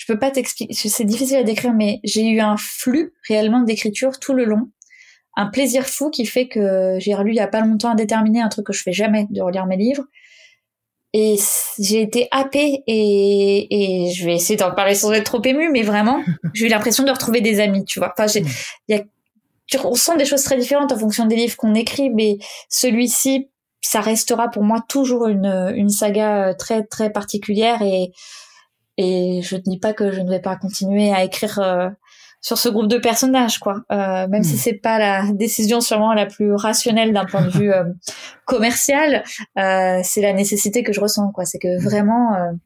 je 0.00 0.10
peux 0.10 0.18
pas 0.18 0.30
t'expliquer, 0.30 0.72
c'est 0.72 1.04
difficile 1.04 1.36
à 1.36 1.42
décrire, 1.42 1.74
mais 1.74 2.00
j'ai 2.04 2.26
eu 2.26 2.40
un 2.40 2.56
flux 2.56 3.12
réellement 3.28 3.60
d'écriture 3.60 4.18
tout 4.18 4.32
le 4.32 4.46
long, 4.46 4.70
un 5.36 5.44
plaisir 5.44 5.86
fou 5.86 6.08
qui 6.08 6.24
fait 6.24 6.48
que 6.48 6.96
j'ai 6.98 7.14
relu 7.14 7.32
il 7.32 7.36
y 7.36 7.40
a 7.40 7.46
pas 7.46 7.60
longtemps 7.60 7.90
indéterminé 7.90 8.40
un 8.40 8.48
truc 8.48 8.66
que 8.66 8.72
je 8.72 8.82
fais 8.82 8.94
jamais 8.94 9.26
de 9.28 9.42
relire 9.42 9.66
mes 9.66 9.76
livres. 9.76 10.04
Et 11.12 11.36
j'ai 11.78 12.00
été 12.00 12.28
happée 12.30 12.82
et, 12.86 14.06
et 14.06 14.10
je 14.14 14.24
vais 14.24 14.36
essayer 14.36 14.56
d'en 14.56 14.74
parler 14.74 14.94
sans 14.94 15.12
être 15.12 15.24
trop 15.24 15.42
émue, 15.44 15.68
mais 15.70 15.82
vraiment, 15.82 16.24
j'ai 16.54 16.66
eu 16.66 16.68
l'impression 16.70 17.04
de 17.04 17.10
retrouver 17.10 17.42
des 17.42 17.60
amis, 17.60 17.84
tu 17.84 17.98
vois. 17.98 18.14
Enfin, 18.16 18.26
j'ai, 18.26 18.42
y 18.88 18.94
a, 18.94 19.02
on 19.84 19.94
sent 19.96 20.16
des 20.16 20.24
choses 20.24 20.44
très 20.44 20.56
différentes 20.56 20.92
en 20.92 20.98
fonction 20.98 21.26
des 21.26 21.36
livres 21.36 21.56
qu'on 21.56 21.74
écrit, 21.74 22.08
mais 22.08 22.38
celui-ci, 22.70 23.50
ça 23.82 24.00
restera 24.00 24.48
pour 24.48 24.62
moi 24.62 24.82
toujours 24.88 25.26
une, 25.26 25.72
une 25.76 25.90
saga 25.90 26.54
très 26.54 26.84
très 26.84 27.10
particulière 27.10 27.82
et 27.82 28.12
et 29.00 29.40
je 29.40 29.56
ne 29.56 29.60
dis 29.62 29.78
pas 29.78 29.94
que 29.94 30.12
je 30.12 30.20
ne 30.20 30.28
vais 30.28 30.40
pas 30.40 30.56
continuer 30.56 31.10
à 31.10 31.24
écrire 31.24 31.58
euh, 31.58 31.88
sur 32.42 32.58
ce 32.58 32.68
groupe 32.68 32.86
de 32.86 32.98
personnages, 32.98 33.58
quoi. 33.58 33.82
Euh, 33.90 34.28
même 34.28 34.42
si 34.42 34.54
hmm. 34.54 34.58
c'est 34.58 34.74
pas 34.74 34.98
la 34.98 35.32
décision 35.32 35.80
sûrement 35.80 36.12
la 36.12 36.26
plus 36.26 36.52
rationnelle 36.52 37.14
d'un 37.14 37.24
point 37.24 37.40
de 37.40 37.48
vue 37.48 37.72
euh, 37.72 37.84
commercial, 38.44 39.24
c'est 39.56 40.20
la 40.20 40.34
nécessité 40.34 40.82
que 40.82 40.92
je 40.92 41.00
ressens, 41.00 41.32
quoi. 41.32 41.46
C'est 41.46 41.58
que 41.58 41.78
hmm. 41.78 41.82
vraiment, 41.82 42.58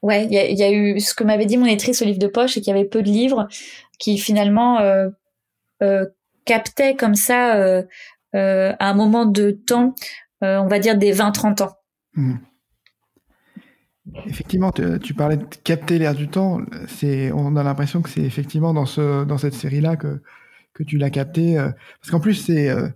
ouais, 0.00 0.24
il 0.24 0.32
y 0.32 0.62
a, 0.62 0.72
eu 0.72 1.00
ce 1.00 1.14
que 1.14 1.22
m'avait 1.22 1.46
dit 1.46 1.58
mon 1.58 1.66
éditrice 1.66 2.00
au 2.00 2.06
livre 2.06 2.18
de 2.18 2.28
poche, 2.28 2.56
et 2.56 2.62
qu'il 2.62 2.74
y 2.74 2.76
avait 2.78 2.88
peu 2.88 3.02
de 3.02 3.10
livres 3.10 3.48
qui 3.98 4.16
finalement 4.16 4.80
captaient 6.46 6.96
comme 6.96 7.14
ça 7.14 7.82
à 8.32 8.88
un 8.88 8.94
moment 8.94 9.26
de 9.26 9.50
temps, 9.50 9.94
on 10.40 10.66
va 10.66 10.78
dire 10.78 10.96
des 10.96 11.12
20-30 11.12 11.62
ans. 11.62 11.76
Hmm. 12.14 12.36
Effectivement, 14.26 14.72
tu, 14.72 15.14
parlais 15.14 15.36
de 15.36 15.44
capter 15.64 15.98
l'air 15.98 16.14
du 16.14 16.28
temps. 16.28 16.60
C'est, 16.86 17.32
on 17.32 17.56
a 17.56 17.62
l'impression 17.62 18.02
que 18.02 18.08
c'est 18.08 18.22
effectivement 18.22 18.72
dans 18.72 18.86
ce, 18.86 19.24
dans 19.24 19.38
cette 19.38 19.54
série-là 19.54 19.96
que 19.96 20.20
que 20.76 20.82
tu 20.82 20.98
l'as 20.98 21.10
capté. 21.10 21.58
Euh, 21.58 21.70
parce 22.00 22.10
qu'en 22.10 22.20
plus, 22.20 22.34
c'est 22.34 22.68
euh, 22.68 22.88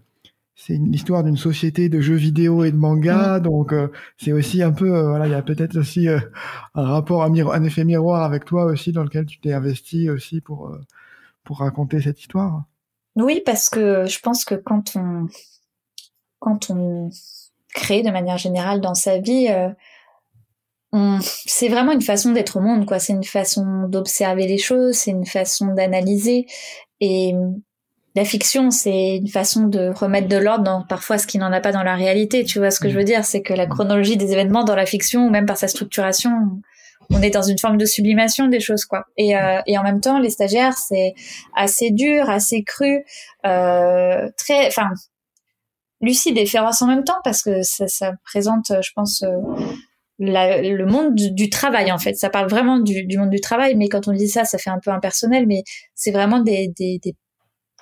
c'est 0.54 0.74
l'histoire 0.74 1.24
d'une 1.24 1.38
société 1.38 1.88
de 1.88 2.00
jeux 2.00 2.16
vidéo 2.16 2.64
et 2.64 2.70
de 2.70 2.76
manga, 2.76 3.40
donc 3.40 3.72
euh, 3.72 3.88
c'est 4.18 4.32
aussi 4.32 4.62
un 4.62 4.72
peu, 4.72 4.90
voilà, 4.90 5.26
il 5.26 5.30
y 5.30 5.34
a 5.34 5.40
peut-être 5.40 5.78
aussi 5.78 6.06
un 6.06 6.20
rapport, 6.74 7.22
un, 7.22 7.34
un, 7.34 7.64
effet 7.64 7.82
miroir 7.84 8.22
avec 8.22 8.44
toi 8.44 8.66
aussi, 8.66 8.92
dans 8.92 9.02
lequel 9.02 9.24
tu 9.24 9.40
t'es 9.40 9.54
investi 9.54 10.10
aussi 10.10 10.42
pour 10.42 10.76
pour 11.44 11.60
raconter 11.60 12.02
cette 12.02 12.20
histoire. 12.20 12.64
Oui, 13.16 13.42
parce 13.44 13.70
que 13.70 14.04
je 14.04 14.20
pense 14.20 14.44
que 14.44 14.54
quand 14.54 14.96
on 14.96 15.28
quand 16.40 16.70
on 16.70 17.08
crée 17.74 18.02
de 18.02 18.10
manière 18.10 18.36
générale 18.36 18.82
dans 18.82 18.94
sa 18.94 19.18
vie, 19.18 19.48
c'est 21.20 21.68
vraiment 21.68 21.92
une 21.92 22.02
façon 22.02 22.32
d'être 22.32 22.56
au 22.56 22.60
monde, 22.60 22.86
quoi. 22.86 22.98
C'est 22.98 23.12
une 23.12 23.24
façon 23.24 23.86
d'observer 23.88 24.46
les 24.46 24.58
choses, 24.58 24.96
c'est 24.96 25.12
une 25.12 25.26
façon 25.26 25.66
d'analyser. 25.74 26.46
Et 27.00 27.32
la 28.16 28.24
fiction, 28.24 28.70
c'est 28.70 29.16
une 29.18 29.28
façon 29.28 29.66
de 29.66 29.90
remettre 29.90 30.28
de 30.28 30.36
l'ordre 30.36 30.64
dans 30.64 30.82
parfois 30.82 31.18
ce 31.18 31.26
qui 31.26 31.38
n'en 31.38 31.52
a 31.52 31.60
pas 31.60 31.72
dans 31.72 31.84
la 31.84 31.94
réalité. 31.94 32.44
Tu 32.44 32.58
vois 32.58 32.72
ce 32.72 32.80
que 32.80 32.88
je 32.88 32.96
veux 32.96 33.04
dire? 33.04 33.24
C'est 33.24 33.42
que 33.42 33.54
la 33.54 33.66
chronologie 33.66 34.16
des 34.16 34.32
événements 34.32 34.64
dans 34.64 34.74
la 34.74 34.86
fiction, 34.86 35.26
ou 35.26 35.30
même 35.30 35.46
par 35.46 35.56
sa 35.56 35.68
structuration, 35.68 36.32
on 37.10 37.22
est 37.22 37.30
dans 37.30 37.42
une 37.42 37.58
forme 37.58 37.76
de 37.76 37.84
sublimation 37.84 38.48
des 38.48 38.60
choses, 38.60 38.84
quoi. 38.84 39.04
Et, 39.16 39.36
euh, 39.36 39.60
et 39.66 39.78
en 39.78 39.82
même 39.82 40.00
temps, 40.00 40.18
les 40.18 40.30
stagiaires, 40.30 40.76
c'est 40.76 41.14
assez 41.54 41.90
dur, 41.90 42.28
assez 42.28 42.62
cru, 42.64 43.04
euh, 43.46 44.28
très, 44.36 44.66
enfin, 44.66 44.90
lucide 46.00 46.38
et 46.38 46.46
féroce 46.46 46.82
en 46.82 46.86
même 46.86 47.04
temps 47.04 47.18
parce 47.22 47.42
que 47.42 47.62
ça, 47.62 47.86
ça 47.88 48.12
présente, 48.24 48.72
je 48.82 48.90
pense. 48.94 49.22
Euh, 49.22 49.36
le 50.20 50.84
monde 50.84 51.14
du, 51.14 51.50
travail 51.50 51.90
en 51.90 51.98
fait. 51.98 52.14
Ça 52.14 52.30
parle 52.30 52.48
vraiment 52.48 52.78
du, 52.78 53.06
monde 53.16 53.30
du 53.30 53.40
travail, 53.40 53.74
mais 53.74 53.88
quand 53.88 54.06
on 54.06 54.12
dit 54.12 54.28
ça, 54.28 54.44
ça 54.44 54.58
fait 54.58 54.70
un 54.70 54.78
peu 54.78 54.90
impersonnel, 54.90 55.46
mais 55.46 55.62
c'est 55.94 56.10
vraiment 56.10 56.40
des, 56.40 56.68
des, 56.76 57.00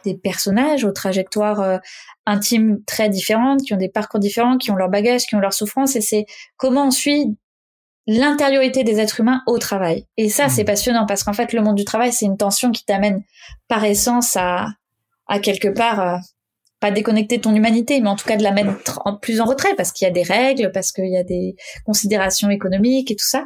des, 0.05 0.15
personnages 0.23 0.85
aux 0.85 0.93
trajectoires 0.93 1.61
euh, 1.61 1.79
intimes 2.25 2.79
très 2.87 3.11
différentes, 3.11 3.63
qui 3.63 3.75
ont 3.75 3.79
des 3.79 3.91
parcours 3.91 4.21
différents, 4.21 4.57
qui 4.57 4.71
ont 4.71 4.77
leurs 4.77 4.89
bagages, 4.89 5.27
qui 5.27 5.35
ont 5.35 5.41
leurs 5.41 5.53
souffrances, 5.53 5.97
et 5.97 6.01
c'est 6.01 6.25
comment 6.57 6.87
on 6.87 6.91
suit 6.91 7.37
l'intériorité 8.07 8.85
des 8.85 9.01
êtres 9.01 9.21
humains 9.21 9.43
au 9.47 9.59
travail. 9.59 10.07
Et 10.17 10.31
ça, 10.31 10.49
c'est 10.49 10.63
mmh. 10.63 10.67
passionnant 10.67 11.07
parce 11.07 11.25
qu'en 11.25 11.35
fait, 11.35 11.53
le 11.53 11.61
monde 11.61 11.77
du 11.77 11.85
travail, 11.85 12.11
c'est 12.11 12.25
une 12.25 12.39
tension 12.39 12.71
qui 12.71 12.85
t'amène 12.87 13.23
par 13.69 13.85
essence 13.85 14.35
à, 14.37 14.69
à 15.27 15.41
quelque 15.41 15.69
part 15.69 16.01
euh, 16.01 16.17
pas 16.81 16.91
déconnecter 16.91 17.41
ton 17.41 17.55
humanité, 17.55 18.01
mais 18.01 18.09
en 18.09 18.17
tout 18.17 18.27
cas 18.27 18.37
de 18.37 18.43
la 18.43 18.53
mettre 18.53 19.01
en, 19.05 19.17
plus 19.17 19.41
en 19.41 19.45
retrait 19.45 19.75
parce 19.77 19.93
qu'il 19.93 20.07
y 20.07 20.11
a 20.11 20.13
des 20.13 20.23
règles, 20.23 20.71
parce 20.73 20.93
qu'il 20.93 21.11
y 21.11 21.17
a 21.17 21.25
des 21.25 21.57
considérations 21.85 22.51
économiques 22.51 23.11
et 23.11 23.17
tout 23.17 23.27
ça. 23.27 23.45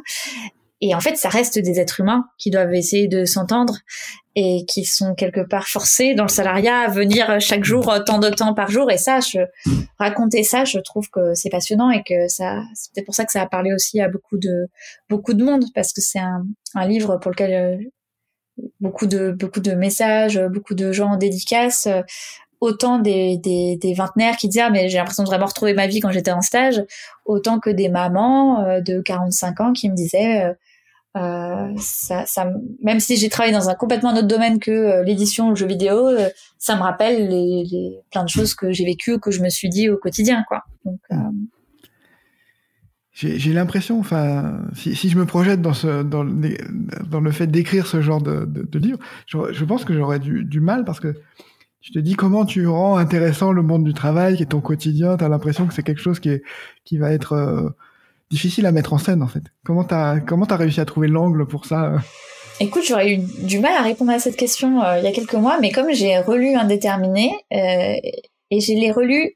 Et 0.85 0.93
en 0.93 0.99
fait, 0.99 1.15
ça 1.15 1.29
reste 1.29 1.57
des 1.59 1.79
êtres 1.79 2.01
humains 2.01 2.25
qui 2.37 2.51
doivent 2.51 2.73
essayer 2.73 3.07
de 3.07 3.23
s'entendre 3.23 3.77
et 4.35 4.65
qui 4.67 4.83
sont 4.83 5.15
quelque 5.15 5.39
part 5.39 5.67
forcés 5.67 6.13
dans 6.13 6.23
le 6.23 6.29
salariat 6.29 6.79
à 6.79 6.87
venir 6.89 7.39
chaque 7.39 7.63
jour 7.63 7.93
tant 8.05 8.19
de 8.19 8.29
temps 8.29 8.53
par 8.53 8.69
jour. 8.69 8.91
Et 8.91 8.97
ça, 8.97 9.21
je, 9.21 9.39
raconter 9.97 10.43
ça, 10.43 10.65
je 10.65 10.79
trouve 10.79 11.09
que 11.09 11.35
c'est 11.35 11.49
passionnant 11.49 11.89
et 11.89 12.03
que 12.03 12.27
ça, 12.27 12.61
c'est 12.73 12.91
peut-être 12.93 13.05
pour 13.05 13.15
ça 13.15 13.23
que 13.23 13.31
ça 13.31 13.41
a 13.41 13.47
parlé 13.47 13.73
aussi 13.73 14.01
à 14.01 14.09
beaucoup 14.09 14.37
de 14.37 14.67
beaucoup 15.09 15.33
de 15.33 15.43
monde 15.43 15.63
parce 15.73 15.93
que 15.93 16.01
c'est 16.01 16.19
un, 16.19 16.45
un 16.75 16.87
livre 16.87 17.17
pour 17.17 17.31
lequel 17.31 17.53
euh, 17.53 18.63
beaucoup 18.81 19.07
de 19.07 19.31
beaucoup 19.31 19.61
de 19.61 19.71
messages, 19.71 20.37
beaucoup 20.51 20.75
de 20.75 20.91
gens 20.91 21.11
en 21.11 21.17
dédicace 21.17 21.87
autant 22.63 22.97
des, 22.97 23.37
des, 23.37 23.93
vingtenaires 23.93 24.37
qui 24.37 24.47
disent 24.47 24.61
ah 24.65 24.69
mais 24.69 24.87
j'ai 24.87 24.97
l'impression 24.97 25.23
de 25.23 25.27
vraiment 25.27 25.47
retrouver 25.47 25.73
ma 25.73 25.85
vie 25.85 25.99
quand 25.99 26.11
j'étais 26.11 26.31
en 26.31 26.39
stage, 26.39 26.81
autant 27.25 27.59
que 27.59 27.69
des 27.69 27.89
mamans 27.89 28.63
euh, 28.63 28.79
de 28.79 29.01
45 29.01 29.59
ans 29.59 29.73
qui 29.73 29.89
me 29.89 29.95
disaient 29.95 30.45
euh, 30.45 30.53
euh, 31.17 31.73
ça, 31.77 32.49
même 32.81 33.01
si 33.01 33.17
j'ai 33.17 33.27
travaillé 33.27 33.53
dans 33.53 33.69
un 33.69 33.75
complètement 33.75 34.13
autre 34.13 34.27
domaine 34.27 34.59
que 34.59 35.03
l'édition 35.03 35.47
ou 35.47 35.49
le 35.49 35.55
jeu 35.55 35.67
vidéo, 35.67 36.09
ça 36.57 36.77
me 36.77 36.81
rappelle 36.81 37.27
plein 38.11 38.23
de 38.23 38.29
choses 38.29 38.55
que 38.55 38.71
j'ai 38.71 38.85
vécues 38.85 39.15
ou 39.15 39.19
que 39.19 39.29
je 39.29 39.41
me 39.41 39.49
suis 39.49 39.67
dit 39.67 39.89
au 39.89 39.97
quotidien, 39.97 40.45
quoi. 40.47 40.63
J'ai 43.11 43.53
l'impression, 43.53 43.99
enfin, 43.99 44.61
si, 44.73 44.95
je 44.95 45.17
me 45.17 45.25
projette 45.25 45.61
dans 45.61 46.23
le, 46.23 47.31
fait 47.31 47.45
d'écrire 47.45 47.85
ce 47.85 48.01
genre 48.01 48.21
de, 48.21 48.79
livre, 48.79 48.97
je, 49.27 49.37
je, 49.51 49.65
pense 49.65 49.85
que 49.85 49.93
j'aurais 49.93 50.17
du, 50.17 50.45
du 50.45 50.61
mal 50.61 50.83
parce 50.83 50.99
que 50.99 51.13
je 51.83 51.91
te 51.91 51.99
dis 51.99 52.15
comment 52.15 52.45
tu 52.45 52.65
rends 52.65 52.95
intéressant 52.95 53.51
le 53.51 53.61
monde 53.61 53.83
du 53.83 53.93
travail, 53.93 54.41
est 54.41 54.51
ton 54.51 54.61
quotidien? 54.61 55.17
Tu 55.17 55.25
as 55.25 55.29
l'impression 55.29 55.67
que 55.67 55.73
c'est 55.73 55.83
quelque 55.83 56.01
chose 56.01 56.21
qui, 56.21 56.29
est, 56.29 56.43
qui 56.85 56.97
va 56.97 57.11
être 57.11 57.33
euh, 57.33 57.69
difficile 58.31 58.65
à 58.65 58.71
mettre 58.71 58.93
en 58.93 58.97
scène, 58.97 59.21
en 59.21 59.27
fait. 59.27 59.43
Comment 59.65 59.83
tu 59.83 59.93
as, 59.93 60.21
comment 60.21 60.45
réussi 60.49 60.79
à 60.79 60.85
trouver 60.85 61.09
l'angle 61.09 61.45
pour 61.45 61.65
ça? 61.65 61.83
Euh 61.83 61.99
Écoute, 62.61 62.83
j'aurais 62.87 63.15
eu 63.15 63.17
du 63.17 63.59
mal 63.59 63.73
à 63.73 63.81
répondre 63.81 64.11
à 64.11 64.19
cette 64.19 64.37
question 64.37 64.81
euh, 64.81 64.99
il 64.99 65.03
y 65.03 65.07
a 65.07 65.11
quelques 65.11 65.33
mois, 65.33 65.59
mais 65.59 65.71
comme 65.71 65.91
j'ai 65.91 66.19
relu 66.19 66.55
Indéterminé, 66.55 67.33
et 67.51 68.59
je 68.61 68.73
l'ai 68.73 68.91
relu 68.91 69.35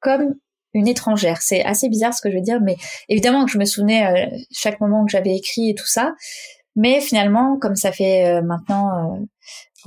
comme 0.00 0.34
une 0.72 0.88
étrangère. 0.88 1.42
C'est 1.42 1.62
assez 1.62 1.90
bizarre 1.90 2.14
ce 2.14 2.22
que 2.22 2.30
je 2.30 2.36
veux 2.36 2.42
dire, 2.42 2.60
mais 2.62 2.76
évidemment 3.08 3.44
que 3.44 3.50
je 3.50 3.58
me 3.58 3.64
souvenais 3.66 4.30
chaque 4.50 4.80
moment 4.80 5.04
que 5.04 5.10
j'avais 5.10 5.34
écrit 5.34 5.70
et 5.70 5.74
tout 5.74 5.86
ça. 5.86 6.14
Mais 6.76 7.00
finalement, 7.00 7.58
comme 7.58 7.74
ça 7.74 7.90
fait 7.90 8.40
maintenant 8.42 9.18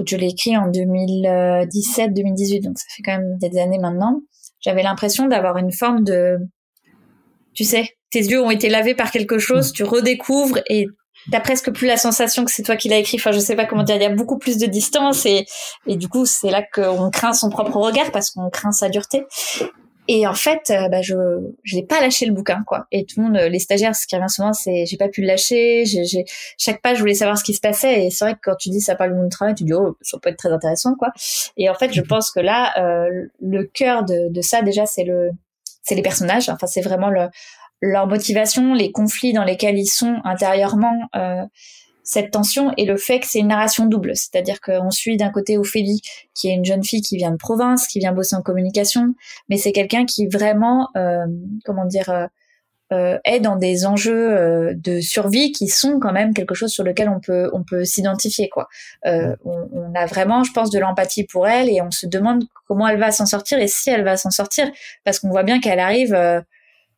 je 0.06 0.16
l'ai 0.16 0.28
écrit 0.28 0.58
en 0.58 0.70
2017-2018, 0.70 2.64
donc 2.64 2.78
ça 2.78 2.86
fait 2.96 3.04
quand 3.04 3.18
même 3.18 3.38
des 3.40 3.60
années 3.60 3.80
maintenant. 3.80 4.22
J'avais 4.62 4.84
l'impression 4.84 5.28
d'avoir 5.28 5.58
une 5.58 5.72
forme 5.72 6.04
de, 6.04 6.38
tu 7.54 7.64
sais, 7.64 7.90
tes 8.12 8.20
yeux 8.20 8.42
ont 8.42 8.52
été 8.52 8.70
lavés 8.70 8.96
par 8.96 9.12
quelque 9.12 9.40
chose, 9.40 9.70
mm. 9.70 9.74
tu 9.74 9.84
redécouvres 9.84 10.60
et 10.68 10.88
t'as 11.32 11.40
presque 11.40 11.72
plus 11.72 11.88
la 11.88 11.98
sensation 11.98 12.46
que 12.46 12.52
c'est 12.52 12.64
toi 12.64 12.76
qui 12.76 12.90
l'as 12.90 12.98
écrit. 12.98 13.18
Enfin, 13.18 13.32
je 13.32 13.40
sais 13.40 13.56
pas 13.56 13.66
comment 13.66 13.84
dire. 13.84 13.96
Il 13.96 14.02
y 14.02 14.06
a 14.06 14.10
beaucoup 14.10 14.38
plus 14.38 14.58
de 14.58 14.66
distance 14.66 15.26
et, 15.26 15.46
et 15.86 15.96
du 15.96 16.08
coup, 16.08 16.26
c'est 16.26 16.50
là 16.50 16.64
qu'on 16.64 17.10
craint 17.12 17.34
son 17.34 17.50
propre 17.50 17.78
regard 17.78 18.12
parce 18.12 18.32
qu'on 18.32 18.50
craint 18.50 18.72
sa 18.72 18.90
dureté. 18.90 19.24
Et 20.08 20.26
en 20.28 20.34
fait, 20.34 20.70
euh, 20.72 20.90
bah, 20.90 21.02
je 21.02 21.16
je 21.64 21.76
n'ai 21.76 21.84
pas 21.86 22.02
lâché 22.02 22.26
le 22.26 22.34
bouquin, 22.34 22.64
quoi. 22.66 22.88
Et 22.92 23.06
tout 23.06 23.22
le 23.22 23.28
monde, 23.28 23.38
les 23.38 23.60
stagiaires, 23.60 23.96
ce 23.96 24.08
qui 24.08 24.16
revient 24.16 24.30
souvent, 24.30 24.54
c'est 24.54 24.86
j'ai 24.86 24.98
pas 24.98 25.10
pu 25.10 25.22
le 25.22 25.28
lâcher. 25.28 25.86
J'ai 25.86 26.26
chaque 26.58 26.82
page, 26.82 26.98
je 26.98 27.02
voulais 27.02 27.14
savoir 27.14 27.38
ce 27.38 27.44
qui 27.44 27.54
se 27.54 27.62
passait. 27.62 28.06
Et 28.06 28.10
c'est 28.10 28.26
vrai 28.26 28.34
que 28.34 28.40
quand 28.44 28.56
tu 28.56 28.70
dis 28.70 28.82
ça 28.82 28.96
parle 28.96 29.12
du 29.12 29.18
monde 29.18 29.30
du 29.30 29.36
travail, 29.36 29.56
tu 29.56 29.64
dis 29.64 29.74
oh, 29.74 29.98
ça 30.02 30.18
peut 30.20 30.30
être 30.30 30.38
très 30.38 30.52
intéressant, 30.52 30.96
quoi. 30.96 31.12
Et 31.58 31.70
en 31.70 31.76
fait, 31.76 31.94
je 31.94 32.02
pense 32.02 32.32
que 32.32 32.40
là, 32.40 32.74
euh, 32.78 33.28
le 33.42 33.64
cœur 33.66 34.04
de, 34.04 34.30
de 34.32 34.42
ça 34.42 34.62
déjà, 34.62 34.86
c'est 34.86 35.04
le 35.04 35.32
c'est 35.84 35.96
les 35.96 36.02
personnages. 36.02 36.50
Enfin, 36.50 36.68
c'est 36.68 36.82
vraiment 36.82 37.10
le 37.10 37.28
leur 37.82 38.08
motivation, 38.08 38.74
les 38.74 38.92
conflits 38.92 39.34
dans 39.34 39.44
lesquels 39.44 39.78
ils 39.78 39.88
sont 39.88 40.18
intérieurement. 40.24 41.10
Euh, 41.16 41.44
cette 42.12 42.32
tension 42.32 42.74
et 42.76 42.86
le 42.86 42.98
fait 42.98 43.20
que 43.20 43.26
c'est 43.28 43.40
une 43.40 43.48
narration 43.48 43.86
double, 43.86 44.16
c'est-à-dire 44.16 44.60
qu'on 44.60 44.92
suit 44.92 45.16
d'un 45.16 45.30
côté 45.30 45.58
Ophélie, 45.58 46.02
qui 46.34 46.50
est 46.50 46.54
une 46.54 46.66
jeune 46.66 46.84
fille 46.84 47.02
qui 47.02 47.16
vient 47.16 47.32
de 47.32 47.38
province, 47.38 47.88
qui 47.88 48.00
vient 48.00 48.12
bosser 48.12 48.36
en 48.36 48.42
communication, 48.42 49.16
mais 49.48 49.56
c'est 49.56 49.72
quelqu'un 49.72 50.06
qui 50.06 50.28
vraiment, 50.28 50.90
euh, 50.98 51.26
comment 51.64 51.86
dire, 51.86 52.10
euh, 52.10 52.28
euh, 52.92 53.18
est 53.24 53.40
dans 53.40 53.56
des 53.56 53.86
enjeux 53.86 54.38
euh, 54.38 54.74
de 54.76 55.00
survie 55.00 55.54
qui 55.54 55.70
sont 55.70 55.98
quand 56.02 56.12
même 56.12 56.34
quelque 56.34 56.54
chose 56.54 56.72
sur 56.72 56.84
lequel 56.84 57.08
on 57.08 57.22
peut 57.22 57.50
on 57.54 57.64
peut 57.64 57.86
s'identifier 57.86 58.50
quoi. 58.50 58.68
Euh, 59.06 59.34
on, 59.46 59.70
on, 59.72 59.96
a 59.96 60.06
vraiment, 60.08 60.44
je 60.44 60.52
pense, 60.52 60.72
de 60.72 60.80
l'empathie 60.80 61.24
pour 61.24 61.48
elle 61.48 61.70
et 61.70 61.82
on 61.82 61.92
se 61.92 62.06
demande 62.06 62.44
comment 62.68 62.90
elle 62.90 63.00
va 63.00 63.14
s'en 63.14 63.26
sortir 63.26 63.60
et 63.60 63.70
si 63.70 63.90
elle 63.90 64.04
va 64.04 64.18
s'en 64.18 64.30
sortir 64.30 64.70
parce 65.06 65.20
qu'on 65.20 65.30
voit 65.30 65.44
bien 65.44 65.62
qu'elle 65.62 65.80
arrive 65.80 66.14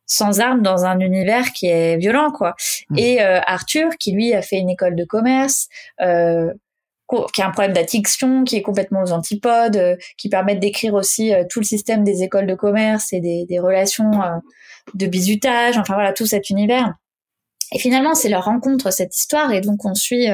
sans 0.06 0.40
armes 0.40 0.62
dans 0.62 0.84
un 0.84 1.00
univers 1.00 1.52
qui 1.52 1.66
est 1.66 1.96
violent 1.96 2.30
quoi. 2.30 2.54
Mmh. 2.90 2.98
Et 2.98 3.22
euh, 3.22 3.40
Arthur 3.46 3.90
qui 3.98 4.12
lui 4.12 4.34
a 4.34 4.42
fait 4.42 4.58
une 4.58 4.70
école 4.70 4.96
de 4.96 5.04
commerce 5.04 5.68
euh, 6.00 6.52
qui 7.32 7.42
a 7.42 7.46
un 7.46 7.50
problème 7.50 7.74
d'addiction, 7.74 8.44
qui 8.44 8.56
est 8.56 8.62
complètement 8.62 9.02
aux 9.02 9.12
antipodes, 9.12 9.76
euh, 9.76 9.96
qui 10.16 10.28
permettent 10.28 10.60
d'écrire 10.60 10.94
aussi 10.94 11.32
tout 11.50 11.60
le 11.60 11.64
système 11.64 12.02
des 12.02 12.22
écoles 12.22 12.46
de 12.46 12.54
commerce 12.54 13.12
et 13.12 13.20
des, 13.20 13.44
des 13.46 13.58
relations 13.58 14.10
de 14.94 15.06
bizutage, 15.06 15.76
enfin 15.76 15.94
voilà 15.94 16.12
tout 16.12 16.26
cet 16.26 16.50
univers. 16.50 16.94
Et 17.72 17.78
finalement, 17.78 18.14
c'est 18.14 18.28
leur 18.30 18.46
rencontre, 18.46 18.90
cette 18.90 19.16
histoire, 19.16 19.52
et 19.52 19.60
donc 19.60 19.84
on 19.84 19.94
suit 19.94 20.26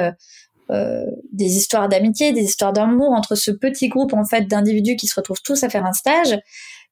des 0.68 1.56
histoires 1.56 1.88
d'amitié, 1.88 2.32
des 2.32 2.42
histoires 2.42 2.72
d'amour 2.72 3.10
entre 3.10 3.34
ce 3.34 3.50
petit 3.50 3.88
groupe 3.88 4.12
en 4.14 4.24
fait 4.24 4.42
d'individus 4.42 4.96
qui 4.96 5.08
se 5.08 5.16
retrouvent 5.16 5.42
tous 5.42 5.64
à 5.64 5.68
faire 5.68 5.84
un 5.84 5.92
stage 5.92 6.38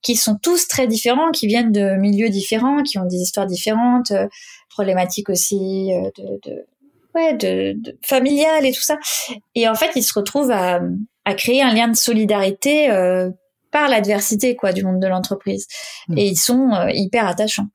qui 0.03 0.17
sont 0.17 0.37
tous 0.41 0.69
très 0.69 0.87
différents, 0.87 1.31
qui 1.31 1.47
viennent 1.47 1.73
de 1.73 1.97
milieux 1.97 2.29
différents, 2.29 2.83
qui 2.83 2.99
ont 2.99 3.07
des 3.07 3.17
histoires 3.17 3.47
différentes, 3.47 4.11
euh, 4.11 4.27
problématiques 4.71 5.29
aussi 5.29 5.93
euh, 5.93 6.11
de, 6.17 6.51
de, 6.51 6.67
ouais, 7.15 7.35
de, 7.35 7.75
de 7.81 7.99
familiales 8.07 8.65
et 8.65 8.73
tout 8.73 8.83
ça. 8.83 8.97
Et 9.55 9.69
en 9.69 9.75
fait, 9.75 9.91
ils 9.97 10.05
se 10.05 10.15
retrouvent 10.15 10.53
à, 10.53 10.81
à 11.25 11.35
créer 11.35 11.63
un 11.63 11.75
lien 11.75 11.89
de 11.89 11.97
solidarité 11.97 12.91
euh, 12.91 13.31
par 13.71 13.89
l'adversité 13.89 14.57
quoi 14.57 14.73
du 14.73 14.83
monde 14.83 14.99
de 14.99 15.07
l'entreprise 15.07 15.67
mmh. 16.09 16.19
et 16.19 16.27
ils 16.27 16.39
sont 16.39 16.71
euh, 16.73 16.91
hyper 16.91 17.27
attachants 17.27 17.67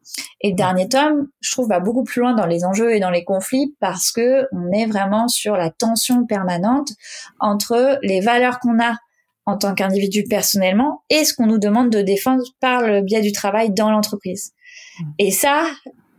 et 0.41 0.49
le 0.49 0.55
dernier 0.55 0.89
tome 0.89 1.27
je 1.39 1.51
trouve 1.51 1.69
va 1.69 1.79
beaucoup 1.79 2.03
plus 2.03 2.21
loin 2.21 2.33
dans 2.33 2.47
les 2.47 2.65
enjeux 2.65 2.95
et 2.95 2.99
dans 2.99 3.11
les 3.11 3.23
conflits 3.23 3.75
parce 3.79 4.11
que 4.11 4.47
on 4.51 4.71
est 4.71 4.87
vraiment 4.87 5.27
sur 5.27 5.55
la 5.55 5.69
tension 5.69 6.25
permanente 6.25 6.89
entre 7.39 7.99
les 8.01 8.21
valeurs 8.21 8.59
qu'on 8.59 8.81
a 8.81 8.97
en 9.45 9.57
tant 9.57 9.73
qu'individu 9.73 10.23
personnellement 10.23 11.03
et 11.09 11.25
ce 11.25 11.33
qu'on 11.33 11.47
nous 11.47 11.59
demande 11.59 11.89
de 11.89 12.01
défendre 12.01 12.43
par 12.59 12.81
le 12.81 13.01
biais 13.01 13.21
du 13.21 13.31
travail 13.31 13.71
dans 13.71 13.91
l'entreprise. 13.91 14.53
Mmh. 14.99 15.03
Et 15.19 15.31
ça, 15.31 15.65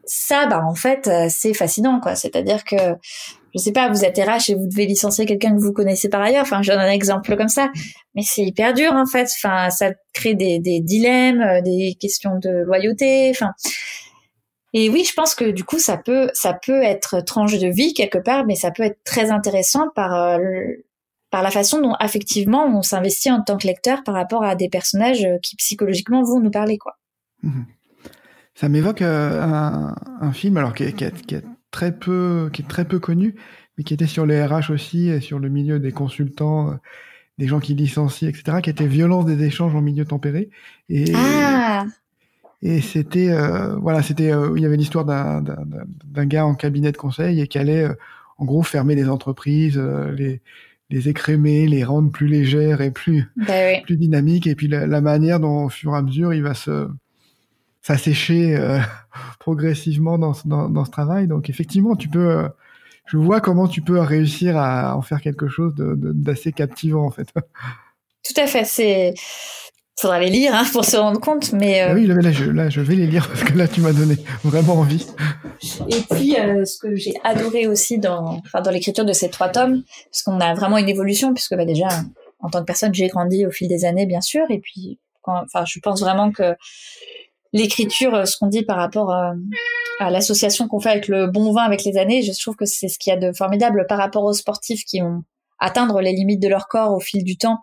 ça, 0.07 0.47
bah 0.47 0.63
en 0.65 0.75
fait, 0.75 1.09
euh, 1.09 1.27
c'est 1.29 1.55
fascinant, 1.55 2.01
quoi. 2.01 2.15
C'est-à-dire 2.15 2.65
que, 2.65 2.77
je 3.55 3.59
sais 3.59 3.73
pas, 3.73 3.89
vous 3.89 4.05
êtes 4.05 4.19
RH 4.19 4.51
et 4.51 4.55
vous 4.55 4.67
devez 4.67 4.87
licencier 4.87 5.27
quelqu'un 5.27 5.55
que 5.55 5.61
vous 5.61 5.73
connaissez 5.73 6.09
par 6.09 6.21
ailleurs. 6.21 6.43
Enfin, 6.43 6.63
je 6.63 6.71
donne 6.71 6.81
un 6.81 6.91
exemple 6.91 7.37
comme 7.37 7.49
ça, 7.49 7.71
mais 8.15 8.23
c'est 8.23 8.43
hyper 8.43 8.75
dur 8.75 8.93
en 8.93 9.07
fait. 9.07 9.29
Enfin, 9.37 9.71
ça 9.71 9.93
crée 10.13 10.35
des, 10.35 10.59
des 10.59 10.81
dilemmes, 10.81 11.41
euh, 11.41 11.63
des 11.63 11.97
questions 12.01 12.39
de 12.39 12.65
loyauté. 12.65 13.31
Enfin, 13.31 13.53
et 14.73 14.91
oui, 14.91 15.05
je 15.09 15.15
pense 15.15 15.37
que 15.37 15.51
du 15.51 15.63
coup, 15.65 15.79
ça 15.79 15.97
peut, 15.97 16.29
ça 16.35 16.53
peut 16.53 16.83
être 16.83 17.21
tranche 17.21 17.59
de 17.59 17.69
vie 17.69 17.95
quelque 17.95 18.19
part, 18.19 18.45
mais 18.45 18.57
ça 18.57 18.73
peut 18.73 18.83
être 18.83 18.99
très 19.05 19.31
intéressant 19.31 19.89
par 19.95 20.13
euh, 20.15 20.39
par 21.35 21.43
la 21.43 21.51
façon 21.51 21.81
dont 21.81 21.97
effectivement 22.01 22.65
on 22.65 22.83
s'investit 22.83 23.29
en 23.29 23.43
tant 23.43 23.59
que 23.59 23.67
lecteur 23.67 24.05
par 24.05 24.15
rapport 24.15 24.45
à 24.45 24.55
des 24.55 24.69
personnages 24.69 25.25
euh, 25.25 25.39
qui 25.43 25.57
psychologiquement 25.57 26.23
vont 26.23 26.39
nous 26.39 26.53
parler 26.53 26.79
quoi. 26.79 26.97
Mhm. 27.43 27.67
Ça 28.55 28.69
m'évoque 28.69 29.03
euh, 29.03 29.43
un, 29.43 30.33
film 30.33 30.59
alors 30.59 30.75
qui 30.75 30.85
est, 30.85 31.45
très 31.73 31.91
peu 31.91 32.51
qui 32.53 32.63
est 32.63 32.69
très 32.69 32.85
peu 32.85 33.01
connu 33.01 33.35
mais 33.77 33.83
qui 33.83 33.95
était 33.95 34.07
sur 34.07 34.27
les 34.27 34.45
RH 34.45 34.71
aussi 34.71 35.09
et 35.09 35.19
sur 35.19 35.41
le 35.41 35.49
milieu 35.49 35.81
des 35.81 35.91
consultants 35.91 36.71
euh, 36.71 36.75
des 37.39 37.49
gens 37.49 37.59
qui 37.59 37.75
licencient 37.75 38.29
etc 38.29 38.59
qui 38.63 38.71
était 38.71 38.87
violence 38.87 39.27
des 39.27 39.43
échanges 39.43 39.75
en 39.75 39.81
milieu 39.81 40.05
tempéré 40.05 40.51
et 40.89 41.13
ah. 41.17 41.85
et 42.63 42.81
c'était 42.81 43.37
voilà 43.81 44.05
c'était 44.05 44.31
il 44.55 44.63
y 44.63 44.67
avait 44.67 44.77
l'histoire 44.77 45.05
d'un 45.05 45.43
d'un 45.43 46.27
gars 46.27 46.47
en 46.47 46.55
cabinet 46.55 46.93
de 46.93 46.97
conseil 46.97 47.41
et 47.41 47.49
qui 47.49 47.59
allait 47.59 47.89
en 48.39 48.45
gros 48.45 48.63
fermer 48.63 48.95
les 48.95 49.09
entreprises 49.09 49.79
les 49.79 50.41
les 50.91 51.09
écrémer, 51.09 51.67
les 51.67 51.85
rendre 51.85 52.11
plus 52.11 52.27
légères 52.27 52.81
et 52.81 52.91
plus 52.91 53.31
bah 53.37 53.81
plus 53.85 53.97
dynamiques. 53.97 54.47
Et 54.47 54.55
puis 54.55 54.69
la, 54.69 55.01
manière 55.01 55.41
dont, 55.41 55.65
au 55.65 55.69
fur 55.69 55.95
et 55.95 55.97
à 55.97 56.03
mesure, 56.03 56.35
il 56.35 56.43
va 56.43 56.55
se 56.55 56.89
s'assécher 57.83 58.57
euh, 58.57 58.79
progressivement 59.39 60.19
dans, 60.19 60.33
dans, 60.45 60.69
dans, 60.69 60.85
ce 60.85 60.91
travail. 60.91 61.27
Donc 61.27 61.51
effectivement, 61.51 61.97
tu 61.97 62.09
peux, 62.09 62.31
euh, 62.31 62.49
je 63.07 63.17
vois 63.17 63.41
comment 63.41 63.69
tu 63.69 63.83
peux 63.83 64.01
réussir 64.01 64.57
à 64.57 64.97
en 64.97 65.03
faire 65.03 65.21
quelque 65.21 65.49
chose 65.49 65.75
d'assez 65.77 66.53
captivant 66.53 67.05
en 67.05 67.11
fait. 67.11 67.29
Tout 68.25 68.41
à 68.41 68.47
fait. 68.47 68.65
C'est 68.65 69.15
faudra 69.97 70.19
les 70.19 70.31
lire 70.31 70.55
hein, 70.55 70.65
pour 70.73 70.85
se 70.85 70.97
rendre 70.97 71.21
compte. 71.21 71.53
Mais 71.53 71.83
euh... 71.83 71.89
Ah 71.91 71.95
oui, 71.95 72.07
là 72.07 72.33
je, 72.33 72.45
là, 72.45 72.69
je 72.69 72.81
vais 72.81 72.95
les 72.97 73.07
lire 73.07 73.29
parce 73.33 73.45
que 73.45 73.57
là, 73.57 73.69
tu 73.69 73.81
m'as 73.81 73.93
donné 73.93 74.17
vraiment 74.43 74.75
envie. 74.75 75.07
Et 75.89 76.01
puis, 76.11 76.39
euh, 76.39 76.65
ce 76.65 76.79
que 76.79 76.95
j'ai 76.97 77.15
adoré 77.23 77.67
aussi 77.67 77.99
dans, 77.99 78.41
enfin, 78.45 78.61
dans 78.61 78.71
l'écriture 78.71 79.05
de 79.05 79.13
ces 79.13 79.31
trois 79.31 79.49
tomes, 79.49 79.83
parce 80.11 80.23
qu'on 80.23 80.41
a 80.41 80.55
vraiment 80.55 80.79
une 80.79 80.89
évolution, 80.89 81.33
puisque 81.33 81.55
bah, 81.55 81.65
déjà, 81.65 81.89
en 82.41 82.51
tant 82.51 82.61
que 82.61 82.67
personne, 82.67 82.95
j'ai 82.95 83.09
grandi 83.09 83.47
au 83.47 83.51
fil 83.51 83.69
des 83.69 83.85
années, 83.85 84.07
bien 84.07 84.21
sûr. 84.21 84.45
Et 84.51 84.59
puis, 84.59 84.99
quand, 85.23 85.43
enfin, 85.45 85.65
je 85.67 85.79
pense 85.81 86.01
vraiment 86.01 86.33
que 86.33 86.55
l'écriture, 87.53 88.27
ce 88.27 88.37
qu'on 88.37 88.49
dit 88.49 88.65
par 88.65 88.77
rapport 88.77 89.13
à, 89.13 89.35
à 90.01 90.11
l'association 90.11 90.67
qu'on 90.67 90.81
fait 90.81 90.91
avec 90.91 91.09
le 91.09 91.29
bon 91.29 91.53
vin 91.53 91.63
avec 91.63 91.85
les 91.85 91.97
années, 91.97 92.23
je 92.23 92.33
trouve 92.41 92.57
que 92.57 92.67
c'est 92.67 92.89
ce 92.89 92.99
qu'il 92.99 93.13
y 93.13 93.17
a 93.17 93.19
de 93.19 93.33
formidable 93.33 93.87
par 93.89 93.99
rapport 93.99 94.25
aux 94.25 94.33
sportifs 94.33 94.85
qui 94.85 95.01
ont 95.03 95.23
atteindre 95.61 96.01
les 96.01 96.13
limites 96.13 96.43
de 96.43 96.49
leur 96.49 96.67
corps 96.67 96.93
au 96.93 97.01
fil 97.01 97.25
du 97.25 97.37
temps 97.37 97.61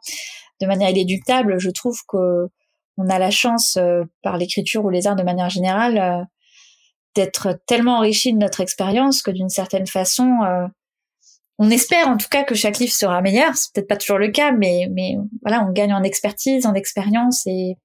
de 0.62 0.68
manière 0.68 0.90
inéductable, 0.90 1.60
je 1.60 1.70
trouve 1.70 2.00
que 2.08 2.48
on 2.98 3.10
a 3.10 3.20
la 3.20 3.32
chance 3.32 3.78
euh, 3.78 4.04
par 4.22 4.38
l'écriture 4.38 4.86
ou 4.86 4.90
les 4.90 5.08
arts 5.08 5.16
de 5.16 5.24
manière 5.24 5.50
générale 5.50 5.98
euh, 5.98 6.24
d'être 7.16 7.60
tellement 7.66 7.98
enrichi 7.98 8.34
de 8.34 8.38
notre 8.38 8.62
expérience 8.62 9.22
que 9.22 9.32
d'une 9.32 9.50
certaine 9.50 9.88
façon 9.88 10.30
euh, 10.46 10.68
on 11.58 11.70
espère 11.70 12.08
en 12.08 12.18
tout 12.18 12.28
cas 12.30 12.44
que 12.44 12.56
chaque 12.56 12.80
livre 12.80 12.94
sera 12.94 13.22
meilleur, 13.22 13.56
c'est 13.56 13.74
peut-être 13.74 13.88
pas 13.88 13.98
toujours 13.98 14.18
le 14.18 14.30
cas 14.30 14.52
mais 14.52 14.88
voilà, 15.42 15.66
on 15.68 15.72
gagne 15.72 15.94
en 15.94 16.04
expertise, 16.04 16.66
en 16.66 16.74
expérience 16.74 17.46
et 17.46 17.76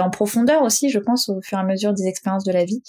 en 0.00 0.10
profondeur 0.10 0.62
aussi, 0.62 0.90
je 0.90 0.98
pense, 0.98 1.28
au 1.28 1.40
fur 1.42 1.58
et 1.58 1.60
à 1.60 1.64
mesure 1.64 1.92
des 1.92 2.06
expériences 2.06 2.44
de 2.44 2.52
la 2.52 2.64
vie. 2.64 2.82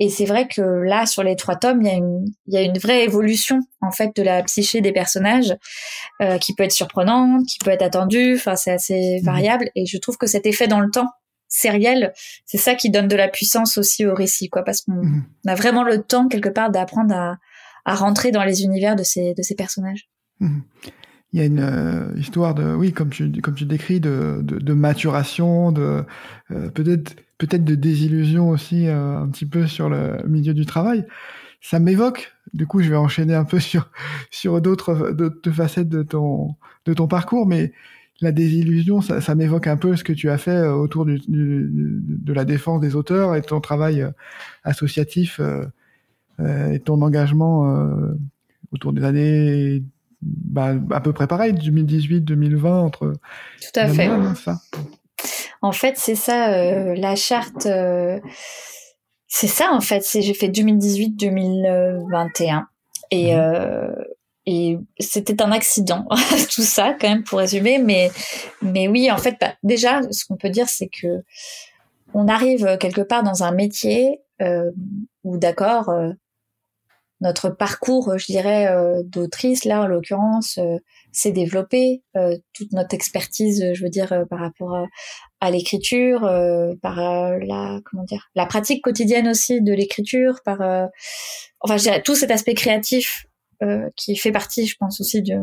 Et 0.00 0.08
c'est 0.08 0.24
vrai 0.24 0.48
que 0.48 0.60
là, 0.60 1.06
sur 1.06 1.22
les 1.22 1.36
trois 1.36 1.56
tomes, 1.56 1.82
il 1.82 1.86
y 1.86 1.90
a 1.90 1.94
une, 1.94 2.24
il 2.46 2.54
y 2.54 2.56
a 2.56 2.62
une 2.62 2.78
vraie 2.78 3.04
évolution 3.04 3.60
en 3.80 3.92
fait 3.92 4.14
de 4.16 4.22
la 4.22 4.42
psyché 4.42 4.80
des 4.80 4.92
personnages, 4.92 5.54
euh, 6.20 6.38
qui 6.38 6.54
peut 6.54 6.64
être 6.64 6.72
surprenante, 6.72 7.46
qui 7.46 7.58
peut 7.64 7.70
être 7.70 7.82
attendue. 7.82 8.34
Enfin, 8.34 8.56
c'est 8.56 8.72
assez 8.72 9.18
mhm. 9.20 9.24
variable. 9.24 9.70
Et 9.76 9.86
je 9.86 9.98
trouve 9.98 10.16
que 10.16 10.26
cet 10.26 10.46
effet 10.46 10.66
dans 10.66 10.80
le 10.80 10.90
temps 10.90 11.08
sériel, 11.48 12.12
c'est 12.44 12.58
ça 12.58 12.74
qui 12.74 12.90
donne 12.90 13.06
de 13.06 13.14
la 13.14 13.28
puissance 13.28 13.78
aussi 13.78 14.04
au 14.04 14.14
récit, 14.14 14.48
quoi, 14.48 14.64
parce 14.64 14.80
qu'on 14.80 15.04
mhm. 15.04 15.24
a 15.46 15.54
vraiment 15.54 15.84
le 15.84 16.02
temps 16.02 16.26
quelque 16.26 16.48
part 16.48 16.70
d'apprendre 16.70 17.14
à, 17.14 17.36
à 17.84 17.94
rentrer 17.94 18.32
dans 18.32 18.42
les 18.42 18.64
univers 18.64 18.96
de 18.96 19.04
ces 19.04 19.34
de 19.34 19.42
ces 19.42 19.54
personnages. 19.54 20.08
Mhm. 20.40 20.62
Il 21.32 21.40
y 21.40 21.42
a 21.42 21.46
une 21.46 21.60
euh, 21.60 22.16
histoire 22.16 22.54
de, 22.54 22.74
oui, 22.74 22.92
comme 22.92 23.10
tu 23.10 23.30
comme 23.40 23.56
tu 23.56 23.64
décris, 23.64 23.98
de, 23.98 24.40
de, 24.42 24.58
de 24.58 24.72
maturation, 24.72 25.72
de 25.72 26.04
euh, 26.52 26.70
peut-être 26.70 27.16
peut-être 27.38 27.64
de 27.64 27.74
désillusion 27.74 28.50
aussi 28.50 28.86
euh, 28.86 29.18
un 29.18 29.28
petit 29.28 29.46
peu 29.46 29.66
sur 29.66 29.88
le 29.88 30.22
milieu 30.26 30.54
du 30.54 30.66
travail. 30.66 31.06
Ça 31.60 31.78
m'évoque, 31.78 32.32
du 32.52 32.66
coup, 32.66 32.82
je 32.82 32.90
vais 32.90 32.96
enchaîner 32.96 33.34
un 33.34 33.44
peu 33.44 33.60
sur 33.60 33.90
sur 34.30 34.60
d'autres 34.60 35.12
d'autres 35.12 35.50
facettes 35.50 35.88
de 35.88 36.02
ton 36.02 36.56
de 36.86 36.94
ton 36.94 37.08
parcours, 37.08 37.46
mais 37.46 37.72
la 38.20 38.32
désillusion, 38.32 39.00
ça, 39.00 39.20
ça 39.20 39.34
m'évoque 39.34 39.66
un 39.66 39.76
peu 39.76 39.96
ce 39.96 40.04
que 40.04 40.12
tu 40.12 40.30
as 40.30 40.38
fait 40.38 40.50
euh, 40.50 40.72
autour 40.72 41.04
du, 41.04 41.18
du, 41.28 41.68
de 41.70 42.32
la 42.32 42.44
défense 42.44 42.80
des 42.80 42.94
auteurs 42.94 43.34
et 43.34 43.42
ton 43.42 43.60
travail 43.60 44.02
euh, 44.02 44.10
associatif 44.62 45.40
euh, 45.40 45.66
et 46.72 46.80
ton 46.80 47.00
engagement 47.02 47.86
autour 48.72 48.92
des 48.92 49.04
années 49.04 49.84
bah, 50.20 50.74
à 50.90 51.00
peu 51.00 51.12
près 51.12 51.28
pareil, 51.28 51.52
2018-2020 51.52 52.66
entre. 52.66 53.12
Tout 53.60 53.80
à 53.80 53.86
fait. 53.86 54.10
ça? 54.34 54.60
En 55.62 55.72
fait, 55.72 55.94
c'est 55.96 56.14
ça, 56.14 56.52
euh, 56.52 56.94
la 56.94 57.16
charte. 57.16 57.66
Euh, 57.66 58.20
c'est 59.26 59.48
ça, 59.48 59.72
en 59.72 59.80
fait. 59.80 60.02
C'est 60.02 60.22
j'ai 60.22 60.34
fait 60.34 60.48
2018-2021 60.48 62.64
et 63.10 63.34
mmh. 63.34 63.94
et 64.46 64.78
c'était 65.00 65.42
un 65.42 65.52
accident, 65.52 66.06
tout 66.54 66.62
ça, 66.62 66.94
quand 67.00 67.08
même, 67.08 67.24
pour 67.24 67.38
résumer. 67.38 67.78
Mais 67.78 68.10
mais 68.62 68.88
oui, 68.88 69.10
en 69.10 69.18
fait, 69.18 69.36
bah, 69.40 69.54
déjà, 69.62 70.00
ce 70.10 70.24
qu'on 70.24 70.36
peut 70.36 70.50
dire, 70.50 70.68
c'est 70.68 70.88
que 70.88 71.22
on 72.14 72.28
arrive 72.28 72.76
quelque 72.78 73.00
part 73.00 73.22
dans 73.22 73.42
un 73.42 73.52
métier 73.52 74.20
où, 75.24 75.38
d'accord 75.38 75.90
notre 77.24 77.48
parcours, 77.48 78.18
je 78.18 78.26
dirais, 78.26 78.68
euh, 78.68 79.02
d'autrice, 79.02 79.64
là, 79.64 79.80
en 79.80 79.86
l'occurrence, 79.86 80.58
euh, 80.58 80.76
s'est 81.10 81.32
développé. 81.32 82.02
Euh, 82.16 82.36
toute 82.52 82.70
notre 82.72 82.94
expertise, 82.94 83.72
je 83.72 83.82
veux 83.82 83.88
dire, 83.88 84.24
par 84.28 84.38
rapport 84.38 84.76
à, 85.40 85.50
l'écriture, 85.50 86.20
par 86.80 86.96
la, 86.96 87.80
comment 87.84 88.04
dire, 88.04 88.28
la 88.34 88.46
pratique 88.46 88.82
quotidienne 88.82 89.28
aussi 89.28 89.60
de 89.60 89.72
l'écriture, 89.72 90.40
par, 90.44 90.60
enfin, 91.60 91.76
je 91.76 91.82
dirais, 91.82 92.02
tout 92.02 92.14
cet 92.14 92.30
aspect 92.30 92.54
créatif 92.54 93.26
qui 93.96 94.16
fait 94.16 94.32
partie, 94.32 94.66
je 94.66 94.76
pense 94.78 95.00
aussi 95.00 95.22
de, 95.22 95.36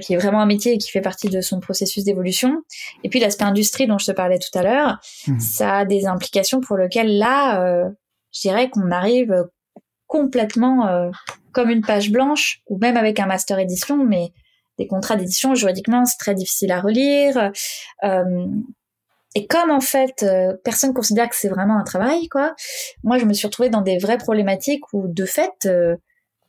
qui 0.00 0.14
est 0.14 0.16
vraiment 0.16 0.40
un 0.40 0.46
métier 0.46 0.74
et 0.74 0.78
qui 0.78 0.90
fait 0.90 1.00
partie 1.00 1.28
de 1.28 1.40
son 1.40 1.58
processus 1.58 2.04
d'évolution. 2.04 2.62
Et 3.02 3.08
puis 3.08 3.18
l'aspect 3.18 3.44
industrie 3.44 3.88
dont 3.88 3.98
je 3.98 4.06
te 4.06 4.12
parlais 4.12 4.38
tout 4.38 4.56
à 4.56 4.62
l'heure, 4.62 5.00
mmh. 5.26 5.40
ça 5.40 5.78
a 5.78 5.84
des 5.84 6.06
implications 6.06 6.60
pour 6.60 6.76
lesquelles 6.76 7.18
là, 7.18 7.90
je 8.32 8.40
dirais 8.40 8.70
qu'on 8.70 8.92
arrive 8.92 9.34
complètement 10.14 10.86
euh, 10.86 11.10
comme 11.50 11.70
une 11.70 11.80
page 11.80 12.12
blanche 12.12 12.60
ou 12.68 12.78
même 12.78 12.96
avec 12.96 13.18
un 13.18 13.26
master 13.26 13.58
édition, 13.58 13.96
mais 13.96 14.32
des 14.78 14.86
contrats 14.86 15.16
d'édition 15.16 15.56
juridiquement 15.56 16.04
c'est 16.04 16.18
très 16.18 16.34
difficile 16.34 16.70
à 16.70 16.80
relire. 16.80 17.50
Euh, 18.04 18.46
et 19.34 19.48
comme 19.48 19.72
en 19.72 19.80
fait 19.80 20.22
euh, 20.22 20.54
personne 20.62 20.94
considère 20.94 21.28
que 21.28 21.34
c'est 21.34 21.48
vraiment 21.48 21.76
un 21.76 21.82
travail, 21.82 22.28
quoi, 22.28 22.54
moi 23.02 23.18
je 23.18 23.24
me 23.24 23.32
suis 23.32 23.48
retrouvée 23.48 23.70
dans 23.70 23.80
des 23.80 23.98
vraies 23.98 24.18
problématiques 24.18 24.84
où 24.92 25.08
de 25.08 25.24
fait 25.24 25.68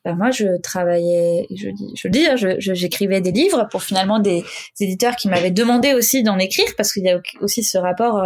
ben 0.05 0.13
moi 0.13 0.29
je 0.29 0.61
travaillais, 0.61 1.47
je 1.49 1.69
dis, 1.69 1.93
je 1.95 2.07
dis, 2.07 2.27
hein, 2.27 2.35
j'écrivais 2.59 3.21
des 3.21 3.31
livres 3.31 3.67
pour 3.71 3.81
finalement 3.81 4.19
des, 4.19 4.43
éditeurs 4.79 5.15
qui 5.15 5.27
m'avaient 5.27 5.49
demandé 5.49 5.95
aussi 5.95 6.21
d'en 6.21 6.37
écrire 6.37 6.67
parce 6.77 6.93
qu'il 6.93 7.03
y 7.03 7.09
a 7.09 7.19
aussi 7.41 7.63
ce 7.63 7.79
rapport. 7.79 8.21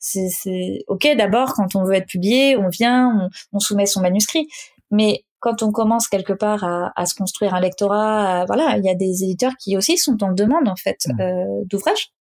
c'est 0.00 0.84
ok 0.88 1.06
d'abord 1.16 1.54
quand 1.54 1.76
on 1.76 1.84
veut 1.84 1.94
être 1.94 2.08
publié, 2.08 2.56
on 2.56 2.68
vient, 2.68 3.28
on 3.52 3.60
soumet 3.60 3.86
son 3.86 4.00
manuscrit, 4.00 4.48
mais 4.90 5.24
quand 5.38 5.62
on 5.62 5.72
commence 5.72 6.08
quelque 6.08 6.32
part 6.32 6.64
à, 6.64 6.92
à 6.96 7.06
se 7.06 7.14
construire 7.14 7.54
un 7.54 7.60
lectorat, 7.60 8.44
voilà, 8.46 8.76
il 8.76 8.84
y 8.84 8.90
a 8.90 8.94
des 8.94 9.24
éditeurs 9.24 9.54
qui 9.58 9.76
aussi 9.76 9.96
sont 9.96 10.22
en 10.22 10.32
demande 10.32 10.68
en 10.68 10.76
fait 10.76 11.06
mmh. 11.06 11.20
euh, 11.20 11.64
d'ouvrages. 11.64 12.12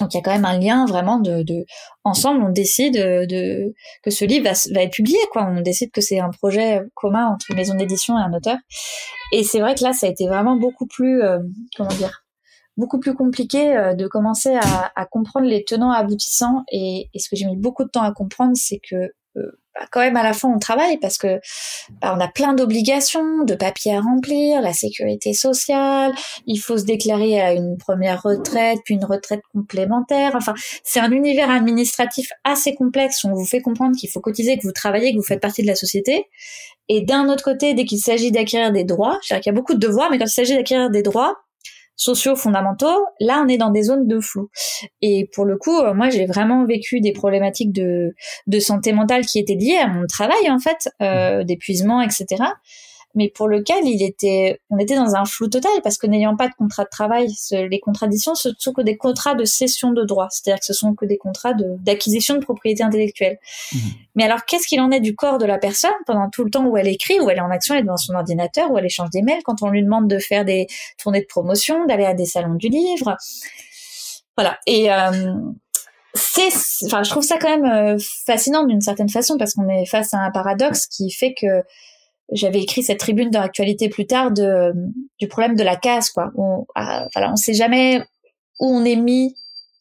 Donc 0.00 0.12
il 0.12 0.18
y 0.18 0.20
a 0.20 0.22
quand 0.22 0.32
même 0.32 0.44
un 0.44 0.58
lien 0.58 0.84
vraiment 0.84 1.18
de, 1.18 1.42
de 1.42 1.64
ensemble, 2.04 2.42
on 2.42 2.50
décide 2.50 2.94
de 2.94 3.72
que 4.02 4.10
ce 4.10 4.24
livre 4.24 4.44
va, 4.44 4.52
va 4.74 4.82
être 4.82 4.92
publié, 4.92 5.18
quoi. 5.32 5.46
On 5.46 5.60
décide 5.60 5.90
que 5.90 6.00
c'est 6.00 6.20
un 6.20 6.30
projet 6.30 6.82
commun 6.94 7.28
entre 7.28 7.50
une 7.50 7.56
maison 7.56 7.74
d'édition 7.74 8.18
et 8.18 8.20
un 8.20 8.32
auteur. 8.34 8.58
Et 9.32 9.42
c'est 9.42 9.60
vrai 9.60 9.74
que 9.74 9.82
là, 9.82 9.92
ça 9.92 10.06
a 10.06 10.10
été 10.10 10.26
vraiment 10.26 10.56
beaucoup 10.56 10.86
plus, 10.86 11.22
euh, 11.22 11.38
comment 11.76 11.90
dire, 11.90 12.24
beaucoup 12.76 13.00
plus 13.00 13.14
compliqué 13.14 13.76
euh, 13.76 13.94
de 13.94 14.06
commencer 14.06 14.54
à, 14.54 14.92
à, 14.94 15.06
comprendre 15.06 15.46
les 15.46 15.64
tenants 15.64 15.92
aboutissants. 15.92 16.64
Et, 16.70 17.08
et 17.14 17.18
ce 17.18 17.28
que 17.28 17.36
j'ai 17.36 17.46
mis 17.46 17.56
beaucoup 17.56 17.84
de 17.84 17.90
temps 17.90 18.02
à 18.02 18.12
comprendre, 18.12 18.52
c'est 18.54 18.80
que 18.86 18.96
euh, 19.36 19.60
bah, 19.78 19.86
quand 19.90 20.00
même 20.00 20.16
à 20.16 20.22
la 20.22 20.32
fin 20.32 20.48
on 20.48 20.58
travaille 20.58 20.98
parce 20.98 21.18
que 21.18 21.40
bah, 22.00 22.14
on 22.16 22.20
a 22.20 22.28
plein 22.28 22.54
d'obligations, 22.54 23.44
de 23.44 23.54
papiers 23.54 23.96
à 23.96 24.00
remplir, 24.00 24.60
la 24.60 24.72
sécurité 24.72 25.32
sociale, 25.32 26.12
il 26.46 26.58
faut 26.58 26.78
se 26.78 26.84
déclarer 26.84 27.40
à 27.40 27.52
une 27.52 27.76
première 27.78 28.22
retraite, 28.22 28.78
puis 28.84 28.94
une 28.94 29.04
retraite 29.04 29.42
complémentaire. 29.52 30.32
Enfin, 30.34 30.54
c'est 30.84 31.00
un 31.00 31.10
univers 31.10 31.50
administratif 31.50 32.28
assez 32.44 32.74
complexe. 32.74 33.24
On 33.24 33.32
vous 33.32 33.46
fait 33.46 33.60
comprendre 33.60 33.96
qu'il 33.96 34.10
faut 34.10 34.20
cotiser, 34.20 34.56
que 34.56 34.62
vous 34.62 34.72
travaillez, 34.72 35.12
que 35.12 35.16
vous 35.16 35.24
faites 35.24 35.40
partie 35.40 35.62
de 35.62 35.66
la 35.66 35.74
société. 35.74 36.26
Et 36.88 37.02
d'un 37.02 37.28
autre 37.28 37.44
côté, 37.44 37.74
dès 37.74 37.84
qu'il 37.84 37.98
s'agit 37.98 38.30
d'acquérir 38.30 38.72
des 38.72 38.84
droits, 38.84 39.18
je 39.28 39.34
qu'il 39.34 39.46
y 39.46 39.48
a 39.48 39.52
beaucoup 39.52 39.74
de 39.74 39.80
devoirs, 39.80 40.08
mais 40.10 40.18
quand 40.18 40.26
il 40.26 40.30
s'agit 40.30 40.54
d'acquérir 40.54 40.90
des 40.90 41.02
droits, 41.02 41.34
sociaux 41.96 42.36
fondamentaux, 42.36 43.06
là 43.20 43.42
on 43.44 43.48
est 43.48 43.58
dans 43.58 43.70
des 43.70 43.82
zones 43.82 44.06
de 44.06 44.20
flou. 44.20 44.50
Et 45.02 45.28
pour 45.34 45.44
le 45.44 45.56
coup, 45.56 45.76
euh, 45.78 45.94
moi 45.94 46.10
j'ai 46.10 46.26
vraiment 46.26 46.64
vécu 46.66 47.00
des 47.00 47.12
problématiques 47.12 47.72
de, 47.72 48.14
de 48.46 48.58
santé 48.60 48.92
mentale 48.92 49.24
qui 49.24 49.38
étaient 49.38 49.54
liées 49.54 49.78
à 49.82 49.88
mon 49.88 50.06
travail 50.06 50.50
en 50.50 50.58
fait, 50.58 50.90
euh, 51.02 51.44
d'épuisement, 51.44 52.00
etc 52.00 52.44
mais 53.16 53.28
pour 53.28 53.48
lequel 53.48 53.84
il 53.84 54.02
était, 54.02 54.60
on 54.70 54.78
était 54.78 54.94
dans 54.94 55.16
un 55.16 55.24
flou 55.24 55.48
total 55.48 55.72
parce 55.82 55.98
que 55.98 56.06
n'ayant 56.06 56.36
pas 56.36 56.48
de 56.48 56.54
contrat 56.54 56.84
de 56.84 56.90
travail, 56.90 57.28
les 57.50 57.80
contradictions 57.80 58.34
ce 58.34 58.50
sont 58.58 58.72
que 58.72 58.82
des 58.82 58.96
contrats 58.96 59.34
de 59.34 59.44
cession 59.44 59.92
de 59.92 60.04
droits, 60.04 60.28
c'est-à-dire 60.30 60.60
que 60.60 60.66
ce 60.66 60.72
sont 60.72 60.94
que 60.94 61.04
des 61.04 61.18
contrats 61.18 61.54
d'acquisition 61.54 62.36
de, 62.36 62.40
propriété 62.40 62.82
intellectuelle. 62.82 63.38
Mmh. 63.72 63.78
Mais 64.14 64.24
alors, 64.24 64.44
qu'est-ce 64.44 64.66
qu'il 64.66 64.80
en 64.80 64.90
est 64.90 65.00
du 65.00 65.16
corps 65.16 65.38
de 65.38 65.46
la 65.46 65.58
personne 65.58 65.90
pendant 66.06 66.30
tout 66.30 66.44
le 66.44 66.50
temps 66.50 66.64
où 66.66 66.76
elle 66.76 66.88
écrit, 66.88 67.18
où 67.20 67.28
elle 67.30 67.38
est 67.38 67.42
en 67.42 67.50
action, 67.50 67.74
elle 67.74 67.80
est 67.80 67.84
devant 67.84 67.96
son 67.96 68.14
ordinateur, 68.14 68.70
où 68.70 68.78
elle 68.78 68.86
échange 68.86 69.10
des 69.10 69.22
mails, 69.22 69.42
quand 69.44 69.62
on 69.62 69.68
lui 69.68 69.82
demande 69.82 70.08
de 70.08 70.18
faire 70.18 70.44
des 70.44 70.66
tournées 70.98 71.20
de 71.20 71.26
promotion, 71.26 71.86
d'aller 71.86 72.04
à 72.04 72.14
des 72.14 72.26
salons 72.26 72.54
du 72.54 72.68
livre, 72.68 73.16
voilà. 74.36 74.58
Et 74.66 74.92
euh, 74.92 75.34
c'est, 76.14 76.48
enfin, 76.86 77.02
je 77.02 77.10
trouve 77.10 77.22
ça 77.22 77.38
quand 77.38 77.48
même 77.48 77.64
euh, 77.64 77.98
fascinant 78.26 78.64
d'une 78.64 78.80
certaine 78.80 79.08
façon 79.08 79.36
parce 79.38 79.54
qu'on 79.54 79.68
est 79.68 79.86
face 79.86 80.12
à 80.14 80.18
un 80.18 80.30
paradoxe 80.30 80.86
qui 80.86 81.10
fait 81.10 81.34
que 81.34 81.62
j'avais 82.32 82.60
écrit 82.60 82.82
cette 82.82 82.98
tribune 82.98 83.30
dans 83.30 83.40
l'actualité 83.40 83.88
plus 83.88 84.06
tard 84.06 84.30
de 84.30 84.72
du 85.18 85.28
problème 85.28 85.54
de 85.56 85.62
la 85.62 85.76
case 85.76 86.10
quoi. 86.10 86.30
On, 86.36 86.66
ah, 86.74 87.06
voilà, 87.14 87.32
on 87.32 87.36
sait 87.36 87.54
jamais 87.54 88.02
où 88.60 88.66
on 88.66 88.84
est 88.84 88.96
mis, 88.96 89.34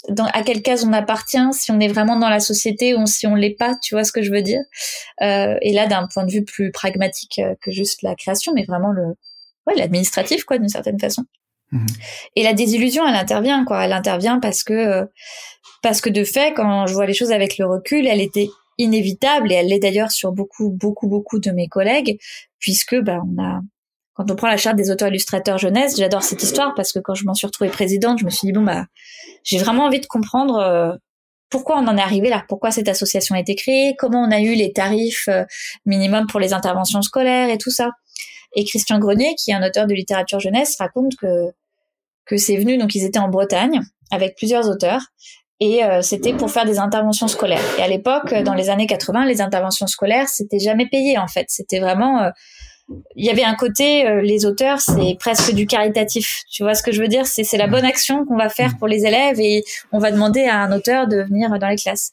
dans 0.10 0.26
à 0.26 0.43
quelle 0.43 0.62
case 0.62 0.86
on 0.86 0.93
appartient, 0.93 1.54
si 1.54 1.72
on 1.72 1.80
est 1.80 1.88
vraiment 1.88 2.18
dans 2.18 2.30
la 2.30 2.39
société 2.39 2.96
ou 2.96 3.06
si 3.06 3.26
on 3.28 3.36
l'est 3.36 3.58
pas. 3.58 3.76
Tu 3.82 3.96
vois 3.96 4.04
ce 4.04 4.12
que 4.12 4.22
je 4.22 4.32
veux 4.32 4.41
dire 4.41 4.62
euh, 5.22 5.56
Et 5.62 5.74
là, 5.74 5.88
d'un 5.88 6.08
point 6.08 6.26
de 6.26 6.32
vue 6.32 6.43
plus 6.43 6.72
pragmatique 6.72 7.39
euh, 7.39 7.56
que 7.62 7.72
juste 7.72 8.02
la 8.02 8.16
création, 8.16 8.54
mais 8.54 8.64
vraiment 8.66 8.91
le 8.91 9.16
ouais 9.68 9.76
l'administratif 9.76 10.43
quoi 10.43 10.58
d'une 10.58 10.70
certaine 10.70 11.00
façon. 11.00 11.24
Mmh. 11.72 11.86
Et 12.36 12.43
la 12.43 12.54
désillusion, 12.54 13.08
elle 13.08 13.16
intervient 13.16 13.66
quoi. 13.66 13.86
Elle 13.86 13.93
intervient 13.93 14.39
parce 14.39 14.64
que 14.64 14.74
euh, 14.74 15.06
parce 15.82 16.02
que 16.02 16.10
de 16.10 16.24
fait, 16.24 16.54
quand 16.54 16.88
je 16.88 16.93
vois 16.93 17.06
les 17.06 17.14
choses 17.14 17.32
avec 17.32 17.58
le 17.58 17.66
recul, 17.66 18.06
elle 18.08 18.22
était 18.22 18.50
inévitable 18.78 19.51
et 19.51 19.55
elle 19.55 19.67
l'est 19.67 19.80
d'ailleurs 19.80 20.11
sur 20.11 20.32
beaucoup 20.32 20.69
beaucoup 20.69 21.07
beaucoup 21.07 21.39
de 21.39 21.51
mes 21.51 21.67
collègues 21.67 22.17
puisque 22.59 22.95
bah 22.99 23.21
on 23.23 23.41
a 23.41 23.61
quand 24.15 24.32
on 24.32 24.36
prend 24.36 24.47
la 24.47 24.57
charte 24.57 24.78
des 24.78 24.91
auteurs 24.91 25.09
illustrateurs 25.09 25.57
jeunesse, 25.57 25.97
j'adore 25.97 26.23
cette 26.23 26.41
histoire 26.41 26.73
parce 26.73 26.93
que 26.93 26.99
quand 26.99 27.15
je 27.15 27.26
m'en 27.26 27.34
suis 27.34 27.45
retrouvée 27.45 27.69
présidente, 27.69 28.19
je 28.19 28.26
me 28.26 28.30
suis 28.30 28.47
dit 28.47 28.53
bon 28.53 28.63
bah 28.63 28.86
j'ai 29.43 29.57
vraiment 29.57 29.86
envie 29.86 29.99
de 29.99 30.05
comprendre 30.05 30.55
euh, 30.57 30.95
pourquoi 31.49 31.78
on 31.80 31.88
en 31.88 31.97
est 31.97 32.01
arrivé 32.01 32.30
là, 32.30 32.43
pourquoi 32.47 32.71
cette 32.71 32.88
association 32.88 33.36
a 33.36 33.39
été 33.39 33.55
créée, 33.55 33.93
comment 33.97 34.23
on 34.23 34.32
a 34.32 34.39
eu 34.39 34.55
les 34.55 34.71
tarifs 34.71 35.28
euh, 35.28 35.43
minimum 35.86 36.28
pour 36.28 36.39
les 36.39 36.53
interventions 36.53 37.01
scolaires 37.01 37.49
et 37.49 37.57
tout 37.57 37.71
ça? 37.71 37.91
Et 38.55 38.63
Christian 38.63 38.99
Grenier, 38.99 39.36
qui 39.36 39.51
est 39.51 39.53
un 39.53 39.67
auteur 39.67 39.86
de 39.86 39.93
littérature 39.93 40.39
jeunesse, 40.39 40.78
raconte 40.80 41.15
que 41.17 41.51
que 42.26 42.38
c'est 42.38 42.57
venu 42.57 42.78
donc 42.78 42.95
ils 42.95 43.03
étaient 43.03 43.19
en 43.19 43.30
Bretagne 43.30 43.82
avec 44.11 44.36
plusieurs 44.38 44.69
auteurs 44.69 45.01
et 45.60 45.84
euh, 45.84 46.01
c'était 46.01 46.34
pour 46.34 46.51
faire 46.51 46.66
des 46.66 46.80
interventions 46.80 47.28
scolaires. 47.28 47.64
Et 47.78 47.82
à 47.82 47.88
l'époque, 47.88 48.34
dans 48.34 48.53
les 48.53 48.70
années 48.70 48.88
80, 48.88 49.26
les 49.26 49.41
interventions 49.41 49.88
scolaires, 49.88 50.28
c'était 50.28 50.60
jamais 50.60 50.88
payé 50.88 51.18
en 51.18 51.28
fait. 51.28 51.45
C'était 51.49 51.80
vraiment 51.80 52.22
euh, 52.24 52.30
il 53.16 53.26
y 53.26 53.30
avait 53.30 53.44
un 53.44 53.56
côté, 53.56 54.08
euh, 54.08 54.22
les 54.22 54.46
auteurs, 54.46 54.80
c'est 54.80 55.18
presque 55.20 55.54
du 55.54 55.66
caritatif. 55.66 56.44
Tu 56.52 56.64
vois 56.64 56.76
ce 56.76 56.84
que 56.84 56.92
je 56.92 57.02
veux 57.02 57.08
dire? 57.08 57.26
C'est 57.26 57.58
la 57.58 57.68
bonne 57.68 57.86
action 57.86 58.26
qu'on 58.26 58.38
va 58.38 58.50
faire 58.50 58.78
pour 58.78 58.88
les 58.88 59.06
élèves 59.06 59.40
et 59.40 59.64
on 59.92 59.98
va 59.98 60.12
demander 60.12 60.44
à 60.44 60.60
un 60.60 60.72
auteur 60.72 61.08
de 61.08 61.24
venir 61.24 61.50
dans 61.58 61.68
les 61.68 61.78
classes. 61.78 62.12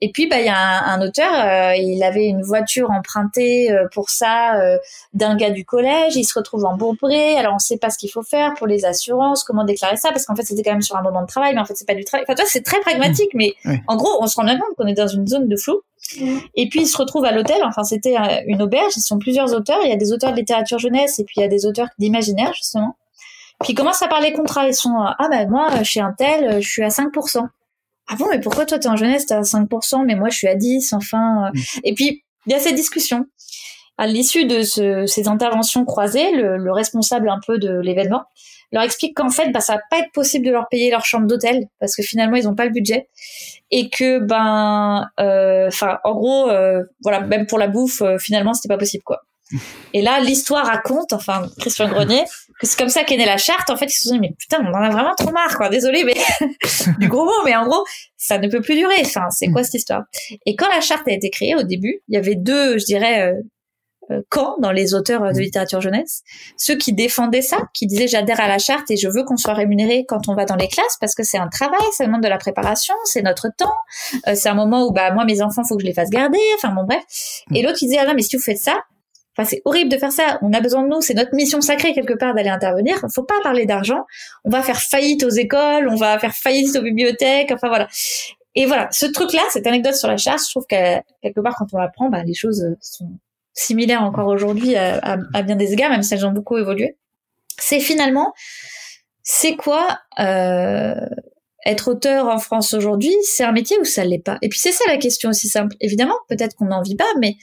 Et 0.00 0.10
puis, 0.10 0.26
bah, 0.26 0.40
il 0.40 0.46
y 0.46 0.50
a 0.50 0.84
un, 0.84 1.00
auteur, 1.02 1.30
euh, 1.32 1.76
il 1.76 2.02
avait 2.02 2.26
une 2.26 2.42
voiture 2.42 2.90
empruntée 2.90 3.70
euh, 3.70 3.86
pour 3.92 4.10
ça 4.10 4.54
d'un 5.12 5.36
gars 5.36 5.50
du 5.50 5.64
collège. 5.64 6.16
Il 6.16 6.24
se 6.24 6.38
retrouve 6.38 6.64
embourbé. 6.64 7.36
Alors, 7.36 7.54
on 7.54 7.58
sait 7.58 7.78
pas 7.78 7.90
ce 7.90 7.98
qu'il 7.98 8.10
faut 8.10 8.22
faire 8.22 8.54
pour 8.54 8.66
les 8.66 8.84
assurances, 8.84 9.44
comment 9.44 9.64
déclarer 9.64 9.96
ça, 9.96 10.10
parce 10.10 10.24
qu'en 10.24 10.36
fait, 10.36 10.44
c'était 10.44 10.62
quand 10.62 10.72
même 10.72 10.82
sur 10.82 10.96
un 10.96 11.02
moment 11.02 11.22
de 11.22 11.26
travail, 11.26 11.54
mais 11.54 11.60
en 11.60 11.64
fait, 11.64 11.74
c'est 11.74 11.86
pas 11.86 11.94
du 11.94 12.04
travail. 12.04 12.24
Enfin, 12.26 12.34
toi, 12.34 12.44
c'est 12.48 12.62
très 12.62 12.80
pragmatique, 12.80 13.30
mais 13.34 13.54
en 13.88 13.96
gros, 13.96 14.10
on 14.20 14.26
se 14.26 14.36
rend 14.36 14.44
bien 14.44 14.58
compte 14.58 14.74
qu'on 14.76 14.86
est 14.86 14.94
dans 14.94 15.08
une 15.08 15.26
zone 15.26 15.48
de 15.48 15.56
flou. 15.56 15.82
Et 16.54 16.68
puis 16.68 16.82
ils 16.82 16.86
se 16.86 16.96
retrouvent 16.96 17.24
à 17.24 17.32
l'hôtel. 17.32 17.62
Enfin, 17.64 17.82
c'était 17.84 18.16
euh, 18.16 18.42
une 18.46 18.62
auberge. 18.62 18.92
Ils 18.96 19.02
sont 19.02 19.18
plusieurs 19.18 19.54
auteurs. 19.54 19.78
Il 19.84 19.90
y 19.90 19.92
a 19.92 19.96
des 19.96 20.12
auteurs 20.12 20.32
de 20.32 20.36
littérature 20.36 20.78
jeunesse 20.78 21.18
et 21.18 21.24
puis 21.24 21.34
il 21.38 21.40
y 21.40 21.44
a 21.44 21.48
des 21.48 21.66
auteurs 21.66 21.88
d'imaginaire 21.98 22.52
justement. 22.54 22.96
Puis 23.60 23.72
ils 23.72 23.76
commencent 23.76 24.02
à 24.02 24.08
parler 24.08 24.32
contrats. 24.32 24.68
Ils 24.68 24.74
sont 24.74 24.94
euh, 24.94 25.10
ah 25.18 25.28
ben 25.30 25.48
moi 25.48 25.82
chez 25.82 26.00
un 26.00 26.12
tel, 26.12 26.44
euh, 26.44 26.60
je 26.60 26.68
suis 26.68 26.82
à 26.82 26.88
5%. 26.88 27.48
Ah 28.06 28.16
bon, 28.16 28.26
mais 28.30 28.40
pourquoi 28.40 28.66
toi 28.66 28.78
t'es 28.78 28.88
en 28.88 28.96
jeunesse, 28.96 29.26
t'es 29.26 29.34
à 29.34 29.40
5%, 29.40 30.04
mais 30.04 30.14
moi 30.14 30.28
je 30.28 30.36
suis 30.36 30.48
à 30.48 30.54
10, 30.54 30.92
enfin. 30.92 31.50
Mm. 31.52 31.58
Et 31.84 31.94
puis 31.94 32.24
il 32.46 32.52
y 32.52 32.54
a 32.54 32.58
cette 32.58 32.74
discussion. 32.74 33.26
À 33.96 34.06
l'issue 34.06 34.44
de 34.44 34.62
ces 34.62 35.28
interventions 35.28 35.84
croisées, 35.84 36.32
le, 36.32 36.56
le 36.56 36.72
responsable 36.72 37.28
un 37.28 37.40
peu 37.46 37.58
de 37.58 37.78
l'événement 37.80 38.24
leur 38.74 38.82
explique 38.82 39.16
qu'en 39.16 39.30
fait, 39.30 39.50
bah, 39.50 39.60
ça 39.60 39.74
va 39.74 39.80
pas 39.88 39.98
être 40.00 40.12
possible 40.12 40.44
de 40.44 40.50
leur 40.50 40.68
payer 40.68 40.90
leur 40.90 41.04
chambre 41.04 41.26
d'hôtel 41.26 41.68
parce 41.78 41.94
que 41.94 42.02
finalement, 42.02 42.36
ils 42.36 42.48
ont 42.48 42.54
pas 42.54 42.64
le 42.64 42.72
budget 42.72 43.08
et 43.70 43.88
que 43.88 44.18
ben, 44.18 45.08
euh, 45.20 45.68
enfin, 45.68 45.98
en 46.04 46.14
gros, 46.14 46.50
euh, 46.50 46.82
voilà, 47.02 47.20
même 47.20 47.46
pour 47.46 47.58
la 47.58 47.68
bouffe, 47.68 48.02
euh, 48.02 48.18
finalement, 48.18 48.52
c'était 48.52 48.68
pas 48.68 48.78
possible 48.78 49.04
quoi. 49.04 49.22
Et 49.92 50.02
là, 50.02 50.20
l'histoire 50.20 50.66
raconte, 50.66 51.12
enfin, 51.12 51.46
Christian 51.60 51.88
Grenier 51.88 52.24
c'est 52.62 52.78
comme 52.78 52.88
ça 52.88 53.04
qu'est 53.04 53.16
née 53.16 53.26
la 53.26 53.36
charte. 53.36 53.68
En 53.68 53.76
fait, 53.76 53.86
ils 53.86 53.96
se 53.96 54.08
sont 54.08 54.14
dit, 54.14 54.20
mais 54.20 54.32
putain, 54.38 54.58
on 54.64 54.72
en 54.72 54.80
a 54.80 54.90
vraiment 54.90 55.14
trop 55.16 55.32
marre, 55.32 55.56
quoi. 55.56 55.68
Désolé, 55.68 56.04
mais 56.04 56.14
du 56.98 57.08
gros 57.08 57.24
mot, 57.24 57.44
mais 57.44 57.54
en 57.54 57.66
gros, 57.66 57.84
ça 58.16 58.38
ne 58.38 58.48
peut 58.48 58.62
plus 58.62 58.76
durer. 58.76 58.94
Enfin, 59.02 59.28
c'est 59.30 59.48
quoi 59.48 59.64
cette 59.64 59.74
histoire? 59.74 60.04
Et 60.46 60.56
quand 60.56 60.68
la 60.68 60.80
charte 60.80 61.06
a 61.08 61.12
été 61.12 61.30
créée 61.30 61.56
au 61.56 61.62
début, 61.62 62.00
il 62.08 62.14
y 62.14 62.16
avait 62.16 62.36
deux, 62.36 62.78
je 62.78 62.84
dirais, 62.84 63.34
euh, 64.10 64.14
euh, 64.14 64.22
camps 64.28 64.56
dans 64.58 64.72
les 64.72 64.94
auteurs 64.94 65.32
de 65.32 65.38
littérature 65.38 65.80
jeunesse. 65.80 66.22
Ceux 66.56 66.76
qui 66.76 66.92
défendaient 66.92 67.42
ça, 67.42 67.58
qui 67.72 67.86
disaient 67.86 68.06
j'adhère 68.06 68.40
à 68.40 68.48
la 68.48 68.58
charte 68.58 68.90
et 68.90 68.96
je 68.96 69.08
veux 69.08 69.24
qu'on 69.24 69.36
soit 69.36 69.54
rémunéré 69.54 70.04
quand 70.06 70.28
on 70.28 70.34
va 70.34 70.44
dans 70.44 70.56
les 70.56 70.68
classes 70.68 70.96
parce 71.00 71.14
que 71.14 71.22
c'est 71.22 71.38
un 71.38 71.48
travail, 71.48 71.80
ça 71.92 72.06
demande 72.06 72.22
de 72.22 72.28
la 72.28 72.38
préparation, 72.38 72.94
c'est 73.04 73.22
notre 73.22 73.48
temps, 73.56 73.74
euh, 74.28 74.34
c'est 74.34 74.48
un 74.48 74.54
moment 74.54 74.86
où 74.86 74.92
bah 74.92 75.12
moi 75.12 75.24
mes 75.24 75.42
enfants 75.42 75.62
faut 75.64 75.76
que 75.76 75.82
je 75.82 75.86
les 75.86 75.94
fasse 75.94 76.10
garder. 76.10 76.38
Enfin 76.56 76.74
bon 76.74 76.84
bref. 76.84 77.02
Et 77.54 77.62
l'autre 77.62 77.78
qui 77.78 77.86
disait 77.86 77.98
ah 78.00 78.06
non 78.06 78.14
mais 78.14 78.22
si 78.22 78.36
vous 78.36 78.42
faites 78.42 78.58
ça, 78.58 78.74
Enfin, 79.36 79.48
c'est 79.48 79.62
horrible 79.64 79.90
de 79.90 79.98
faire 79.98 80.12
ça. 80.12 80.38
On 80.42 80.52
a 80.52 80.60
besoin 80.60 80.84
de 80.84 80.88
nous. 80.88 81.00
C'est 81.00 81.14
notre 81.14 81.34
mission 81.34 81.60
sacrée 81.60 81.92
quelque 81.92 82.14
part 82.14 82.34
d'aller 82.34 82.50
intervenir. 82.50 83.00
Il 83.02 83.12
faut 83.12 83.24
pas 83.24 83.40
parler 83.42 83.66
d'argent. 83.66 84.04
On 84.44 84.50
va 84.50 84.62
faire 84.62 84.80
faillite 84.80 85.24
aux 85.24 85.30
écoles. 85.30 85.88
On 85.90 85.96
va 85.96 86.20
faire 86.20 86.32
faillite 86.32 86.76
aux 86.76 86.82
bibliothèques. 86.82 87.50
Enfin 87.50 87.66
voilà. 87.66 87.88
Et 88.54 88.64
voilà. 88.64 88.88
Ce 88.92 89.06
truc-là, 89.06 89.42
cette 89.50 89.66
anecdote 89.66 89.96
sur 89.96 90.06
la 90.06 90.18
chasse, 90.18 90.46
je 90.46 90.52
trouve 90.52 90.66
que 90.70 91.00
quelque 91.20 91.40
part, 91.40 91.56
quand 91.56 91.66
on 91.72 91.78
l'apprend, 91.78 92.10
bah, 92.10 92.22
les 92.22 92.34
choses 92.34 92.64
sont 92.80 93.08
similaires 93.54 94.02
encore 94.02 94.26
aujourd'hui 94.28 94.76
à, 94.76 95.16
bien 95.42 95.56
des 95.56 95.72
égards, 95.72 95.90
même 95.90 96.02
si 96.02 96.14
elles 96.14 96.26
ont 96.26 96.32
beaucoup 96.32 96.58
évolué. 96.58 96.96
C'est 97.56 97.80
finalement, 97.80 98.34
c'est 99.22 99.54
quoi 99.56 100.00
euh, 100.18 100.94
être 101.64 101.88
auteur 101.88 102.28
en 102.28 102.38
France 102.38 102.74
aujourd'hui? 102.74 103.14
C'est 103.22 103.44
un 103.44 103.52
métier 103.52 103.78
ou 103.80 103.84
ça 103.84 104.04
l'est 104.04 104.18
pas? 104.18 104.38
Et 104.42 104.48
puis 104.48 104.58
c'est 104.58 104.72
ça 104.72 104.84
la 104.88 104.98
question 104.98 105.30
aussi 105.30 105.48
simple. 105.48 105.76
Évidemment, 105.80 106.16
peut-être 106.28 106.56
qu'on 106.56 106.66
n'en 106.66 106.82
vit 106.82 106.96
pas, 106.96 107.04
mais 107.20 107.36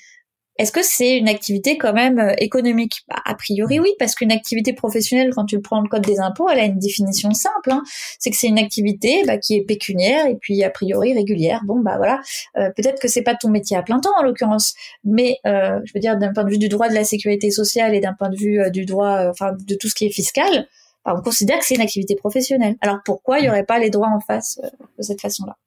est-ce 0.62 0.72
que 0.72 0.84
c'est 0.84 1.18
une 1.18 1.28
activité 1.28 1.80
quand 1.80 1.93
même 1.93 2.20
euh, 2.20 2.34
économique? 2.38 3.01
Bah, 3.09 3.16
A 3.26 3.34
priori 3.34 3.80
oui, 3.80 3.89
parce 3.97 4.14
qu'une 4.14 4.32
activité 4.32 4.74
professionnelle, 4.74 5.32
quand 5.34 5.45
tu 5.45 5.59
prends 5.59 5.82
le 5.82 5.89
code 5.89 6.03
des 6.03 6.20
impôts, 6.20 6.47
elle 6.49 6.59
a 6.59 6.66
une 6.66 6.78
définition 6.78 7.32
simple. 7.32 7.72
Hein. 7.72 7.82
C'est 8.20 8.30
que 8.30 8.38
c'est 8.38 8.47
une 8.47 8.59
activité 8.59 9.24
bah, 9.26 9.39
qui 9.39 9.55
est 9.55 9.64
pécuniaire 9.64 10.28
et 10.28 10.36
puis 10.36 10.64
a 10.64 10.70
priori 10.70 11.16
régulière. 11.16 11.62
Bon 11.66 11.80
bah 11.80 11.97
voilà, 11.97 12.22
euh, 12.57 12.70
peut-être 12.76 13.01
que 13.01 13.07
c'est 13.07 13.24
pas 13.24 13.34
ton 13.34 13.49
métier 13.49 13.76
à 13.76 13.82
plein 13.82 13.99
temps 13.99 14.12
en 14.20 14.22
l'occurrence, 14.22 14.76
mais 15.03 15.39
euh, 15.47 15.80
je 15.84 15.93
veux 15.95 15.99
dire 15.99 16.18
d'un 16.18 16.32
point 16.32 16.43
de 16.43 16.51
vue 16.51 16.59
du 16.59 16.70
droit 16.70 16.89
de 16.89 16.93
la 16.93 17.05
sécurité 17.05 17.49
sociale 17.49 17.95
et 17.95 17.99
d'un 17.99 18.14
point 18.14 18.30
de 18.30 18.38
vue 18.38 18.62
du 18.70 18.86
droit, 18.86 19.30
enfin 19.32 19.53
de 19.68 19.74
tout 19.74 19.89
ce 19.89 19.95
qui 19.95 20.05
est 20.05 20.12
fiscal, 20.12 20.68
bah, 21.03 21.16
on 21.18 21.24
considère 21.24 21.57
que 21.57 21.66
c'est 21.66 21.76
une 21.76 21.82
activité 21.82 22.16
professionnelle. 22.16 22.76
Alors 22.82 22.99
pourquoi 23.03 23.39
il 23.39 23.45
y 23.45 23.49
aurait 23.49 23.66
pas 23.66 23.80
les 23.80 23.89
droits 23.89 24.09
en 24.09 24.20
face 24.20 24.59
de 24.99 25.01
cette 25.01 25.22
façon-là? 25.22 25.57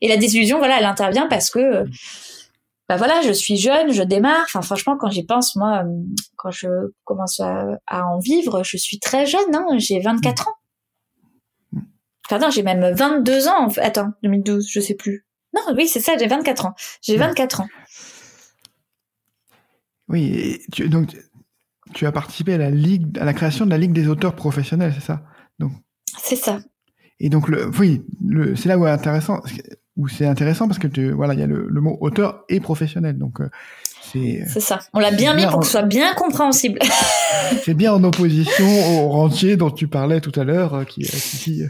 Et 0.00 0.08
la 0.08 0.16
désillusion, 0.16 0.58
voilà, 0.58 0.78
elle 0.80 0.84
intervient 0.84 1.28
parce 1.28 1.48
que 1.48 1.84
bah 2.88 2.96
voilà, 2.96 3.22
je 3.22 3.32
suis 3.32 3.56
jeune, 3.56 3.92
je 3.92 4.02
démarre. 4.02 4.42
Enfin, 4.44 4.62
franchement, 4.62 4.96
quand 4.96 5.10
j'y 5.10 5.24
pense, 5.24 5.56
moi, 5.56 5.84
euh, 5.84 6.02
quand 6.36 6.50
je 6.50 6.68
commence 7.04 7.40
à, 7.40 7.78
en 7.88 8.18
vivre, 8.18 8.62
je 8.64 8.76
suis 8.76 8.98
très 8.98 9.26
jeune. 9.26 9.54
Hein, 9.54 9.66
j'ai 9.78 10.00
24 10.00 10.48
ans. 10.48 11.80
Enfin 12.26 12.38
non, 12.38 12.50
j'ai 12.50 12.62
même 12.62 12.94
22 12.94 13.48
ans. 13.48 13.68
Attends, 13.78 14.12
2012, 14.22 14.68
je 14.70 14.80
sais 14.80 14.94
plus. 14.94 15.26
Non, 15.54 15.62
oui, 15.76 15.86
c'est 15.86 16.00
ça, 16.00 16.16
j'ai 16.18 16.26
24 16.26 16.66
ans. 16.66 16.74
J'ai 17.02 17.16
24 17.16 17.62
ans. 17.62 17.68
Oui, 20.08 20.60
tu, 20.72 20.88
donc 20.88 21.16
tu 21.94 22.06
as 22.06 22.12
participé 22.12 22.54
à 22.54 22.58
la 22.58 22.70
ligue, 22.70 23.18
à 23.18 23.24
la 23.24 23.32
création 23.32 23.64
de 23.64 23.70
la 23.70 23.78
ligue 23.78 23.92
des 23.92 24.08
auteurs 24.08 24.34
professionnels, 24.34 24.92
c'est 24.94 25.04
ça? 25.04 25.22
Donc. 25.58 25.72
C'est 26.22 26.36
ça. 26.36 26.60
Et 27.20 27.28
donc 27.28 27.48
le, 27.48 27.70
oui, 27.78 28.02
le, 28.24 28.56
c'est 28.56 28.68
là 28.68 28.78
où 28.78 28.84
c'est 28.84 28.90
intéressant 28.90 29.40
où 30.02 30.08
c'est 30.08 30.26
intéressant 30.26 30.66
parce 30.66 30.80
que 30.80 30.88
tu, 30.88 31.12
voilà, 31.12 31.34
il 31.34 31.40
y 31.40 31.42
a 31.42 31.46
le, 31.46 31.80
mot 31.80 31.96
auteur 32.00 32.44
et 32.48 32.58
professionnel. 32.58 33.18
Donc, 33.18 33.40
euh, 33.40 33.48
c'est. 34.02 34.44
C'est 34.48 34.60
ça. 34.60 34.80
On 34.92 34.98
l'a 34.98 35.12
bien 35.12 35.34
mis 35.34 35.46
pour 35.46 35.60
que 35.60 35.66
ce 35.66 35.72
soit 35.72 35.82
bien 35.82 36.12
compréhensible. 36.14 36.80
c'est 37.64 37.74
bien 37.74 37.92
en 37.92 38.02
opposition 38.02 38.66
au 38.98 39.08
rentier 39.10 39.56
dont 39.56 39.70
tu 39.70 39.86
parlais 39.86 40.20
tout 40.20 40.32
à 40.38 40.44
l'heure, 40.44 40.74
euh, 40.74 40.84
qui, 40.84 41.02
qui 41.02 41.62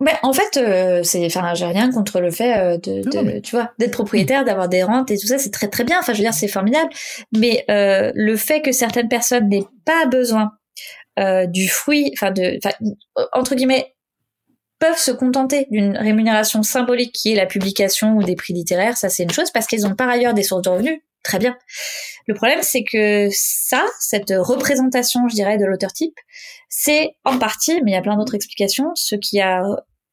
ben, 0.00 0.16
en 0.24 0.32
fait, 0.32 1.04
c'est, 1.04 1.24
enfin, 1.26 1.54
j'ai 1.54 1.64
rien 1.64 1.92
contre 1.92 2.18
le 2.18 2.32
fait 2.32 2.76
de, 2.78 3.38
tu 3.38 3.54
vois, 3.54 3.70
d'être 3.78 3.92
propriétaire, 3.92 4.44
d'avoir 4.44 4.68
des 4.68 4.82
rentes 4.82 5.12
et 5.12 5.16
tout 5.16 5.28
ça, 5.28 5.38
c'est 5.38 5.52
très 5.52 5.68
très 5.68 5.84
bien. 5.84 5.96
Enfin, 6.00 6.12
je 6.12 6.18
veux 6.18 6.24
dire, 6.24 6.34
c'est 6.34 6.48
formidable. 6.48 6.90
Mais 7.30 7.64
le 7.68 8.36
fait 8.36 8.62
que 8.62 8.72
certaines 8.72 9.06
personnes 9.06 9.48
n'aient 9.48 9.68
pas 9.84 10.06
besoin 10.06 10.50
du 11.46 11.68
fruit, 11.68 12.10
enfin 12.16 12.32
de, 12.32 12.58
entre 13.32 13.54
guillemets, 13.54 13.91
peuvent 14.82 14.98
se 14.98 15.12
contenter 15.12 15.68
d'une 15.70 15.96
rémunération 15.96 16.64
symbolique 16.64 17.12
qui 17.12 17.30
est 17.30 17.36
la 17.36 17.46
publication 17.46 18.16
ou 18.16 18.24
des 18.24 18.34
prix 18.34 18.52
littéraires, 18.52 18.96
ça 18.96 19.08
c'est 19.08 19.22
une 19.22 19.30
chose, 19.30 19.52
parce 19.52 19.68
qu'ils 19.68 19.86
ont 19.86 19.94
par 19.94 20.08
ailleurs 20.08 20.34
des 20.34 20.42
sources 20.42 20.62
de 20.62 20.70
revenus, 20.70 21.00
très 21.22 21.38
bien. 21.38 21.56
Le 22.26 22.34
problème 22.34 22.58
c'est 22.62 22.82
que 22.82 23.28
ça, 23.30 23.86
cette 24.00 24.34
représentation, 24.36 25.20
je 25.28 25.36
dirais, 25.36 25.56
de 25.56 25.66
l'auteur 25.66 25.92
type, 25.92 26.16
c'est 26.68 27.14
en 27.24 27.38
partie, 27.38 27.80
mais 27.84 27.92
il 27.92 27.94
y 27.94 27.96
a 27.96 28.02
plein 28.02 28.16
d'autres 28.16 28.34
explications, 28.34 28.90
ce 28.96 29.14
qui 29.14 29.40
a 29.40 29.62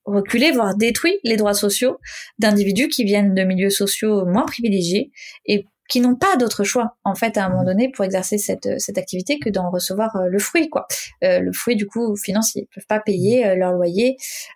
reculé, 0.05 0.51
voire 0.51 0.75
détruit 0.75 1.17
les 1.23 1.35
droits 1.35 1.55
sociaux 1.55 1.97
d'individus 2.37 2.89
qui 2.89 3.05
viennent 3.05 3.33
de 3.33 3.43
milieux 3.43 3.71
sociaux 3.71 4.23
moins 4.27 4.45
privilégiés 4.45 5.11
et 5.47 5.65
qui 5.89 6.01
n'ont 6.01 6.15
pas 6.15 6.37
d'autre 6.37 6.63
choix 6.63 6.95
en 7.03 7.15
fait 7.15 7.37
à 7.37 7.45
un 7.45 7.49
moment 7.49 7.65
donné 7.65 7.89
pour 7.89 8.05
exercer 8.05 8.37
cette, 8.37 8.79
cette 8.79 8.97
activité 8.97 9.39
que 9.39 9.49
d'en 9.49 9.71
recevoir 9.71 10.15
euh, 10.15 10.27
le 10.27 10.39
fruit 10.39 10.69
quoi. 10.69 10.87
Euh, 11.23 11.39
le 11.39 11.51
fruit 11.51 11.75
du 11.75 11.87
coup 11.87 12.15
financier. 12.15 12.67
Ils 12.71 12.73
peuvent 12.73 12.87
pas 12.87 12.99
payer 12.99 13.45
euh, 13.45 13.55
leur 13.55 13.73
loyer 13.73 14.15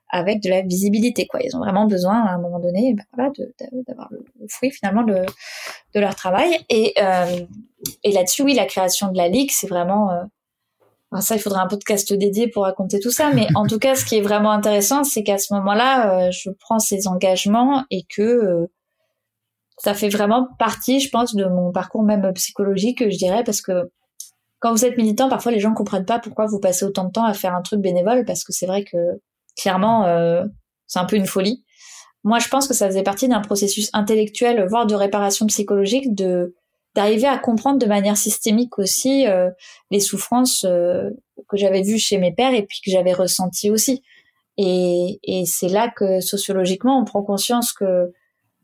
avec 0.09 0.41
de 0.41 0.49
la 0.49 0.61
visibilité 0.61 1.25
quoi. 1.25 1.41
Ils 1.43 1.55
ont 1.57 1.59
vraiment 1.59 1.87
besoin 1.87 2.21
à 2.23 2.33
un 2.33 2.37
moment 2.37 2.59
donné 2.59 2.93
bah, 2.93 3.03
voilà, 3.13 3.31
d'avoir 3.87 4.09
le, 4.11 4.23
fruit 4.47 4.69
finalement 4.69 5.03
de, 5.03 5.25
de 5.95 5.99
leur 5.99 6.15
travail. 6.15 6.59
Et 6.69 6.93
et 8.03 8.11
là-dessus 8.11 8.43
oui 8.43 8.53
la 8.53 8.65
création 8.65 9.11
de 9.11 9.17
la 9.17 9.27
ligue 9.27 9.49
c'est 9.51 9.67
vraiment 9.67 10.11
ça, 11.19 11.35
il 11.35 11.39
faudrait 11.39 11.59
un 11.59 11.67
podcast 11.67 12.11
dédié 12.11 12.47
pour 12.47 12.63
raconter 12.63 12.99
tout 12.99 13.11
ça, 13.11 13.29
mais 13.31 13.45
en 13.53 13.67
tout 13.67 13.77
cas, 13.77 13.93
ce 13.93 14.03
qui 14.03 14.17
est 14.17 14.21
vraiment 14.21 14.49
intéressant, 14.49 15.03
c'est 15.03 15.21
qu'à 15.21 15.37
ce 15.37 15.53
moment-là, 15.53 16.31
je 16.31 16.49
prends 16.49 16.79
ces 16.79 17.07
engagements 17.07 17.83
et 17.91 18.03
que 18.09 18.67
ça 19.77 19.93
fait 19.93 20.09
vraiment 20.09 20.47
partie, 20.59 20.99
je 20.99 21.09
pense, 21.09 21.35
de 21.35 21.45
mon 21.45 21.71
parcours 21.71 22.03
même 22.03 22.31
psychologique, 22.33 23.09
je 23.09 23.17
dirais, 23.17 23.43
parce 23.43 23.61
que 23.61 23.89
quand 24.59 24.71
vous 24.71 24.85
êtes 24.85 24.97
militant, 24.97 25.27
parfois 25.27 25.51
les 25.51 25.59
gens 25.59 25.73
comprennent 25.73 26.05
pas 26.05 26.19
pourquoi 26.19 26.45
vous 26.45 26.59
passez 26.59 26.85
autant 26.85 27.05
de 27.05 27.11
temps 27.11 27.25
à 27.25 27.33
faire 27.33 27.53
un 27.53 27.61
truc 27.61 27.81
bénévole, 27.81 28.23
parce 28.25 28.43
que 28.43 28.53
c'est 28.53 28.65
vrai 28.65 28.83
que 28.83 28.97
clairement, 29.57 30.05
euh, 30.05 30.45
c'est 30.87 30.99
un 30.99 31.05
peu 31.05 31.15
une 31.15 31.25
folie. 31.25 31.63
Moi, 32.23 32.39
je 32.39 32.47
pense 32.47 32.67
que 32.67 32.73
ça 32.73 32.87
faisait 32.87 33.03
partie 33.03 33.27
d'un 33.27 33.41
processus 33.41 33.89
intellectuel, 33.93 34.65
voire 34.69 34.85
de 34.85 34.95
réparation 34.95 35.45
psychologique, 35.47 36.15
de 36.15 36.55
d'arriver 36.95 37.25
à 37.25 37.39
comprendre 37.39 37.79
de 37.79 37.87
manière 37.87 38.17
systémique 38.17 38.77
aussi 38.77 39.25
euh, 39.27 39.49
les 39.89 39.99
souffrances 39.99 40.63
euh, 40.63 41.09
que 41.49 41.57
j'avais 41.57 41.81
vues 41.81 41.97
chez 41.97 42.19
mes 42.19 42.31
pères 42.31 42.53
et 42.53 42.63
puis 42.67 42.81
que 42.85 42.91
j'avais 42.91 43.13
ressenties 43.13 43.71
aussi. 43.71 44.03
Et, 44.57 45.19
et 45.23 45.45
c'est 45.47 45.69
là 45.69 45.89
que 45.89 46.21
sociologiquement, 46.21 46.99
on 46.99 47.03
prend 47.03 47.23
conscience 47.23 47.73
que 47.73 48.13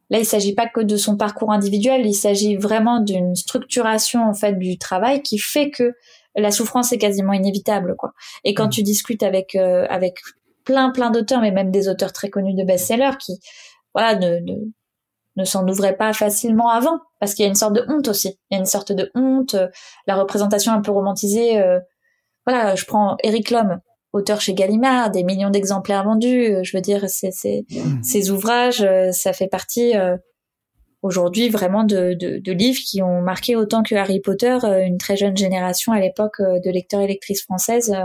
Là, 0.09 0.19
il 0.19 0.25
s'agit 0.25 0.55
pas 0.55 0.67
que 0.67 0.81
de 0.81 0.97
son 0.97 1.17
parcours 1.17 1.51
individuel, 1.51 2.05
il 2.05 2.15
s'agit 2.15 2.55
vraiment 2.55 2.99
d'une 2.99 3.35
structuration 3.35 4.23
en 4.23 4.33
fait 4.33 4.57
du 4.57 4.77
travail 4.77 5.21
qui 5.21 5.37
fait 5.37 5.69
que 5.69 5.93
la 6.35 6.51
souffrance 6.51 6.91
est 6.91 6.97
quasiment 6.97 7.33
inévitable, 7.33 7.95
quoi. 7.95 8.13
Et 8.43 8.53
quand 8.53 8.67
mmh. 8.67 8.71
tu 8.71 8.83
discutes 8.83 9.23
avec 9.23 9.55
euh, 9.55 9.85
avec 9.89 10.19
plein 10.63 10.91
plein 10.91 11.11
d'auteurs, 11.11 11.41
mais 11.41 11.51
même 11.51 11.71
des 11.71 11.89
auteurs 11.89 12.13
très 12.13 12.29
connus 12.29 12.55
de 12.55 12.63
best-sellers 12.63 13.17
qui 13.19 13.39
voilà 13.93 14.15
ne, 14.15 14.39
ne, 14.39 14.55
ne 15.35 15.43
s'en 15.45 15.67
ouvraient 15.67 15.97
pas 15.97 16.13
facilement 16.13 16.69
avant, 16.69 16.99
parce 17.19 17.33
qu'il 17.33 17.43
y 17.43 17.47
a 17.47 17.49
une 17.49 17.55
sorte 17.55 17.73
de 17.73 17.85
honte 17.87 18.07
aussi. 18.07 18.39
Il 18.49 18.55
y 18.55 18.57
a 18.57 18.59
une 18.59 18.65
sorte 18.65 18.91
de 18.91 19.11
honte, 19.15 19.55
euh, 19.55 19.67
la 20.07 20.15
représentation 20.15 20.71
un 20.71 20.81
peu 20.81 20.91
romantisée. 20.91 21.59
Euh, 21.59 21.79
voilà, 22.45 22.75
je 22.75 22.85
prends 22.85 23.15
Eric 23.23 23.51
Lhomme, 23.51 23.79
auteur 24.13 24.41
chez 24.41 24.53
Gallimard, 24.53 25.11
des 25.11 25.23
millions 25.23 25.49
d'exemplaires 25.49 26.03
vendus. 26.03 26.45
Euh, 26.45 26.63
je 26.63 26.75
veux 26.75 26.81
dire, 26.81 27.05
c'est, 27.07 27.31
mmh. 27.69 28.03
ces 28.03 28.31
ouvrages, 28.31 28.81
euh, 28.81 29.11
ça 29.11 29.33
fait 29.33 29.47
partie 29.47 29.95
euh, 29.95 30.17
aujourd'hui 31.01 31.49
vraiment 31.49 31.83
de, 31.83 32.13
de, 32.13 32.51
livres 32.51 32.79
qui 32.83 33.01
ont 33.01 33.21
marqué 33.21 33.55
autant 33.55 33.83
que 33.83 33.95
Harry 33.95 34.19
Potter 34.19 34.57
une 34.85 34.97
très 34.97 35.15
jeune 35.15 35.37
génération 35.37 35.93
à 35.93 35.99
l'époque 36.01 36.41
de 36.41 36.69
lecteurs 36.69 36.99
et 36.99 37.07
lectrices 37.07 37.43
françaises. 37.43 37.95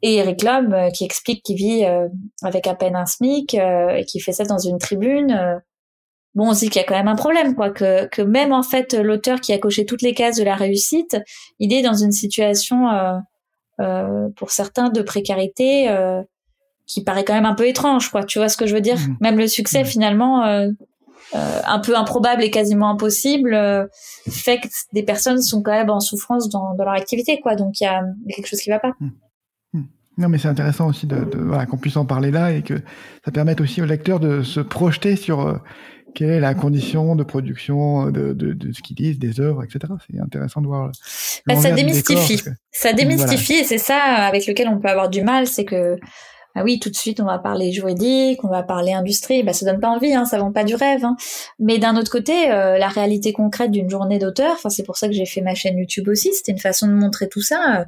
Et 0.00 0.14
Eric 0.14 0.42
Lhomme 0.42 0.74
qui 0.94 1.04
explique 1.04 1.42
qu'il 1.42 1.56
vit 1.56 1.84
avec 2.42 2.66
à 2.66 2.74
peine 2.74 2.96
un 2.96 3.04
SMIC 3.04 3.52
et 3.52 4.06
qui 4.06 4.20
fait 4.20 4.32
ça 4.32 4.44
dans 4.44 4.56
une 4.56 4.78
tribune. 4.78 5.60
bon, 6.34 6.48
on 6.48 6.54
se 6.54 6.60
dit 6.60 6.70
qu'il 6.70 6.80
y 6.80 6.84
a 6.84 6.88
quand 6.88 6.96
même 6.96 7.08
un 7.08 7.16
problème, 7.16 7.54
quoi, 7.54 7.68
que, 7.68 8.06
que 8.06 8.22
même 8.22 8.54
en 8.54 8.62
fait 8.62 8.94
l'auteur 8.94 9.42
qui 9.42 9.52
a 9.52 9.58
coché 9.58 9.84
toutes 9.84 10.00
les 10.00 10.14
cases 10.14 10.38
de 10.38 10.44
la 10.44 10.54
réussite, 10.54 11.18
il 11.58 11.74
est 11.74 11.82
dans 11.82 11.92
une 11.92 12.12
situation 12.12 12.88
euh, 12.88 13.18
pour 14.36 14.50
certains 14.50 14.90
de 14.90 15.02
précarité 15.02 15.88
euh, 15.88 16.22
qui 16.86 17.02
paraît 17.02 17.24
quand 17.24 17.34
même 17.34 17.46
un 17.46 17.54
peu 17.54 17.66
étrange, 17.66 18.10
quoi. 18.10 18.24
Tu 18.24 18.38
vois 18.38 18.48
ce 18.48 18.56
que 18.56 18.66
je 18.66 18.74
veux 18.74 18.80
dire? 18.80 18.96
Mmh. 18.96 19.16
Même 19.20 19.38
le 19.38 19.46
succès, 19.48 19.82
mmh. 19.82 19.86
finalement, 19.86 20.44
euh, 20.44 20.70
un 21.32 21.78
peu 21.80 21.96
improbable 21.96 22.42
et 22.42 22.50
quasiment 22.50 22.90
impossible, 22.90 23.88
fait 24.30 24.60
que 24.60 24.68
des 24.92 25.02
personnes 25.02 25.42
sont 25.42 25.62
quand 25.62 25.72
même 25.72 25.90
en 25.90 26.00
souffrance 26.00 26.48
dans, 26.48 26.74
dans 26.74 26.84
leur 26.84 26.94
activité, 26.94 27.40
quoi. 27.40 27.56
Donc 27.56 27.80
il 27.80 27.84
y 27.84 27.86
a 27.86 28.02
quelque 28.34 28.46
chose 28.46 28.60
qui 28.60 28.70
va 28.70 28.78
pas. 28.78 28.92
Mmh. 29.00 29.10
Non, 30.18 30.30
mais 30.30 30.38
c'est 30.38 30.48
intéressant 30.48 30.88
aussi 30.88 31.06
de, 31.06 31.24
de 31.24 31.38
voilà, 31.38 31.66
qu'on 31.66 31.76
puisse 31.76 31.98
en 31.98 32.06
parler 32.06 32.30
là 32.30 32.50
et 32.50 32.62
que 32.62 32.80
ça 33.24 33.32
permette 33.32 33.60
aussi 33.60 33.82
au 33.82 33.84
lecteur 33.84 34.18
de 34.18 34.42
se 34.42 34.60
projeter 34.60 35.14
sur 35.14 35.60
quelle 36.16 36.30
est 36.30 36.40
la 36.40 36.54
condition 36.54 37.14
de 37.14 37.22
production 37.22 38.06
de, 38.06 38.32
de, 38.32 38.54
de 38.54 38.72
ce 38.72 38.80
qu'ils 38.80 38.96
disent, 38.96 39.18
des 39.18 39.38
œuvres, 39.38 39.62
etc. 39.62 39.92
C'est 40.10 40.18
intéressant 40.18 40.62
de 40.62 40.66
voir. 40.66 40.90
Bah, 41.46 41.56
ça 41.56 41.72
démystifie. 41.72 42.42
Ça 42.72 42.94
démystifie 42.94 43.52
et 43.52 43.64
c'est 43.64 43.78
ça 43.78 43.98
avec 43.98 44.46
lequel 44.46 44.66
on 44.68 44.80
peut 44.80 44.88
avoir 44.88 45.10
du 45.10 45.22
mal, 45.22 45.46
c'est 45.46 45.66
que 45.66 45.98
ah 46.58 46.62
oui, 46.64 46.80
tout 46.80 46.88
de 46.88 46.96
suite, 46.96 47.20
on 47.20 47.26
va 47.26 47.38
parler 47.38 47.70
juridique, 47.70 48.42
on 48.42 48.48
va 48.48 48.62
parler 48.62 48.94
industrie, 48.94 49.42
bah 49.42 49.52
ça 49.52 49.66
donne 49.66 49.78
pas 49.78 49.90
envie, 49.90 50.14
hein, 50.14 50.24
ça 50.24 50.38
vend 50.38 50.52
pas 50.52 50.64
du 50.64 50.74
rêve. 50.74 51.04
Hein. 51.04 51.14
Mais 51.58 51.76
d'un 51.76 51.98
autre 51.98 52.10
côté, 52.10 52.50
euh, 52.50 52.78
la 52.78 52.88
réalité 52.88 53.34
concrète 53.34 53.70
d'une 53.70 53.90
journée 53.90 54.18
d'auteur, 54.18 54.52
enfin 54.54 54.70
c'est 54.70 54.82
pour 54.82 54.96
ça 54.96 55.06
que 55.06 55.12
j'ai 55.12 55.26
fait 55.26 55.42
ma 55.42 55.54
chaîne 55.54 55.76
YouTube 55.76 56.08
aussi, 56.08 56.32
c'était 56.32 56.52
une 56.52 56.58
façon 56.58 56.86
de 56.86 56.94
montrer 56.94 57.28
tout 57.28 57.42
ça. 57.42 57.84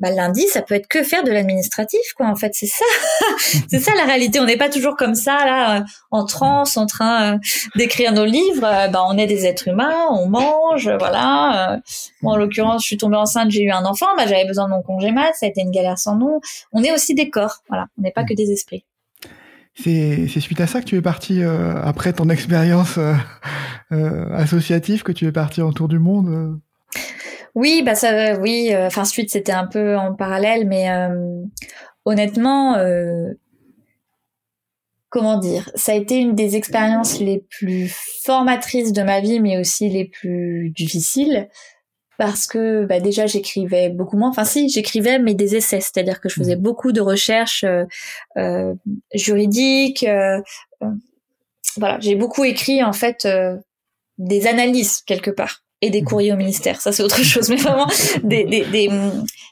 Euh, 0.00 0.08
bah, 0.08 0.10
lundi, 0.10 0.46
ça 0.48 0.62
peut 0.62 0.74
être 0.74 0.88
que 0.88 1.02
faire 1.02 1.24
de 1.24 1.30
l'administratif, 1.30 2.00
quoi. 2.16 2.26
En 2.26 2.36
fait, 2.36 2.52
c'est 2.54 2.66
ça, 2.66 2.84
c'est 3.68 3.80
ça 3.80 3.92
la 3.94 4.04
réalité. 4.04 4.40
On 4.40 4.44
n'est 4.44 4.56
pas 4.56 4.68
toujours 4.68 4.96
comme 4.96 5.14
ça 5.14 5.44
là, 5.44 5.80
euh, 5.80 5.84
en 6.10 6.24
transe, 6.24 6.76
en 6.76 6.86
train 6.86 7.34
euh, 7.34 7.38
d'écrire 7.76 8.12
nos 8.12 8.24
livres. 8.24 8.64
Euh, 8.64 8.88
bah, 8.88 9.04
on 9.06 9.16
est 9.18 9.26
des 9.26 9.46
êtres 9.46 9.68
humains, 9.68 10.06
on 10.10 10.28
mange, 10.28 10.90
voilà. 10.98 11.80
Moi, 12.22 12.34
en 12.34 12.36
l'occurrence, 12.36 12.82
je 12.82 12.86
suis 12.86 12.96
tombée 12.96 13.16
enceinte, 13.16 13.50
j'ai 13.50 13.62
eu 13.62 13.70
un 13.70 13.84
enfant, 13.84 14.06
bah, 14.16 14.24
j'avais 14.26 14.46
besoin 14.46 14.66
de 14.66 14.70
mon 14.70 14.82
congé 14.82 15.12
mat, 15.12 15.32
ça 15.38 15.46
a 15.46 15.48
été 15.48 15.60
une 15.60 15.70
galère 15.70 15.98
sans 15.98 16.16
nom. 16.16 16.40
On 16.72 16.82
est 16.82 16.92
aussi 16.92 17.14
des 17.14 17.30
corps, 17.30 17.62
voilà. 17.68 17.86
On 17.98 18.02
n'est 18.02 18.12
pas 18.12 18.24
que 18.24 18.34
des 18.34 18.50
esprits. 18.50 18.84
C'est 19.74 20.26
suite 20.40 20.60
à 20.60 20.66
ça 20.66 20.80
que 20.80 20.86
tu 20.86 20.96
es 20.96 21.00
parti 21.00 21.42
après 21.42 22.12
ton 22.12 22.28
expérience 22.28 22.98
associative 23.90 25.02
que 25.02 25.12
tu 25.12 25.26
es 25.26 25.32
parti 25.32 25.62
en 25.62 25.72
tour 25.72 25.88
du 25.88 25.98
monde. 25.98 26.60
Oui, 27.54 27.82
bah 27.82 27.94
ça, 27.94 28.38
oui. 28.40 28.70
Euh, 28.72 28.86
enfin, 28.86 29.04
suite, 29.04 29.30
c'était 29.30 29.52
un 29.52 29.66
peu 29.66 29.96
en 29.96 30.14
parallèle, 30.14 30.66
mais 30.66 30.90
euh, 30.90 31.42
honnêtement, 32.04 32.76
euh, 32.76 33.32
comment 35.08 35.38
dire, 35.38 35.70
ça 35.74 35.92
a 35.92 35.94
été 35.96 36.16
une 36.16 36.34
des 36.34 36.56
expériences 36.56 37.18
les 37.20 37.44
plus 37.50 37.92
formatrices 38.22 38.92
de 38.92 39.02
ma 39.02 39.20
vie, 39.20 39.40
mais 39.40 39.58
aussi 39.58 39.88
les 39.88 40.04
plus 40.04 40.70
difficiles. 40.70 41.48
Parce 42.18 42.46
que 42.46 42.84
bah, 42.84 43.00
déjà 43.00 43.26
j'écrivais 43.26 43.88
beaucoup 43.88 44.18
moins. 44.18 44.28
Enfin 44.28 44.44
si, 44.44 44.68
j'écrivais 44.68 45.18
mais 45.18 45.34
des 45.34 45.56
essais, 45.56 45.80
c'est-à-dire 45.80 46.20
que 46.20 46.28
je 46.28 46.34
faisais 46.34 46.56
mmh. 46.56 46.60
beaucoup 46.60 46.92
de 46.92 47.00
recherches 47.00 47.64
juridiques. 49.14 50.06
voilà, 51.78 51.98
j'ai 52.00 52.16
beaucoup 52.16 52.44
écrit 52.44 52.84
en 52.84 52.92
fait 52.92 53.26
des 54.18 54.46
analyses 54.46 55.00
quelque 55.06 55.30
part 55.30 55.62
et 55.82 55.90
des 55.90 56.02
courriers 56.02 56.32
au 56.32 56.36
ministère. 56.36 56.80
Ça, 56.80 56.92
c'est 56.92 57.02
autre 57.02 57.22
chose. 57.22 57.48
Mais 57.50 57.56
vraiment, 57.56 57.86
des, 58.22 58.44
des, 58.44 58.64
des 58.66 58.90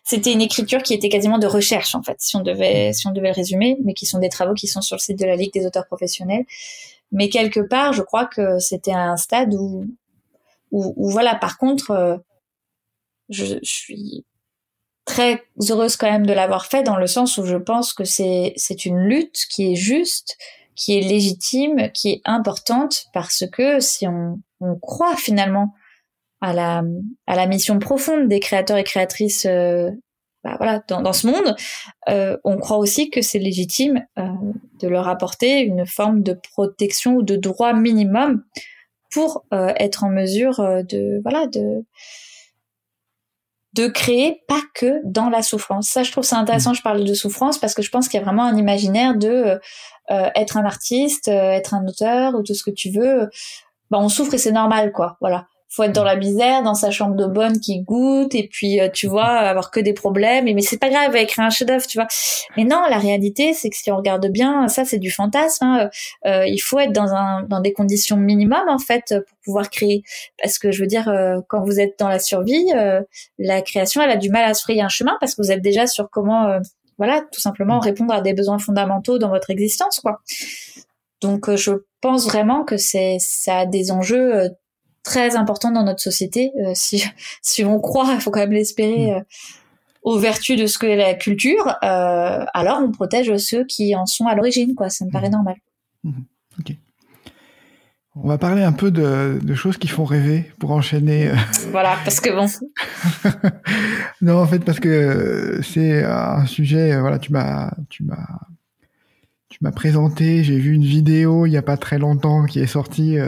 c'était 0.05 0.33
une 0.33 0.41
écriture 0.41 0.83
qui 0.83 0.95
était 0.95 1.09
quasiment 1.09 1.39
de 1.39 1.47
recherche, 1.47 1.95
en 1.95 2.03
fait, 2.03 2.17
si 2.19 2.37
on 2.37 2.41
devait, 2.41 2.93
si 2.93 3.07
on 3.07 3.11
devait 3.11 3.29
le 3.29 3.35
résumer, 3.35 3.77
mais 3.85 3.93
qui 3.93 4.07
sont 4.07 4.19
des 4.19 4.31
travaux 4.31 4.55
qui 4.55 4.67
sont 4.67 4.81
sur 4.81 4.97
le 4.97 5.01
site 5.01 5.19
de 5.19 5.27
la 5.27 5.37
Ligue 5.37 5.53
des 5.53 5.67
auteurs 5.67 5.87
professionnels. 5.87 6.45
Mais 7.13 7.29
quelque 7.29 7.61
part, 7.61 7.93
je 7.93 8.03
crois 8.03 8.27
que 8.27 8.59
c'était 8.59 8.93
un 8.93 9.17
stade 9.17 9.55
où, 9.55 9.85
où, 10.71 10.95
où 10.97 11.11
voilà, 11.11 11.35
par 11.35 11.59
contre, 11.59 11.91
euh, 11.91 12.17
je, 13.29 13.45
je 13.45 13.59
suis 13.63 14.25
très 15.05 15.43
heureuse 15.71 15.97
quand 15.97 16.11
même 16.11 16.27
de 16.27 16.33
l'avoir 16.33 16.67
fait 16.67 16.83
dans 16.83 16.97
le 16.97 17.07
sens 17.07 17.39
où 17.39 17.45
je 17.45 17.57
pense 17.57 17.93
que 17.93 18.05
c'est, 18.05 18.53
c'est 18.57 18.85
une 18.85 18.99
lutte 18.99 19.47
qui 19.51 19.73
est 19.73 19.77
juste, 19.77 20.37
qui 20.75 20.97
est 20.97 21.01
légitime, 21.01 21.91
qui 21.93 22.11
est 22.11 22.21
importante 22.25 23.07
parce 23.13 23.45
que 23.51 23.81
si 23.81 24.07
on, 24.07 24.41
on 24.61 24.77
croit 24.77 25.17
finalement 25.17 25.75
à 26.41 26.53
la, 26.53 26.83
à 27.27 27.37
la 27.37 27.47
mission 27.47 27.79
profonde 27.79 28.29
des 28.29 28.41
créateurs 28.41 28.77
et 28.77 28.85
créatrices 28.85 29.47
euh, 29.47 29.91
bah 30.45 30.55
voilà, 30.59 30.83
dans, 30.87 31.03
dans, 31.03 31.13
ce 31.13 31.27
monde, 31.27 31.57
euh, 32.09 32.37
on 32.45 32.59
croit 32.59 32.79
aussi 32.79 33.11
que 33.11 33.23
c'est 33.23 33.41
légitime 33.41 34.05
euh, 34.19 34.29
de 34.81 34.89
leur 34.89 35.09
apporter 35.09 35.61
une 35.61 35.85
forme 35.85 36.23
de 36.23 36.33
protection 36.33 37.17
ou 37.17 37.23
de 37.23 37.35
droit 37.35 37.73
minimum 37.73 38.45
pour 39.11 39.45
euh, 39.53 39.73
être 39.77 40.05
en 40.05 40.11
mesure 40.11 40.61
euh, 40.61 40.83
de 40.83 41.21
voilà 41.25 41.47
de 41.47 41.85
de 43.75 43.89
créer 43.89 44.43
pas 44.49 44.63
que 44.75 45.01
dans 45.05 45.29
la 45.29 45.43
souffrance. 45.43 45.89
Ça, 45.89 46.03
je 46.03 46.11
trouve 46.11 46.25
ça 46.25 46.39
intéressant. 46.39 46.73
Je 46.73 46.83
parle 46.83 47.05
de 47.05 47.15
souffrance 47.15 47.59
parce 47.59 47.75
que 47.75 47.83
je 47.83 47.91
pense 47.91 48.09
qu'il 48.09 48.19
y 48.19 48.23
a 48.23 48.25
vraiment 48.25 48.45
un 48.45 48.57
imaginaire 48.57 49.15
de 49.17 49.61
être 50.09 50.57
un 50.57 50.65
artiste, 50.65 51.29
être 51.29 51.75
un 51.75 51.87
auteur 51.87 52.35
ou 52.35 52.43
tout 52.43 52.55
ce 52.55 52.65
que 52.65 52.71
tu 52.71 52.91
veux. 52.91 53.29
Bah, 53.91 53.99
on 54.01 54.09
souffre 54.09 54.35
et 54.35 54.39
c'est 54.39 54.53
normal, 54.53 54.91
quoi. 54.91 55.17
Voilà 55.21 55.47
faut 55.69 55.83
être 55.83 55.93
dans 55.93 56.05
la 56.05 56.17
misère, 56.17 56.63
dans 56.63 56.75
sa 56.75 56.91
chambre 56.91 57.15
de 57.15 57.27
bonne 57.27 57.61
qui 57.61 57.81
goûte, 57.83 58.35
et 58.35 58.49
puis 58.51 58.81
euh, 58.81 58.89
tu 58.89 59.07
vois 59.07 59.27
avoir 59.27 59.71
que 59.71 59.81
des 59.81 59.93
problèmes. 59.93 60.47
mais 60.47 60.63
c'est 60.63 60.79
pas 60.79 60.89
grave, 60.89 61.15
écrire 61.17 61.45
un 61.45 61.51
chef-d'œuvre, 61.51 61.87
tu 61.87 61.99
vois. 61.99 62.07
Mais 62.57 62.65
non, 62.65 62.83
la 62.89 62.99
réalité, 62.99 63.53
c'est 63.53 63.69
que 63.69 63.77
si 63.77 63.93
on 63.93 63.99
regarde 63.99 64.27
bien, 64.29 64.69
ça 64.69 64.85
c'est 64.85 64.99
du 64.99 65.11
fantasme. 65.11 65.65
Hein. 65.65 65.91
Euh, 66.27 66.47
il 66.47 66.59
faut 66.59 66.79
être 66.79 66.93
dans 66.93 67.13
un 67.13 67.43
dans 67.43 67.61
des 67.61 67.73
conditions 67.73 68.17
minimum 68.17 68.63
en 68.69 68.79
fait 68.79 69.15
pour 69.29 69.39
pouvoir 69.45 69.71
créer. 69.71 70.03
Parce 70.43 70.59
que 70.59 70.73
je 70.73 70.81
veux 70.81 70.87
dire, 70.87 71.09
euh, 71.09 71.41
quand 71.49 71.63
vous 71.63 71.81
êtes 71.81 71.99
dans 71.99 72.09
la 72.09 72.19
survie, 72.19 72.67
la 73.39 73.63
création, 73.63 74.01
elle 74.01 74.11
a 74.11 74.17
du 74.17 74.31
mal 74.31 74.45
à 74.45 74.55
se 74.55 74.63
frayer 74.63 74.83
un 74.83 74.89
chemin 74.89 75.17
parce 75.21 75.35
que 75.35 75.43
vous 75.43 75.53
êtes 75.53 75.63
déjà 75.63 75.87
sur 75.87 76.09
comment, 76.11 76.59
voilà, 76.97 77.23
tout 77.33 77.41
simplement 77.41 77.79
répondre 77.79 78.13
à 78.15 78.21
des 78.21 78.33
besoins 78.33 78.59
fondamentaux 78.59 79.19
dans 79.19 79.29
votre 79.29 79.51
existence, 79.51 80.01
quoi. 80.01 80.21
Donc 81.21 81.55
je 81.55 81.73
pense 82.01 82.27
vraiment 82.27 82.65
que 82.65 82.77
c'est 82.77 83.17
ça 83.21 83.59
a 83.59 83.67
des 83.67 83.91
enjeux 83.91 84.51
très 85.09 85.37
important 85.37 85.71
dans 85.71 85.85
notre 85.85 86.03
société. 86.03 86.53
Euh, 86.61 86.73
si, 86.75 87.03
si 87.43 87.65
on 87.65 87.81
croit, 87.81 88.13
il 88.15 88.21
faut 88.21 88.31
quand 88.31 88.41
même 88.41 88.53
l'espérer, 88.53 89.11
mm. 89.11 89.15
euh, 89.15 89.21
aux 90.03 90.19
vertus 90.19 90.59
de 90.59 90.67
ce 90.67 90.79
que 90.79 90.87
la 90.87 91.15
culture, 91.15 91.67
euh, 91.83 92.45
alors 92.55 92.81
on 92.83 92.93
protège 92.93 93.37
ceux 93.39 93.65
qui 93.65 93.97
en 93.97 94.07
sont 94.07 94.27
à 94.27 94.35
l'origine, 94.35 94.75
quoi. 94.75 94.91
Ça 94.91 95.05
me 95.05 95.11
paraît 95.11 95.29
mm. 95.29 95.33
normal. 95.33 95.57
Mm. 96.05 96.13
Ok. 96.61 96.77
On 98.21 98.27
va 98.27 98.37
parler 98.37 98.65
un 98.65 98.73
peu 98.73 98.91
de, 98.91 99.39
de, 99.41 99.55
choses 99.55 99.77
qui 99.77 99.87
font 99.87 100.05
rêver 100.05 100.51
pour 100.59 100.73
enchaîner. 100.73 101.31
Voilà, 101.71 101.97
parce 102.05 102.19
que 102.19 102.31
bon. 102.31 102.47
non, 104.23 104.39
en 104.43 104.47
fait, 104.47 104.59
parce 104.59 104.81
que 104.81 105.61
c'est 105.63 106.03
un 106.03 106.45
sujet. 106.47 106.99
Voilà, 106.99 107.21
tu 107.21 107.33
m'as, 107.33 107.73
tu 107.89 108.03
m'as, 108.03 108.41
tu 109.49 109.59
m'as 109.61 109.71
présenté. 109.71 110.43
J'ai 110.43 110.59
vu 110.59 110.73
une 110.73 110.85
vidéo 110.85 111.47
il 111.47 111.53
y 111.53 111.57
a 111.57 111.63
pas 111.63 111.77
très 111.77 111.99
longtemps 111.99 112.45
qui 112.47 112.59
est 112.59 112.67
sortie 112.67 113.19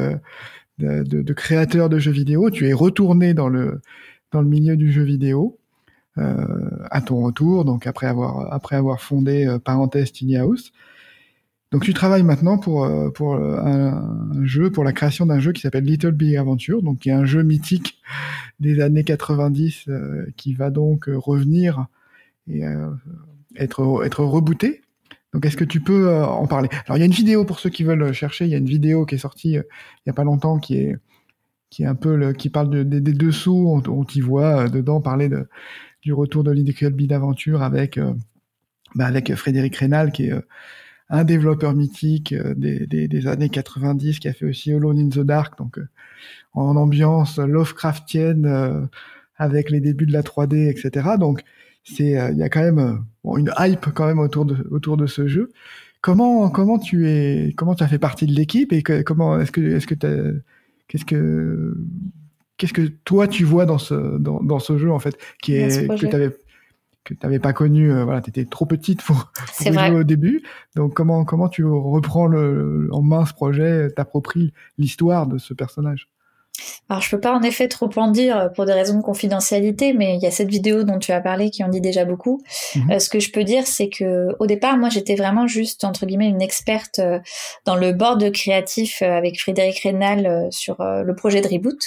de, 0.81 1.23
de, 1.23 1.33
créateur 1.33 1.89
de 1.89 1.99
jeux 1.99 2.11
vidéo, 2.11 2.51
tu 2.51 2.69
es 2.69 2.73
retourné 2.73 3.35
dans 3.35 3.49
le 3.49 3.81
dans 4.33 4.41
le 4.41 4.49
milieu 4.49 4.77
du 4.77 4.93
jeu 4.93 5.03
vidéo 5.03 5.59
euh, 6.19 6.45
à 6.91 7.01
ton 7.01 7.23
retour, 7.23 7.65
donc 7.65 7.87
après 7.87 8.07
avoir 8.07 8.53
après 8.53 8.77
avoir 8.77 9.01
fondé 9.01 9.47
euh, 9.47 9.59
parenthèse 9.59 10.13
Tiny 10.13 10.37
House. 10.37 10.73
Donc 11.73 11.85
tu 11.85 11.95
travailles 11.95 12.25
maintenant 12.25 12.59
pour 12.59 12.85
euh, 12.85 13.11
pour 13.11 13.35
un, 13.37 14.45
jeu 14.45 14.71
pour 14.71 14.85
la 14.85 14.93
création 14.93 15.27
d'un 15.27 15.39
jeu 15.39 15.53
qui 15.53 15.61
s'appelle 15.61 15.85
Little 15.85 16.13
Big 16.13 16.37
Adventure, 16.37 16.83
donc 16.83 17.01
qui 17.01 17.11
est 17.11 17.13
un 17.13 17.25
jeu 17.25 17.43
mythique 17.43 18.01
des 18.59 18.81
années 18.81 19.05
90 19.05 19.85
euh, 19.89 20.27
qui 20.37 20.55
va 20.55 20.71
donc 20.71 21.05
revenir 21.07 21.87
et 22.49 22.63
être 23.57 24.03
être 24.05 24.25
rebooté 24.25 24.81
donc 25.33 25.47
est-ce 25.47 25.57
que 25.57 25.65
tu 25.65 25.81
peux 25.81 26.09
euh, 26.09 26.25
en 26.25 26.47
parler? 26.47 26.69
Alors 26.87 26.97
il 26.97 27.01
y 27.01 27.03
a 27.03 27.07
une 27.07 27.13
vidéo 27.13 27.45
pour 27.45 27.61
ceux 27.61 27.71
qui 27.71 27.85
veulent 27.85 28.13
chercher, 28.13 28.47
il 28.47 28.51
y 28.51 28.55
a 28.55 28.59
une 28.59 28.69
vidéo 28.69 29.07
qui 29.07 29.15
est 29.15 29.19
sortie 29.19 29.59
euh, 29.59 29.63
il 30.05 30.09
y 30.09 30.11
a 30.11 30.13
pas 30.13 30.25
longtemps 30.25 30.59
qui 30.59 30.77
est 30.77 30.97
qui 31.71 31.85
est 31.85 31.87
un 31.87 31.95
peu 31.95 32.33
qui 32.33 32.51
parle 32.51 32.71
de, 32.71 32.83
des 32.83 33.13
dessous, 33.13 33.67
on, 33.69 33.89
on 33.91 34.05
t'y 34.05 34.21
voit 34.21 34.65
euh, 34.65 34.69
dedans 34.69 35.01
parler 35.01 35.31
du 36.03 36.13
retour 36.13 36.43
de 36.43 36.51
l'Idical 36.51 36.95
d'aventure 37.07 37.63
avec 37.63 38.01
bah 38.97 39.07
avec 39.07 39.33
Frédéric 39.35 39.77
Rénal 39.77 40.11
qui 40.11 40.27
est 40.27 40.33
un 41.11 41.25
développeur 41.25 41.75
mythique 41.75 42.35
des, 42.35 42.87
des, 42.87 43.07
des, 43.07 43.27
années 43.27 43.49
90 43.49 44.19
qui 44.19 44.29
a 44.29 44.33
fait 44.33 44.47
aussi 44.47 44.73
Alone 44.73 44.99
in 44.99 45.09
the 45.09 45.21
Dark. 45.21 45.59
Donc 45.59 45.79
en 46.55 46.75
ambiance 46.75 47.39
Lovecraftienne 47.39 48.89
avec 49.37 49.71
les 49.71 49.81
débuts 49.81 50.07
de 50.07 50.13
la 50.13 50.23
3D 50.23 50.69
etc. 50.69 51.11
Donc 51.21 51.45
c'est 51.85 52.13
il 52.33 52.37
y 52.37 52.43
a 52.43 52.49
quand 52.49 52.63
même 52.63 53.05
une 53.25 53.53
hype 53.59 53.87
quand 53.95 54.07
même 54.07 54.19
autour 54.19 54.45
de 54.45 54.67
autour 54.71 54.97
de 54.97 55.07
ce 55.07 55.27
jeu. 55.27 55.51
Comment 56.01 56.49
comment 56.51 56.79
tu 56.79 57.09
es 57.09 57.53
comment 57.57 57.75
tu 57.75 57.85
as 57.85 57.89
fait 57.89 57.99
partie 57.99 58.27
de 58.27 58.33
l'équipe 58.33 58.73
et 58.73 58.83
comment 58.83 59.41
est-ce 59.41 59.53
que 59.53 59.61
est-ce 59.61 59.87
que 59.87 60.43
qu'est-ce 60.89 61.05
que 61.05 61.77
qu'est-ce 62.57 62.73
que 62.73 62.89
toi 63.05 63.29
tu 63.29 63.45
vois 63.45 63.67
dans 63.67 63.79
ce 63.79 64.19
dans, 64.19 64.43
dans 64.43 64.59
ce 64.59 64.79
jeu 64.79 64.91
en 64.91 64.99
fait 64.99 65.19
qui 65.43 65.55
est 65.55 65.89
que 65.89 66.07
tu 66.07 66.15
avais 66.15 66.31
que 67.05 67.15
tu 67.15 67.41
pas 67.41 67.53
connu 67.53 67.93
euh, 67.93 68.05
voilà 68.05 68.21
tu 68.21 68.31
étais 68.31 68.45
trop 68.45 68.67
petite 68.67 69.03
pour, 69.03 69.33
pour 69.57 69.73
jouer 69.73 69.91
au 69.91 70.05
début. 70.05 70.43
Donc 70.77 70.95
comment 70.95 71.25
comment 71.25 71.49
tu 71.49 71.65
reprends 71.65 72.27
le, 72.27 72.89
en 72.93 73.03
main 73.03 73.25
ce 73.27 73.33
projet 73.33 73.91
t'appropries 73.91 74.53
l'histoire 74.79 75.27
de 75.27 75.39
ce 75.39 75.55
personnage? 75.55 76.09
Alors, 76.89 77.03
je 77.03 77.11
peux 77.11 77.21
pas 77.21 77.33
en 77.33 77.43
effet 77.43 77.69
trop 77.69 77.89
en 77.97 78.11
dire 78.11 78.51
pour 78.55 78.65
des 78.65 78.73
raisons 78.73 78.97
de 78.97 79.03
confidentialité, 79.03 79.93
mais 79.93 80.17
il 80.17 80.23
y 80.23 80.27
a 80.27 80.31
cette 80.31 80.51
vidéo 80.51 80.83
dont 80.83 80.99
tu 80.99 81.13
as 81.13 81.21
parlé 81.21 81.51
qui 81.51 81.63
en 81.63 81.69
dit 81.69 81.81
déjà 81.81 82.05
beaucoup. 82.05 82.43
Mhm. 82.75 82.91
Euh, 82.91 82.99
ce 82.99 83.09
que 83.09 83.21
je 83.21 83.31
peux 83.31 83.45
dire, 83.45 83.67
c'est 83.67 83.89
que 83.89 84.29
au 84.39 84.47
départ, 84.47 84.77
moi, 84.77 84.89
j'étais 84.89 85.15
vraiment 85.15 85.47
juste 85.47 85.85
entre 85.85 86.07
guillemets 86.07 86.29
une 86.29 86.43
experte 86.43 86.99
euh, 86.99 87.21
dans 87.65 87.77
le 87.77 87.93
board 87.93 88.33
créatif 88.33 89.03
euh, 89.03 89.13
avec 89.13 89.41
Frédéric 89.41 89.79
Rénal 89.79 90.49
sur 90.51 90.77
le 90.81 91.15
projet 91.15 91.41
de 91.41 91.49
reboot. 91.49 91.79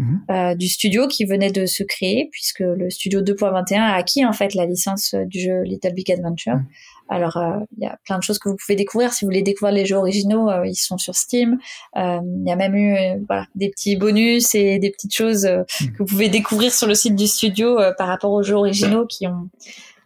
Mhm. 0.00 0.54
du 0.54 0.68
studio 0.68 1.08
qui 1.08 1.24
venait 1.24 1.50
de 1.50 1.66
se 1.66 1.82
créer 1.82 2.28
puisque 2.30 2.60
le 2.60 2.88
studio 2.88 3.20
2.21 3.20 3.80
a 3.80 3.94
acquis 3.94 4.24
en 4.24 4.32
fait 4.32 4.54
la 4.54 4.64
licence 4.64 5.16
du 5.26 5.40
jeu 5.40 5.62
Little 5.64 5.92
Big 5.92 6.12
Adventure 6.12 6.60
Alors, 7.08 7.40
il 7.76 7.84
y 7.84 7.86
a 7.86 7.98
plein 8.04 8.18
de 8.18 8.22
choses 8.22 8.38
que 8.38 8.48
vous 8.48 8.56
pouvez 8.56 8.76
découvrir. 8.76 9.12
Si 9.12 9.24
vous 9.24 9.28
voulez 9.28 9.42
découvrir 9.42 9.74
les 9.74 9.86
jeux 9.86 9.96
originaux, 9.96 10.50
ils 10.64 10.74
sont 10.74 10.98
sur 10.98 11.14
Steam. 11.14 11.58
Il 11.96 12.44
y 12.46 12.50
a 12.50 12.56
même 12.56 12.74
eu 12.74 13.24
voilà, 13.26 13.46
des 13.54 13.70
petits 13.70 13.96
bonus 13.96 14.54
et 14.54 14.78
des 14.78 14.90
petites 14.90 15.14
choses 15.14 15.46
mmh. 15.46 15.86
que 15.92 15.98
vous 15.98 16.04
pouvez 16.04 16.28
découvrir 16.28 16.72
sur 16.72 16.86
le 16.86 16.94
site 16.94 17.16
du 17.16 17.26
studio 17.26 17.78
par 17.96 18.08
rapport 18.08 18.32
aux 18.32 18.42
jeux 18.42 18.56
originaux 18.56 19.06
qui 19.06 19.26
ont... 19.26 19.48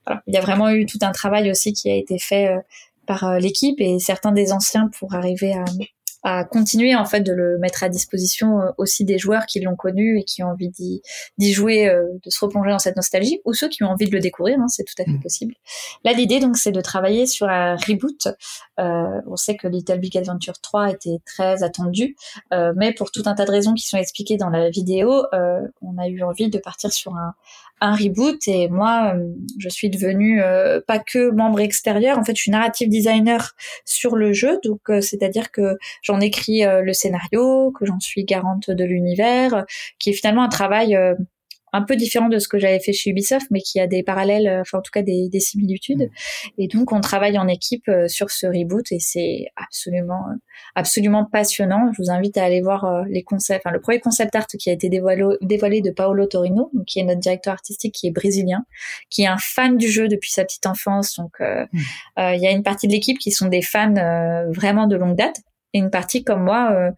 Voilà. 0.07 0.23
Il 0.27 0.35
y 0.35 0.37
a 0.37 0.41
vraiment 0.41 0.71
eu 0.71 0.87
tout 0.87 0.99
un 1.03 1.13
travail 1.13 1.51
aussi 1.51 1.73
qui 1.73 1.91
a 1.91 1.95
été 1.95 2.19
fait 2.19 2.55
par 3.07 3.39
l'équipe 3.39 3.81
et 3.81 3.99
certains 3.99 4.33
des 4.33 4.53
anciens 4.53 4.91
pour 4.99 5.15
arriver 5.15 5.53
à, 5.55 5.65
à 6.23 6.45
continuer 6.45 6.95
en 6.95 7.05
fait 7.05 7.21
de 7.21 7.33
le 7.33 7.59
mettre 7.59 7.83
à 7.83 7.89
disposition 7.89 8.61
euh, 8.61 8.71
aussi 8.79 9.05
des 9.05 9.19
joueurs 9.19 9.47
qui 9.47 9.61
l'ont 9.61 9.77
connu 9.77 10.19
et 10.19 10.25
qui 10.25 10.43
ont 10.43 10.49
envie 10.49 10.71
d'y 10.71 11.53
jouer, 11.53 11.89
euh, 11.89 12.05
de 12.25 12.31
se 12.31 12.45
replonger 12.45 12.71
dans 12.71 12.79
cette 12.79 12.97
nostalgie, 12.97 13.41
ou 13.45 13.53
ceux 13.53 13.69
qui 13.69 13.83
ont 13.83 13.89
envie 13.89 14.07
de 14.07 14.13
le 14.13 14.21
découvrir, 14.21 14.59
hein, 14.61 14.69
c'est 14.69 14.85
tout 14.85 14.95
à 15.01 15.05
fait 15.05 15.11
mm. 15.11 15.21
possible. 15.21 15.55
Là, 16.05 16.13
l'idée 16.13 16.41
donc 16.41 16.57
c'est 16.57 16.73
de 16.73 16.81
travailler 16.81 17.27
sur 17.27 17.49
un 17.49 17.77
reboot. 17.77 18.29
Euh, 18.81 19.21
on 19.27 19.37
sait 19.37 19.57
que 19.57 19.67
Little 19.69 19.99
Big 19.99 20.17
Adventure 20.17 20.59
3 20.61 20.91
était 20.91 21.19
très 21.27 21.63
attendu, 21.63 22.17
euh, 22.53 22.73
mais 22.77 22.93
pour 22.93 23.11
tout 23.11 23.23
un 23.27 23.35
tas 23.35 23.45
de 23.45 23.51
raisons 23.51 23.75
qui 23.75 23.87
sont 23.87 23.99
expliquées 23.99 24.37
dans 24.37 24.51
la 24.51 24.71
vidéo, 24.71 25.25
euh, 25.35 25.61
on 25.83 25.99
a 25.99 26.09
eu 26.09 26.23
envie 26.23 26.49
de 26.49 26.59
partir 26.59 26.93
sur 26.93 27.15
un, 27.17 27.35
un 27.83 27.95
reboot 27.95 28.47
et 28.47 28.69
moi 28.69 29.15
je 29.59 29.69
suis 29.69 29.91
devenue 29.91 30.41
pas 30.87 30.99
que 30.99 31.31
membre 31.31 31.61
extérieur 31.61 32.19
en 32.19 32.25
fait 32.25 32.37
je 32.37 32.43
suis 32.43 32.51
narrative 32.51 32.89
designer 32.89 33.55
sur 33.85 34.17
le 34.17 34.33
jeu. 34.33 34.59
Donc 34.65 34.81
c'est-à-dire 35.01 35.51
que 35.51 35.77
j'en 36.03 36.21
écris 36.21 36.65
euh, 36.65 36.83
le 36.83 36.93
scénario, 36.93 37.73
que 37.73 37.87
j'en 37.87 38.01
suis 38.01 38.25
garante 38.25 38.71
de 38.71 38.85
l'univers, 38.85 39.65
qui 39.99 40.11
est 40.11 40.13
finalement 40.13 40.43
un 40.43 40.49
travail 40.49 40.97
euh, 40.97 41.15
un 41.73 41.83
peu 41.83 41.97
différent 41.97 42.29
de 42.29 42.39
ce 42.39 42.49
que 42.49 42.59
j'avais 42.59 42.81
fait 42.81 42.93
chez 42.93 43.11
Ubisoft, 43.11 43.47
mais 43.51 43.61
qui 43.61 43.81
a 43.81 43.87
des 43.87 44.03
parallèles, 44.03 44.47
euh, 44.47 44.61
enfin 44.61 44.79
en 44.79 44.83
tout 44.83 44.91
cas 44.93 45.03
des, 45.03 45.29
des 45.31 45.41
similitudes. 45.41 46.03
Mm. 46.03 46.49
Et 46.59 46.69
donc 46.69 46.93
on 46.93 47.01
travaille 47.01 47.39
en 47.39 47.49
équipe 47.49 47.91
sur 48.07 48.31
ce 48.31 48.47
reboot 48.47 48.91
et 48.93 48.99
c'est 48.99 49.47
absolument, 49.57 50.25
absolument 50.75 51.25
passionnant. 51.25 51.91
Je 51.93 52.03
vous 52.03 52.11
invite 52.11 52.37
à 52.37 52.45
aller 52.45 52.61
voir 52.61 53.05
les 53.09 53.23
concepts, 53.23 53.65
enfin 53.65 53.73
le 53.73 53.81
premier 53.81 54.01
concept 54.01 54.35
art 54.35 54.47
qui 54.47 54.71
a 54.71 54.73
été 54.73 54.89
dévoilé, 54.89 55.25
dévoilé 55.41 55.81
de 55.81 55.91
Paolo 55.91 56.27
Torino, 56.27 56.71
donc 56.75 56.85
qui 56.87 57.01
est 57.01 57.05
notre 57.05 57.21
directeur 57.21 57.53
artistique, 57.53 57.95
qui 57.95 58.07
est 58.07 58.11
brésilien, 58.11 58.65
qui 59.11 59.23
est 59.23 59.27
un 59.27 59.39
fan 59.39 59.77
du 59.77 59.89
jeu 59.89 60.09
depuis 60.09 60.31
sa 60.31 60.45
petite 60.45 60.67
enfance. 60.67 61.17
Donc 61.17 61.41
mm. 61.41 61.79
il 62.19 62.41
y 62.41 62.47
a 62.47 62.51
une 62.51 62.63
partie 62.63 62.87
de 62.87 62.93
l'équipe 62.93 63.19
qui 63.19 63.31
sont 63.31 63.49
des 63.49 63.63
fans 63.63 63.95
vraiment 64.51 64.87
de 64.87 64.97
longue 64.97 65.17
date 65.17 65.41
et 65.75 65.79
une 65.79 65.91
partie 65.91 66.25
comme 66.25 66.45
moi 66.45 66.93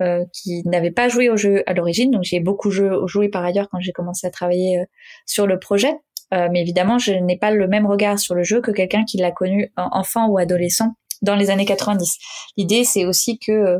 euh, 0.00 0.06
euh, 0.06 0.24
qui 0.32 0.62
n'avait 0.66 0.90
pas 0.90 1.08
joué 1.08 1.30
au 1.30 1.36
jeu 1.36 1.62
à 1.66 1.72
l'origine. 1.72 2.10
Donc 2.10 2.22
j'ai 2.22 2.40
beaucoup 2.40 2.70
joué, 2.70 3.28
par 3.28 3.44
ailleurs 3.44 3.68
quand 3.70 3.80
j'ai 3.80 3.92
commencé 3.92 4.26
à 4.26 4.30
travailler 4.30 4.80
euh, 4.80 4.84
sur 5.26 5.46
le 5.46 5.58
projet. 5.58 5.94
mais 6.32 6.60
évidemment, 6.60 6.98
je 6.98 7.12
n'ai 7.12 7.38
pas 7.38 7.50
le 7.50 7.68
même 7.68 7.86
regard 7.86 8.18
sur 8.18 8.34
le 8.34 8.42
jeu 8.42 8.60
que 8.60 8.72
quelqu'un 8.72 9.04
qui 9.04 9.16
l'a 9.16 9.30
connu 9.30 9.72
enfant 9.76 10.26
ou 10.28 10.38
adolescent 10.38 10.96
dans 11.22 11.36
les 11.36 11.50
années 11.50 11.64
90. 11.64 12.18
L'idée, 12.56 12.84
c'est 12.84 13.04
aussi 13.04 13.38
que 13.38 13.78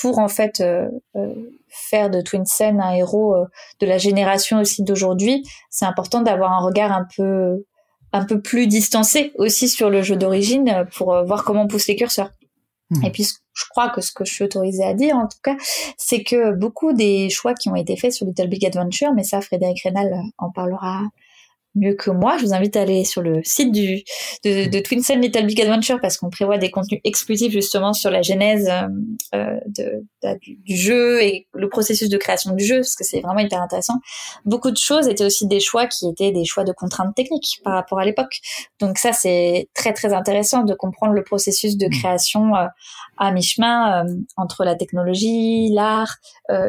pour 0.00 0.18
en 0.20 0.28
fait 0.28 0.62
faire 1.68 2.08
de 2.08 2.20
Twin 2.20 2.44
Sen 2.44 2.80
un 2.80 2.92
héros 2.92 3.34
de 3.80 3.86
la 3.86 3.98
génération 3.98 4.60
aussi 4.60 4.84
d'aujourd'hui, 4.84 5.42
c'est 5.70 5.86
important 5.86 6.22
d'avoir 6.22 6.52
un 6.52 6.64
regard 6.64 6.92
un 6.92 7.06
peu 7.16 7.64
un 8.12 8.24
peu 8.24 8.40
plus 8.40 8.68
distancé 8.68 9.32
aussi 9.36 9.68
sur 9.68 9.90
le 9.90 10.00
jeu 10.02 10.16
d'origine 10.16 10.86
pour 10.96 11.24
voir 11.24 11.44
comment 11.44 11.62
on 11.62 11.68
pousse 11.68 11.88
les 11.88 11.96
curseurs. 11.96 12.30
Hmm. 12.90 13.04
Et 13.04 13.10
puis, 13.10 13.26
je 13.58 13.64
crois 13.68 13.90
que 13.90 14.00
ce 14.00 14.12
que 14.12 14.24
je 14.24 14.32
suis 14.32 14.44
autorisée 14.44 14.84
à 14.84 14.94
dire, 14.94 15.16
en 15.16 15.26
tout 15.26 15.38
cas, 15.42 15.56
c'est 15.96 16.22
que 16.22 16.52
beaucoup 16.52 16.92
des 16.92 17.28
choix 17.30 17.54
qui 17.54 17.68
ont 17.68 17.76
été 17.76 17.96
faits 17.96 18.12
sur 18.12 18.26
Little 18.26 18.48
Big 18.48 18.64
Adventure, 18.64 19.12
mais 19.14 19.24
ça, 19.24 19.40
Frédéric 19.40 19.82
Rénal 19.82 20.22
en 20.38 20.50
parlera 20.50 21.02
mieux 21.74 21.94
que 21.94 22.10
moi, 22.10 22.36
je 22.38 22.44
vous 22.44 22.54
invite 22.54 22.76
à 22.76 22.82
aller 22.82 23.04
sur 23.04 23.22
le 23.22 23.40
site 23.44 23.72
du, 23.72 24.02
de, 24.44 24.68
de 24.68 24.80
Twin 24.80 25.02
Sun 25.02 25.20
Little 25.20 25.46
Big 25.46 25.60
Adventure 25.60 26.00
parce 26.00 26.16
qu'on 26.16 26.30
prévoit 26.30 26.58
des 26.58 26.70
contenus 26.70 27.00
exclusifs 27.04 27.52
justement 27.52 27.92
sur 27.92 28.10
la 28.10 28.22
genèse 28.22 28.68
euh, 28.68 28.88
euh 29.34 29.58
de, 29.66 30.02
du, 30.40 30.76
jeu 30.76 31.22
et 31.22 31.46
le 31.52 31.68
processus 31.68 32.08
de 32.08 32.16
création 32.16 32.52
du 32.54 32.64
jeu 32.64 32.76
parce 32.76 32.96
que 32.96 33.04
c'est 33.04 33.20
vraiment 33.20 33.40
hyper 33.40 33.60
intéressant. 33.60 33.94
Beaucoup 34.44 34.70
de 34.70 34.76
choses 34.76 35.08
étaient 35.08 35.24
aussi 35.24 35.46
des 35.46 35.60
choix 35.60 35.86
qui 35.86 36.08
étaient 36.08 36.32
des 36.32 36.44
choix 36.44 36.64
de 36.64 36.72
contraintes 36.72 37.14
techniques 37.14 37.60
par 37.64 37.74
rapport 37.74 37.98
à 37.98 38.04
l'époque. 38.04 38.38
Donc 38.80 38.98
ça, 38.98 39.12
c'est 39.12 39.68
très 39.74 39.92
très 39.92 40.12
intéressant 40.12 40.64
de 40.64 40.74
comprendre 40.74 41.12
le 41.12 41.22
processus 41.22 41.76
de 41.76 41.88
création 41.88 42.54
euh, 42.56 42.66
à 43.18 43.32
mi-chemin 43.32 44.04
euh, 44.04 44.14
entre 44.36 44.64
la 44.64 44.74
technologie, 44.74 45.70
l'art 45.72 46.16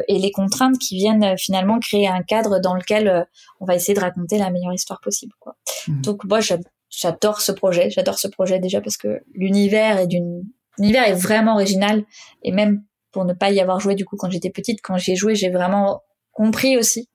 et 0.08 0.18
les 0.18 0.30
contraintes 0.30 0.78
qui 0.78 0.96
viennent 0.96 1.38
finalement 1.38 1.78
créer 1.78 2.06
un 2.06 2.22
cadre 2.22 2.60
dans 2.60 2.74
lequel 2.74 3.26
on 3.60 3.64
va 3.64 3.74
essayer 3.74 3.94
de 3.94 4.00
raconter 4.00 4.36
la 4.36 4.50
meilleure 4.50 4.74
histoire 4.74 4.89
possible. 5.00 5.32
Quoi. 5.38 5.56
Mhm. 5.86 6.02
Donc 6.02 6.24
moi 6.24 6.40
j'adore 6.40 7.40
ce 7.40 7.52
projet, 7.52 7.90
j'adore 7.90 8.18
ce 8.18 8.26
projet 8.26 8.58
déjà 8.58 8.80
parce 8.80 8.96
que 8.96 9.20
l'univers 9.32 9.98
est 9.98 10.08
d'une 10.08 10.42
l'univers 10.78 11.06
est 11.06 11.14
vraiment 11.14 11.54
original 11.54 12.04
et 12.42 12.50
même 12.50 12.82
pour 13.12 13.24
ne 13.24 13.32
pas 13.32 13.50
y 13.50 13.60
avoir 13.60 13.78
joué 13.78 13.94
du 13.94 14.04
coup 14.04 14.16
quand 14.16 14.30
j'étais 14.30 14.50
petite, 14.50 14.80
quand 14.82 14.96
j'y 14.96 15.12
ai 15.12 15.16
joué, 15.16 15.34
j'ai 15.34 15.50
vraiment 15.50 16.02
compris 16.32 16.76
aussi 16.76 17.08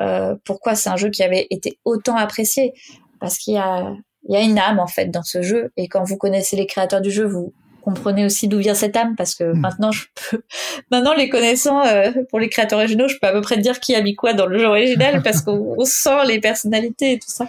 euh, 0.00 0.36
pourquoi 0.44 0.74
c'est 0.74 0.90
un 0.90 0.96
jeu 0.96 1.10
qui 1.10 1.22
avait 1.22 1.46
été 1.50 1.78
autant 1.84 2.16
apprécié 2.16 2.74
parce 3.20 3.38
qu'il 3.38 3.54
y 3.54 3.58
a 3.58 3.94
il 4.26 4.34
y 4.34 4.36
a 4.36 4.40
une 4.40 4.58
âme 4.58 4.80
en 4.80 4.86
fait 4.86 5.06
dans 5.06 5.22
ce 5.22 5.42
jeu 5.42 5.72
et 5.76 5.88
quand 5.88 6.02
vous 6.04 6.16
connaissez 6.16 6.56
les 6.56 6.66
créateurs 6.66 7.00
du 7.00 7.10
jeu, 7.10 7.24
vous 7.24 7.52
comprenez 7.84 8.24
aussi 8.24 8.48
d'où 8.48 8.58
vient 8.58 8.74
cette 8.74 8.96
âme 8.96 9.14
parce 9.16 9.34
que 9.34 9.44
hmm. 9.44 9.60
maintenant 9.60 9.92
je 9.92 10.06
peux 10.14 10.42
maintenant 10.90 11.14
les 11.14 11.28
connaissant 11.28 11.84
euh, 11.86 12.10
pour 12.30 12.40
les 12.40 12.48
créateurs 12.48 12.78
originaux 12.78 13.08
je 13.08 13.16
peux 13.20 13.28
à 13.28 13.32
peu 13.32 13.40
près 13.40 13.58
dire 13.58 13.78
qui 13.78 13.94
a 13.94 14.02
mis 14.02 14.14
quoi 14.14 14.32
dans 14.32 14.46
le 14.46 14.58
jeu 14.58 14.66
original 14.66 15.22
parce 15.22 15.42
qu'on 15.42 15.76
sent 15.84 16.24
les 16.26 16.40
personnalités 16.40 17.12
et 17.12 17.18
tout 17.18 17.30
ça 17.30 17.46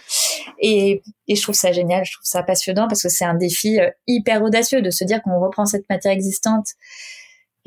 et, 0.59 1.01
et 1.27 1.35
je 1.35 1.41
trouve 1.41 1.55
ça 1.55 1.71
génial 1.71 2.05
je 2.05 2.13
trouve 2.13 2.25
ça 2.25 2.43
passionnant 2.43 2.87
parce 2.87 3.01
que 3.01 3.09
c'est 3.09 3.25
un 3.25 3.33
défi 3.33 3.79
euh, 3.79 3.89
hyper 4.07 4.43
audacieux 4.43 4.81
de 4.81 4.89
se 4.91 5.03
dire 5.03 5.21
qu'on 5.23 5.39
reprend 5.39 5.65
cette 5.65 5.89
matière 5.89 6.13
existante 6.13 6.67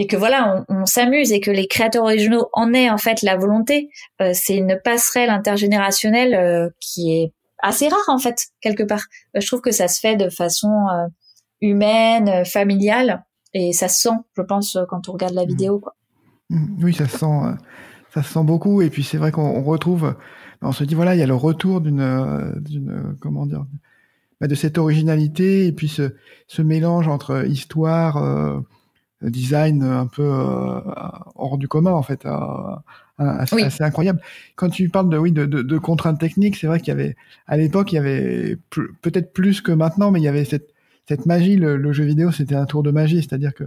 et 0.00 0.06
que 0.06 0.16
voilà, 0.16 0.64
on, 0.68 0.82
on 0.82 0.86
s'amuse 0.86 1.32
et 1.32 1.40
que 1.40 1.50
les 1.50 1.66
créateurs 1.66 2.04
originaux 2.04 2.48
en 2.52 2.72
aient 2.72 2.88
en 2.88 2.98
fait 2.98 3.20
la 3.22 3.36
volonté. 3.36 3.90
Euh, 4.22 4.30
c'est 4.32 4.54
une 4.54 4.78
passerelle 4.84 5.28
intergénérationnelle 5.28 6.70
qui 6.78 7.18
est 7.18 7.32
assez 7.60 7.88
rare 7.88 7.98
en 8.06 8.18
fait 8.18 8.46
quelque 8.60 8.84
part. 8.84 9.02
je 9.34 9.44
trouve 9.44 9.60
que 9.60 9.72
ça 9.72 9.88
se 9.88 9.98
fait 9.98 10.14
de 10.14 10.30
façon 10.30 10.86
humaine, 11.60 12.28
euh, 12.28 12.44
familiale, 12.44 13.24
et 13.54 13.72
ça 13.72 13.88
se 13.88 14.02
sent, 14.02 14.16
je 14.36 14.42
pense, 14.42 14.76
euh, 14.76 14.84
quand 14.88 15.08
on 15.08 15.12
regarde 15.12 15.34
la 15.34 15.44
mmh. 15.44 15.48
vidéo. 15.48 15.78
Quoi. 15.78 15.94
Mmh. 16.50 16.82
Oui, 16.82 16.94
ça 16.94 17.08
se 17.08 17.18
sent, 17.18 17.26
euh, 17.26 17.52
ça 18.14 18.22
se 18.22 18.32
sent 18.32 18.44
beaucoup, 18.44 18.82
et 18.82 18.90
puis 18.90 19.02
c'est 19.02 19.18
vrai 19.18 19.32
qu'on 19.32 19.62
retrouve, 19.62 20.14
on 20.62 20.72
se 20.72 20.84
dit 20.84 20.94
voilà, 20.94 21.14
il 21.14 21.18
y 21.18 21.22
a 21.22 21.26
le 21.26 21.34
retour 21.34 21.80
d'une, 21.80 22.54
d'une, 22.60 23.16
comment 23.20 23.46
dire, 23.46 23.66
bah, 24.40 24.46
de 24.46 24.54
cette 24.54 24.78
originalité, 24.78 25.66
et 25.66 25.72
puis 25.72 25.88
ce, 25.88 26.14
ce 26.46 26.62
mélange 26.62 27.08
entre 27.08 27.46
histoire, 27.46 28.62
design 29.20 29.82
un 29.82 30.06
peu 30.06 30.28
hors 31.34 31.58
du 31.58 31.68
commun 31.68 31.92
en 31.92 32.02
fait, 32.02 32.26
assez, 33.18 33.82
incroyable. 33.82 34.20
Quand 34.56 34.70
tu 34.70 34.88
parles 34.88 35.10
de 35.10 35.18
oui 35.18 35.32
de, 35.32 35.44
de, 35.44 35.62
de 35.62 35.78
contraintes 35.78 36.18
techniques, 36.18 36.56
c'est 36.56 36.66
vrai 36.66 36.80
qu'il 36.80 36.88
y 36.88 36.92
avait 36.92 37.14
à 37.46 37.56
l'époque 37.56 37.92
il 37.92 37.96
y 37.96 37.98
avait 37.98 38.56
peut-être 39.02 39.32
plus 39.32 39.60
que 39.60 39.72
maintenant, 39.72 40.10
mais 40.10 40.20
il 40.20 40.24
y 40.24 40.28
avait 40.28 40.44
cette 40.44 40.72
cette 41.08 41.24
magie, 41.24 41.56
le, 41.56 41.92
jeu 41.92 42.04
vidéo, 42.04 42.30
c'était 42.30 42.54
un 42.54 42.66
tour 42.66 42.82
de 42.82 42.90
magie, 42.90 43.22
c'est-à-dire 43.22 43.54
que 43.54 43.64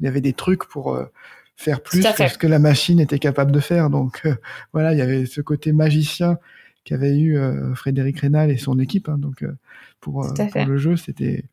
il 0.00 0.04
y 0.04 0.08
avait 0.08 0.20
des 0.20 0.34
trucs 0.34 0.64
pour 0.66 0.94
euh, 0.94 1.06
faire 1.56 1.80
plus 1.80 2.02
que 2.02 2.28
ce 2.28 2.36
que 2.36 2.46
la 2.46 2.58
machine 2.58 3.00
était 3.00 3.18
capable 3.18 3.52
de 3.52 3.60
faire. 3.60 3.88
Donc 3.88 4.20
euh, 4.26 4.34
voilà, 4.74 4.92
il 4.92 4.98
y 4.98 5.02
avait 5.02 5.24
ce 5.24 5.40
côté 5.40 5.72
magicien 5.72 6.36
qu'avait 6.84 7.16
eu 7.16 7.38
euh, 7.38 7.74
Frédéric 7.74 8.20
Rénal 8.20 8.50
et 8.50 8.58
son 8.58 8.78
équipe. 8.78 9.08
Hein, 9.08 9.16
donc 9.16 9.46
pour, 10.00 10.26
pour, 10.34 10.66
le 10.66 10.76
jeu, 10.76 10.96
c'était 10.96 11.44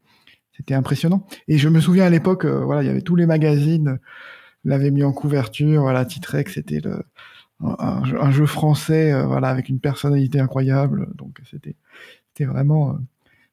c'était 0.51 0.73
impressionnant. 0.73 1.25
Et 1.47 1.57
je 1.57 1.69
me 1.69 1.79
souviens 1.79 2.05
à 2.05 2.09
l'époque, 2.09 2.45
voilà, 2.45 2.83
il 2.83 2.87
y 2.87 2.89
avait 2.89 3.01
tous 3.01 3.15
les 3.15 3.25
magazines 3.25 3.99
l'avaient 4.65 4.91
mis 4.91 5.03
en 5.03 5.13
couverture, 5.13 5.81
voilà, 5.83 6.03
titré 6.03 6.43
que 6.43 6.51
c'était 6.51 6.81
le 6.81 7.03
un, 7.63 8.01
un, 8.19 8.31
jeu 8.31 8.47
français, 8.47 9.13
voilà, 9.23 9.47
avec 9.47 9.69
une 9.69 9.79
personnalité 9.79 10.39
incroyable. 10.41 11.07
Donc 11.15 11.39
c'était 11.49 11.75
c'était 12.27 12.51
vraiment 12.51 12.97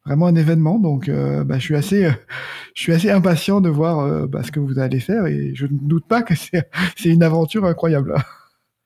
vraiment 0.08 0.26
un 0.26 0.34
événement. 0.36 0.78
Donc, 0.78 1.08
euh, 1.08 1.44
bah, 1.44 1.56
je 1.58 1.64
suis 1.64 1.76
assez, 1.76 2.06
euh, 2.06 2.12
je 2.74 2.82
suis 2.82 2.92
assez 2.92 3.10
impatient 3.10 3.60
de 3.60 3.68
voir 3.68 4.00
euh, 4.00 4.26
bah, 4.26 4.42
ce 4.42 4.50
que 4.50 4.60
vous 4.60 4.78
allez 4.78 5.00
faire 5.00 5.26
et 5.26 5.52
je 5.54 5.66
ne 5.66 5.72
doute 5.72 6.06
pas 6.08 6.22
que 6.22 6.34
c'est, 6.34 6.64
une 7.04 7.22
aventure 7.22 7.64
incroyable. 7.64 8.14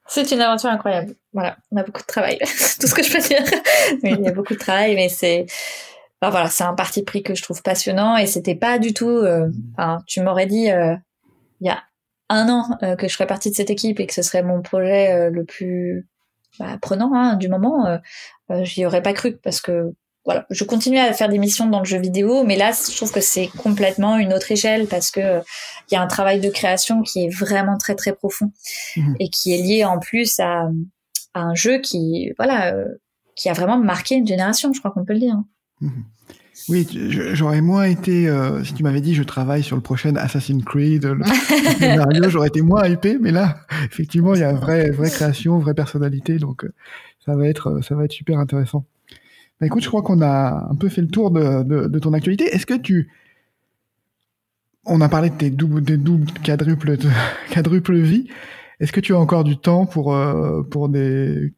C'est 0.09 0.31
une 0.33 0.43
aventure 0.43 0.68
incroyable. 0.68 1.14
Voilà, 1.33 1.57
on 1.70 1.77
a 1.79 1.85
beaucoup 1.85 2.03
de 2.03 2.07
travail. 2.07 2.37
tout 2.39 2.87
ce 2.87 2.93
que 2.95 3.03
je 3.03 3.11
peux 3.11 3.20
dire. 3.20 3.41
il 4.03 4.20
y 4.20 4.29
a 4.29 4.33
beaucoup 4.33 4.53
de 4.53 4.59
travail, 4.59 4.95
mais 4.95 5.09
c'est, 5.09 5.47
bah, 6.20 6.29
voilà, 6.29 6.51
c'est 6.51 6.64
un 6.64 6.75
parti 6.75 7.03
pris 7.03 7.23
que 7.23 7.35
je 7.35 7.43
trouve 7.43 7.62
passionnant 7.62 8.18
et 8.18 8.27
c'était 8.27 8.57
pas 8.57 8.79
du 8.79 8.93
tout. 8.93 9.25
tu 10.07 10.20
m'aurais 10.20 10.45
dit 10.45 10.66
il 10.66 11.66
y 11.66 11.70
a 11.70 11.83
un 12.29 12.49
an 12.51 12.77
que 12.99 13.09
je 13.09 13.14
ferais 13.14 13.29
partie 13.29 13.51
de 13.51 13.55
cette 13.55 13.70
équipe 13.70 14.01
et 14.01 14.07
que 14.07 14.12
ce 14.12 14.20
serait 14.20 14.43
mon 14.43 14.61
projet 14.61 15.31
le 15.31 15.45
plus 15.45 16.07
bah, 16.59 16.77
prenant 16.83 17.14
hein, 17.14 17.37
du 17.37 17.49
moment. 17.49 17.99
J'y 18.64 18.85
aurais 18.85 19.03
pas 19.03 19.14
cru 19.14 19.39
parce 19.39 19.62
que 19.62 19.95
voilà, 20.25 20.47
je 20.51 20.62
continue 20.64 20.99
à 20.99 21.12
faire 21.12 21.29
des 21.29 21.39
missions 21.39 21.66
dans 21.66 21.81
le 21.81 21.85
jeu 21.85 21.99
vidéo, 21.99 22.45
mais 22.45 22.57
là, 22.57 22.70
je 22.73 22.97
trouve 22.97 23.11
que 23.11 23.20
c'est 23.20 23.49
complètement 23.59 24.18
une 24.18 24.33
autre 24.33 24.53
échelle 24.53 24.87
parce 24.87 25.11
que 25.11 25.41
il 25.91 25.95
y 25.95 25.97
a 25.97 26.03
un 26.03 26.07
travail 26.07 26.41
de 26.41 26.49
création 26.49 27.03
qui 27.03 27.25
est 27.25 27.29
vraiment 27.29 27.77
très 27.77 27.97
très 27.97 28.12
profond 28.12 28.53
mhm. 28.97 29.16
et 29.18 29.29
qui 29.29 29.53
est 29.53 29.62
lié 29.62 29.85
en 29.85 29.99
plus 29.99 30.39
à, 30.39 30.68
un 31.35 31.55
jeu 31.55 31.79
qui, 31.79 32.31
voilà, 32.37 32.75
euh, 32.75 32.85
qui 33.37 33.49
a 33.49 33.55
vraiment 33.55 33.79
marqué 33.79 34.16
une 34.16 34.27
génération. 34.27 34.73
Je 34.73 34.81
crois 34.81 34.91
qu'on 34.91 35.05
peut 35.05 35.14
le 35.14 35.20
dire. 35.20 35.37
Mhm. 35.81 36.05
Oui, 36.68 36.87
j'aurais 37.33 37.61
moins 37.61 37.85
été. 37.85 38.29
Euh, 38.29 38.62
si 38.62 38.75
tu 38.75 38.83
m'avais 38.83 39.01
dit 39.01 39.14
je 39.14 39.23
travaille 39.23 39.62
sur 39.62 39.75
le 39.75 39.83
prochain 39.83 40.14
Assassin's 40.16 40.62
Creed, 40.64 41.05
le, 41.05 41.25
j'aurais 42.29 42.49
été 42.49 42.62
moins 42.62 42.87
hypé. 42.87 43.18
Mais 43.18 43.33
là, 43.33 43.57
effectivement, 43.87 44.35
il 44.35 44.41
y 44.43 44.45
a 44.45 44.51
une 44.51 44.59
vraie, 44.59 44.91
vraie 44.91 45.11
création, 45.11 45.59
vraie 45.59 45.75
personnalité, 45.75 46.37
donc 46.37 46.64
euh, 46.64 46.73
ça 47.25 47.35
va 47.35 47.49
être, 47.49 47.81
ça 47.83 47.95
va 47.95 48.05
être 48.05 48.12
super 48.12 48.39
intéressant. 48.39 48.85
Bah, 49.63 49.67
écoute, 49.67 49.85
je 49.85 49.89
crois 49.89 50.03
qu'on 50.03 50.21
a 50.23 50.67
un 50.69 50.75
peu 50.75 50.89
fait 50.89 51.03
le 51.03 51.07
tour 51.07 51.31
de, 51.31 51.63
de, 51.63 51.87
de 51.87 51.99
ton 52.01 52.15
actualité. 52.15 52.53
Est-ce 52.53 52.67
que 52.67 52.75
tu 52.75 53.13
on 54.85 55.01
a 55.01 55.09
parlé 55.09 55.31
de 55.31 55.37
tes 55.37 55.51
doubles, 55.51 55.83
des 55.83 55.99
doubles, 55.99 56.33
quadruples, 56.43 56.99
quadruples 57.53 57.95
vies. 58.01 58.27
Est-ce 58.81 58.91
que 58.91 58.99
tu 58.99 59.15
as 59.15 59.19
encore 59.21 59.45
du 59.45 59.57
temps 59.57 59.87
pour 59.87 60.17
euh, 60.17 60.65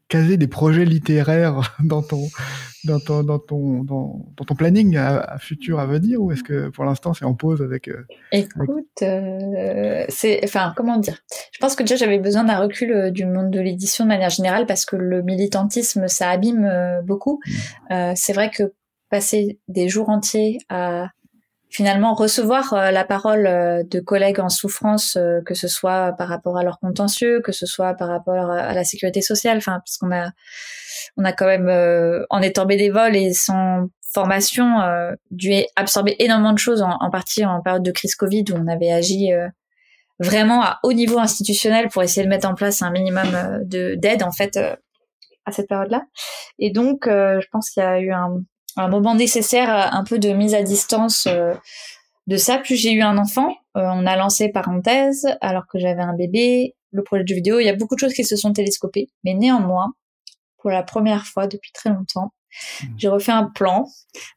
caser 0.07 0.37
des 0.37 0.45
projets 0.45 0.85
littéraires 0.85 1.75
dans 1.83 2.03
ton 2.03 2.27
dans 2.85 2.99
ton 2.99 3.23
dans 3.23 3.39
ton 3.39 3.83
dans, 3.83 4.25
ton 4.45 4.55
planning 4.55 4.97
à, 4.97 5.37
futur 5.39 5.79
à 5.79 5.85
venir 5.85 6.21
ou 6.21 6.31
est-ce 6.31 6.43
que 6.43 6.69
pour 6.69 6.85
l'instant 6.85 7.13
c'est 7.13 7.25
en 7.25 7.33
pause 7.33 7.61
avec 7.61 7.87
euh, 7.87 8.05
Écoute, 8.31 9.01
euh, 9.01 10.05
c'est 10.09 10.41
enfin 10.43 10.73
comment 10.75 10.97
dire? 10.97 11.17
Je 11.51 11.59
pense 11.59 11.75
que 11.75 11.83
déjà 11.83 11.95
j'avais 11.95 12.19
besoin 12.19 12.43
d'un 12.43 12.59
recul 12.59 13.11
du 13.11 13.25
monde 13.25 13.51
de 13.51 13.59
l'édition 13.59 14.05
de 14.05 14.09
manière 14.09 14.29
générale 14.29 14.65
parce 14.65 14.85
que 14.85 14.95
le 14.95 15.21
militantisme 15.21 16.07
ça 16.07 16.29
abîme 16.29 16.69
beaucoup. 17.03 17.39
Mmh. 17.89 18.13
c'est 18.15 18.33
vrai 18.33 18.49
que 18.49 18.73
passer 19.09 19.59
des 19.67 19.87
jours 19.87 20.09
entiers 20.09 20.57
à 20.69 21.09
finalement 21.75 22.13
recevoir 22.13 22.71
euh, 22.73 22.91
la 22.91 23.03
parole 23.03 23.47
euh, 23.47 23.83
de 23.83 23.99
collègues 23.99 24.39
en 24.39 24.47
souffrance, 24.47 25.17
euh, 25.17 25.41
que 25.45 25.53
ce 25.53 25.67
soit 25.67 26.13
par 26.13 26.29
rapport 26.29 26.57
à 26.57 26.63
leur 26.63 26.79
contentieux, 26.79 27.41
que 27.41 27.51
ce 27.51 27.65
soit 27.65 27.95
par 27.95 28.07
rapport 28.07 28.49
à 28.49 28.73
la 28.73 28.83
sécurité 28.85 29.21
sociale, 29.21 29.57
enfin 29.57 29.79
parce 29.79 29.97
qu'on 29.97 30.11
a 30.15 30.31
on 31.17 31.25
a 31.25 31.33
quand 31.33 31.45
même 31.45 31.69
en 32.29 32.41
étant 32.41 32.65
bénévole 32.65 33.15
et 33.15 33.33
sans 33.33 33.87
formation 34.13 34.79
dû 35.29 35.51
absorber 35.75 36.15
énormément 36.19 36.53
de 36.53 36.57
choses 36.57 36.81
en, 36.81 37.09
partie 37.09 37.45
en 37.45 37.61
période 37.61 37.83
de 37.83 37.91
crise 37.91 38.15
Covid 38.15 38.45
où 38.51 38.55
on 38.55 38.67
avait 38.67 38.91
agi 38.91 39.31
vraiment 40.19 40.61
à 40.61 40.79
haut 40.83 40.93
niveau 40.93 41.19
institutionnel 41.19 41.89
pour 41.89 42.01
essayer 42.03 42.23
de 42.23 42.29
mettre 42.29 42.47
en 42.47 42.55
place 42.55 42.81
un 42.81 42.91
minimum 42.91 43.27
de 43.63 43.95
d'aide 43.95 44.23
en 44.23 44.31
fait 44.31 44.57
à 45.45 45.51
cette 45.51 45.67
période-là. 45.67 46.03
Et 46.59 46.71
donc 46.71 47.05
je 47.05 47.47
pense 47.51 47.69
qu'il 47.69 47.83
y 47.83 47.85
a 47.85 47.99
eu 47.99 48.11
un 48.11 48.41
un 48.77 48.87
moment 48.87 49.15
nécessaire, 49.15 49.69
un 49.93 50.03
peu 50.03 50.19
de 50.19 50.29
mise 50.29 50.53
à 50.53 50.63
distance 50.63 51.27
euh, 51.27 51.53
de 52.27 52.37
ça. 52.37 52.57
Plus 52.57 52.75
j'ai 52.75 52.91
eu 52.91 53.01
un 53.01 53.17
enfant, 53.17 53.49
euh, 53.77 53.81
on 53.93 54.05
a 54.05 54.15
lancé 54.15 54.49
parenthèse 54.49 55.27
alors 55.41 55.65
que 55.67 55.79
j'avais 55.79 56.01
un 56.01 56.13
bébé, 56.13 56.75
le 56.91 57.03
projet 57.03 57.23
de 57.23 57.33
vidéo. 57.33 57.59
Il 57.59 57.65
y 57.65 57.69
a 57.69 57.75
beaucoup 57.75 57.95
de 57.95 57.99
choses 57.99 58.13
qui 58.13 58.25
se 58.25 58.35
sont 58.35 58.53
télescopées, 58.53 59.07
mais 59.23 59.33
néanmoins, 59.33 59.93
pour 60.57 60.71
la 60.71 60.83
première 60.83 61.25
fois 61.25 61.47
depuis 61.47 61.71
très 61.71 61.89
longtemps, 61.89 62.33
mmh. 62.83 62.87
j'ai 62.97 63.07
refait 63.07 63.31
un 63.31 63.45
plan 63.45 63.85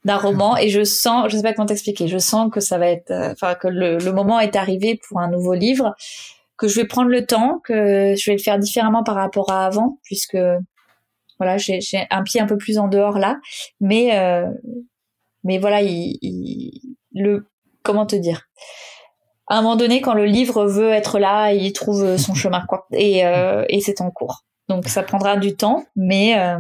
d'un 0.05 0.19
roman 0.19 0.57
et 0.57 0.69
je 0.69 0.85
sens, 0.85 1.31
je 1.31 1.37
sais 1.37 1.43
pas 1.43 1.53
comment 1.53 1.67
t'expliquer, 1.67 2.07
je 2.09 2.19
sens 2.19 2.51
que 2.53 2.61
ça 2.61 2.79
va 2.79 2.89
être, 2.89 3.11
euh, 3.11 3.33
enfin 3.33 3.55
que 3.55 3.69
le, 3.69 3.99
le, 3.99 4.13
moment 4.13 4.39
est 4.39 4.57
arrivé 4.57 5.01
pour 5.09 5.21
un 5.21 5.29
nouveau 5.31 5.55
livre, 5.55 5.95
que 6.57 6.69
je 6.69 6.75
vais 6.81 6.87
prendre 6.87 7.09
le 7.09 7.25
temps, 7.25 7.61
que 7.65 8.15
je 8.17 8.31
vais 8.31 8.37
le 8.37 8.43
faire 8.43 8.59
différemment 8.59 9.03
par 9.05 9.15
rapport 9.15 9.51
à 9.51 9.65
avant, 9.65 9.99
puisque 10.03 10.37
voilà, 11.39 11.57
j'ai 11.57 11.81
un 12.11 12.23
pied 12.23 12.41
un 12.41 12.47
peu 12.47 12.57
plus 12.57 12.79
en 12.79 12.89
dehors 12.89 13.19
là, 13.19 13.39
mais 13.81 14.19
euh, 14.19 14.49
mais 15.45 15.59
voilà, 15.59 15.83
il, 15.83 16.81
le 17.13 17.47
comment 17.83 18.07
te 18.07 18.17
dire? 18.17 18.49
À 19.47 19.59
un 19.59 19.63
moment 19.63 19.77
donné, 19.77 20.01
quand 20.01 20.15
le 20.15 20.27
livre 20.27 20.67
veut 20.67 20.91
être 20.91 21.19
là, 21.19 21.53
il 21.53 21.73
trouve 21.73 22.17
son 22.19 22.35
chemin, 22.35 22.63
quoi. 22.69 22.87
Et, 22.93 23.25
euh, 23.25 23.65
et 23.69 23.81
c'est 23.81 24.01
en 24.01 24.11
cours. 24.11 24.45
Donc 24.69 24.87
ça 24.89 25.03
prendra 25.03 25.37
du 25.37 25.57
temps, 25.57 25.85
mais 25.97 26.39
euh, 26.39 26.59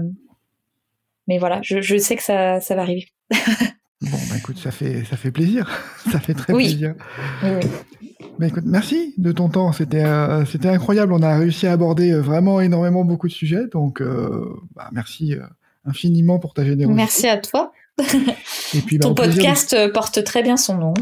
mais 1.27 1.39
voilà, 1.39 1.61
je, 1.63 1.81
je 1.83 1.97
sais 1.99 2.17
que 2.17 2.23
ça, 2.23 2.61
ça 2.61 2.75
va 2.75 2.83
arriver. 2.83 3.09
bon, 4.03 4.19
bah 4.31 4.37
écoute, 4.37 4.59
ça 4.59 4.71
fait 4.71 5.05
ça 5.05 5.17
fait 5.17 5.31
plaisir, 5.31 5.69
ça 6.13 6.21
fait 6.21 6.35
très 6.35 6.53
plaisir. 6.53 6.95
Oui. 7.43 7.51
Bah, 8.39 8.47
écoute, 8.47 8.65
merci 8.67 9.15
de 9.19 9.33
ton 9.33 9.49
temps. 9.49 9.73
C'était 9.73 10.05
euh, 10.05 10.45
c'était 10.45 10.69
incroyable. 10.69 11.13
On 11.13 11.23
a 11.23 11.37
réussi 11.37 11.67
à 11.67 11.73
aborder 11.73 12.13
euh, 12.13 12.21
vraiment 12.21 12.61
énormément 12.61 13.05
beaucoup 13.05 13.27
de 13.27 13.33
sujets. 13.33 13.67
Donc, 13.73 14.01
euh, 14.01 14.45
bah, 14.77 14.89
merci 14.93 15.35
infiniment 15.85 16.39
pour 16.39 16.55
ta 16.55 16.65
générosité. 16.65 16.97
Merci 16.97 17.27
à 17.27 17.39
toi. 17.39 17.73
Et 18.75 18.81
puis, 18.81 18.99
bah, 18.99 19.09
ton 19.09 19.15
podcast 19.15 19.77
porte 19.93 20.23
très 20.23 20.43
bien 20.43 20.57
son 20.57 20.77
nom. 20.77 20.95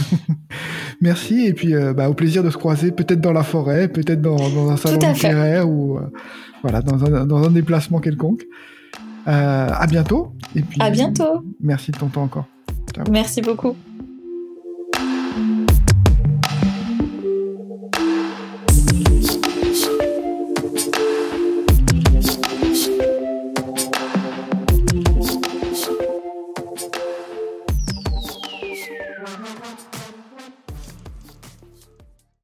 merci. 1.02 1.44
Et 1.44 1.52
puis, 1.52 1.74
bah, 1.94 2.08
au 2.08 2.14
plaisir 2.14 2.42
de 2.42 2.50
se 2.50 2.56
croiser, 2.56 2.92
peut-être 2.92 3.20
dans 3.20 3.32
la 3.32 3.42
forêt, 3.42 3.88
peut-être 3.88 4.22
dans, 4.22 4.36
dans, 4.36 4.70
un 4.70 4.78
salon 4.78 4.98
littéraire 5.12 5.68
ou 5.68 5.98
voilà, 6.62 6.80
dans 6.80 7.04
un, 7.04 7.26
dans 7.26 7.42
un 7.42 7.50
déplacement 7.50 8.00
quelconque. 8.00 8.44
À 9.26 9.86
bientôt. 9.86 10.32
Et 10.54 10.62
puis, 10.62 10.80
à 10.80 10.90
bientôt. 10.90 11.44
Merci 11.60 11.92
de 11.92 11.98
ton 11.98 12.08
temps 12.08 12.22
encore. 12.22 12.46
Merci 13.10 13.42
beaucoup. 13.42 13.76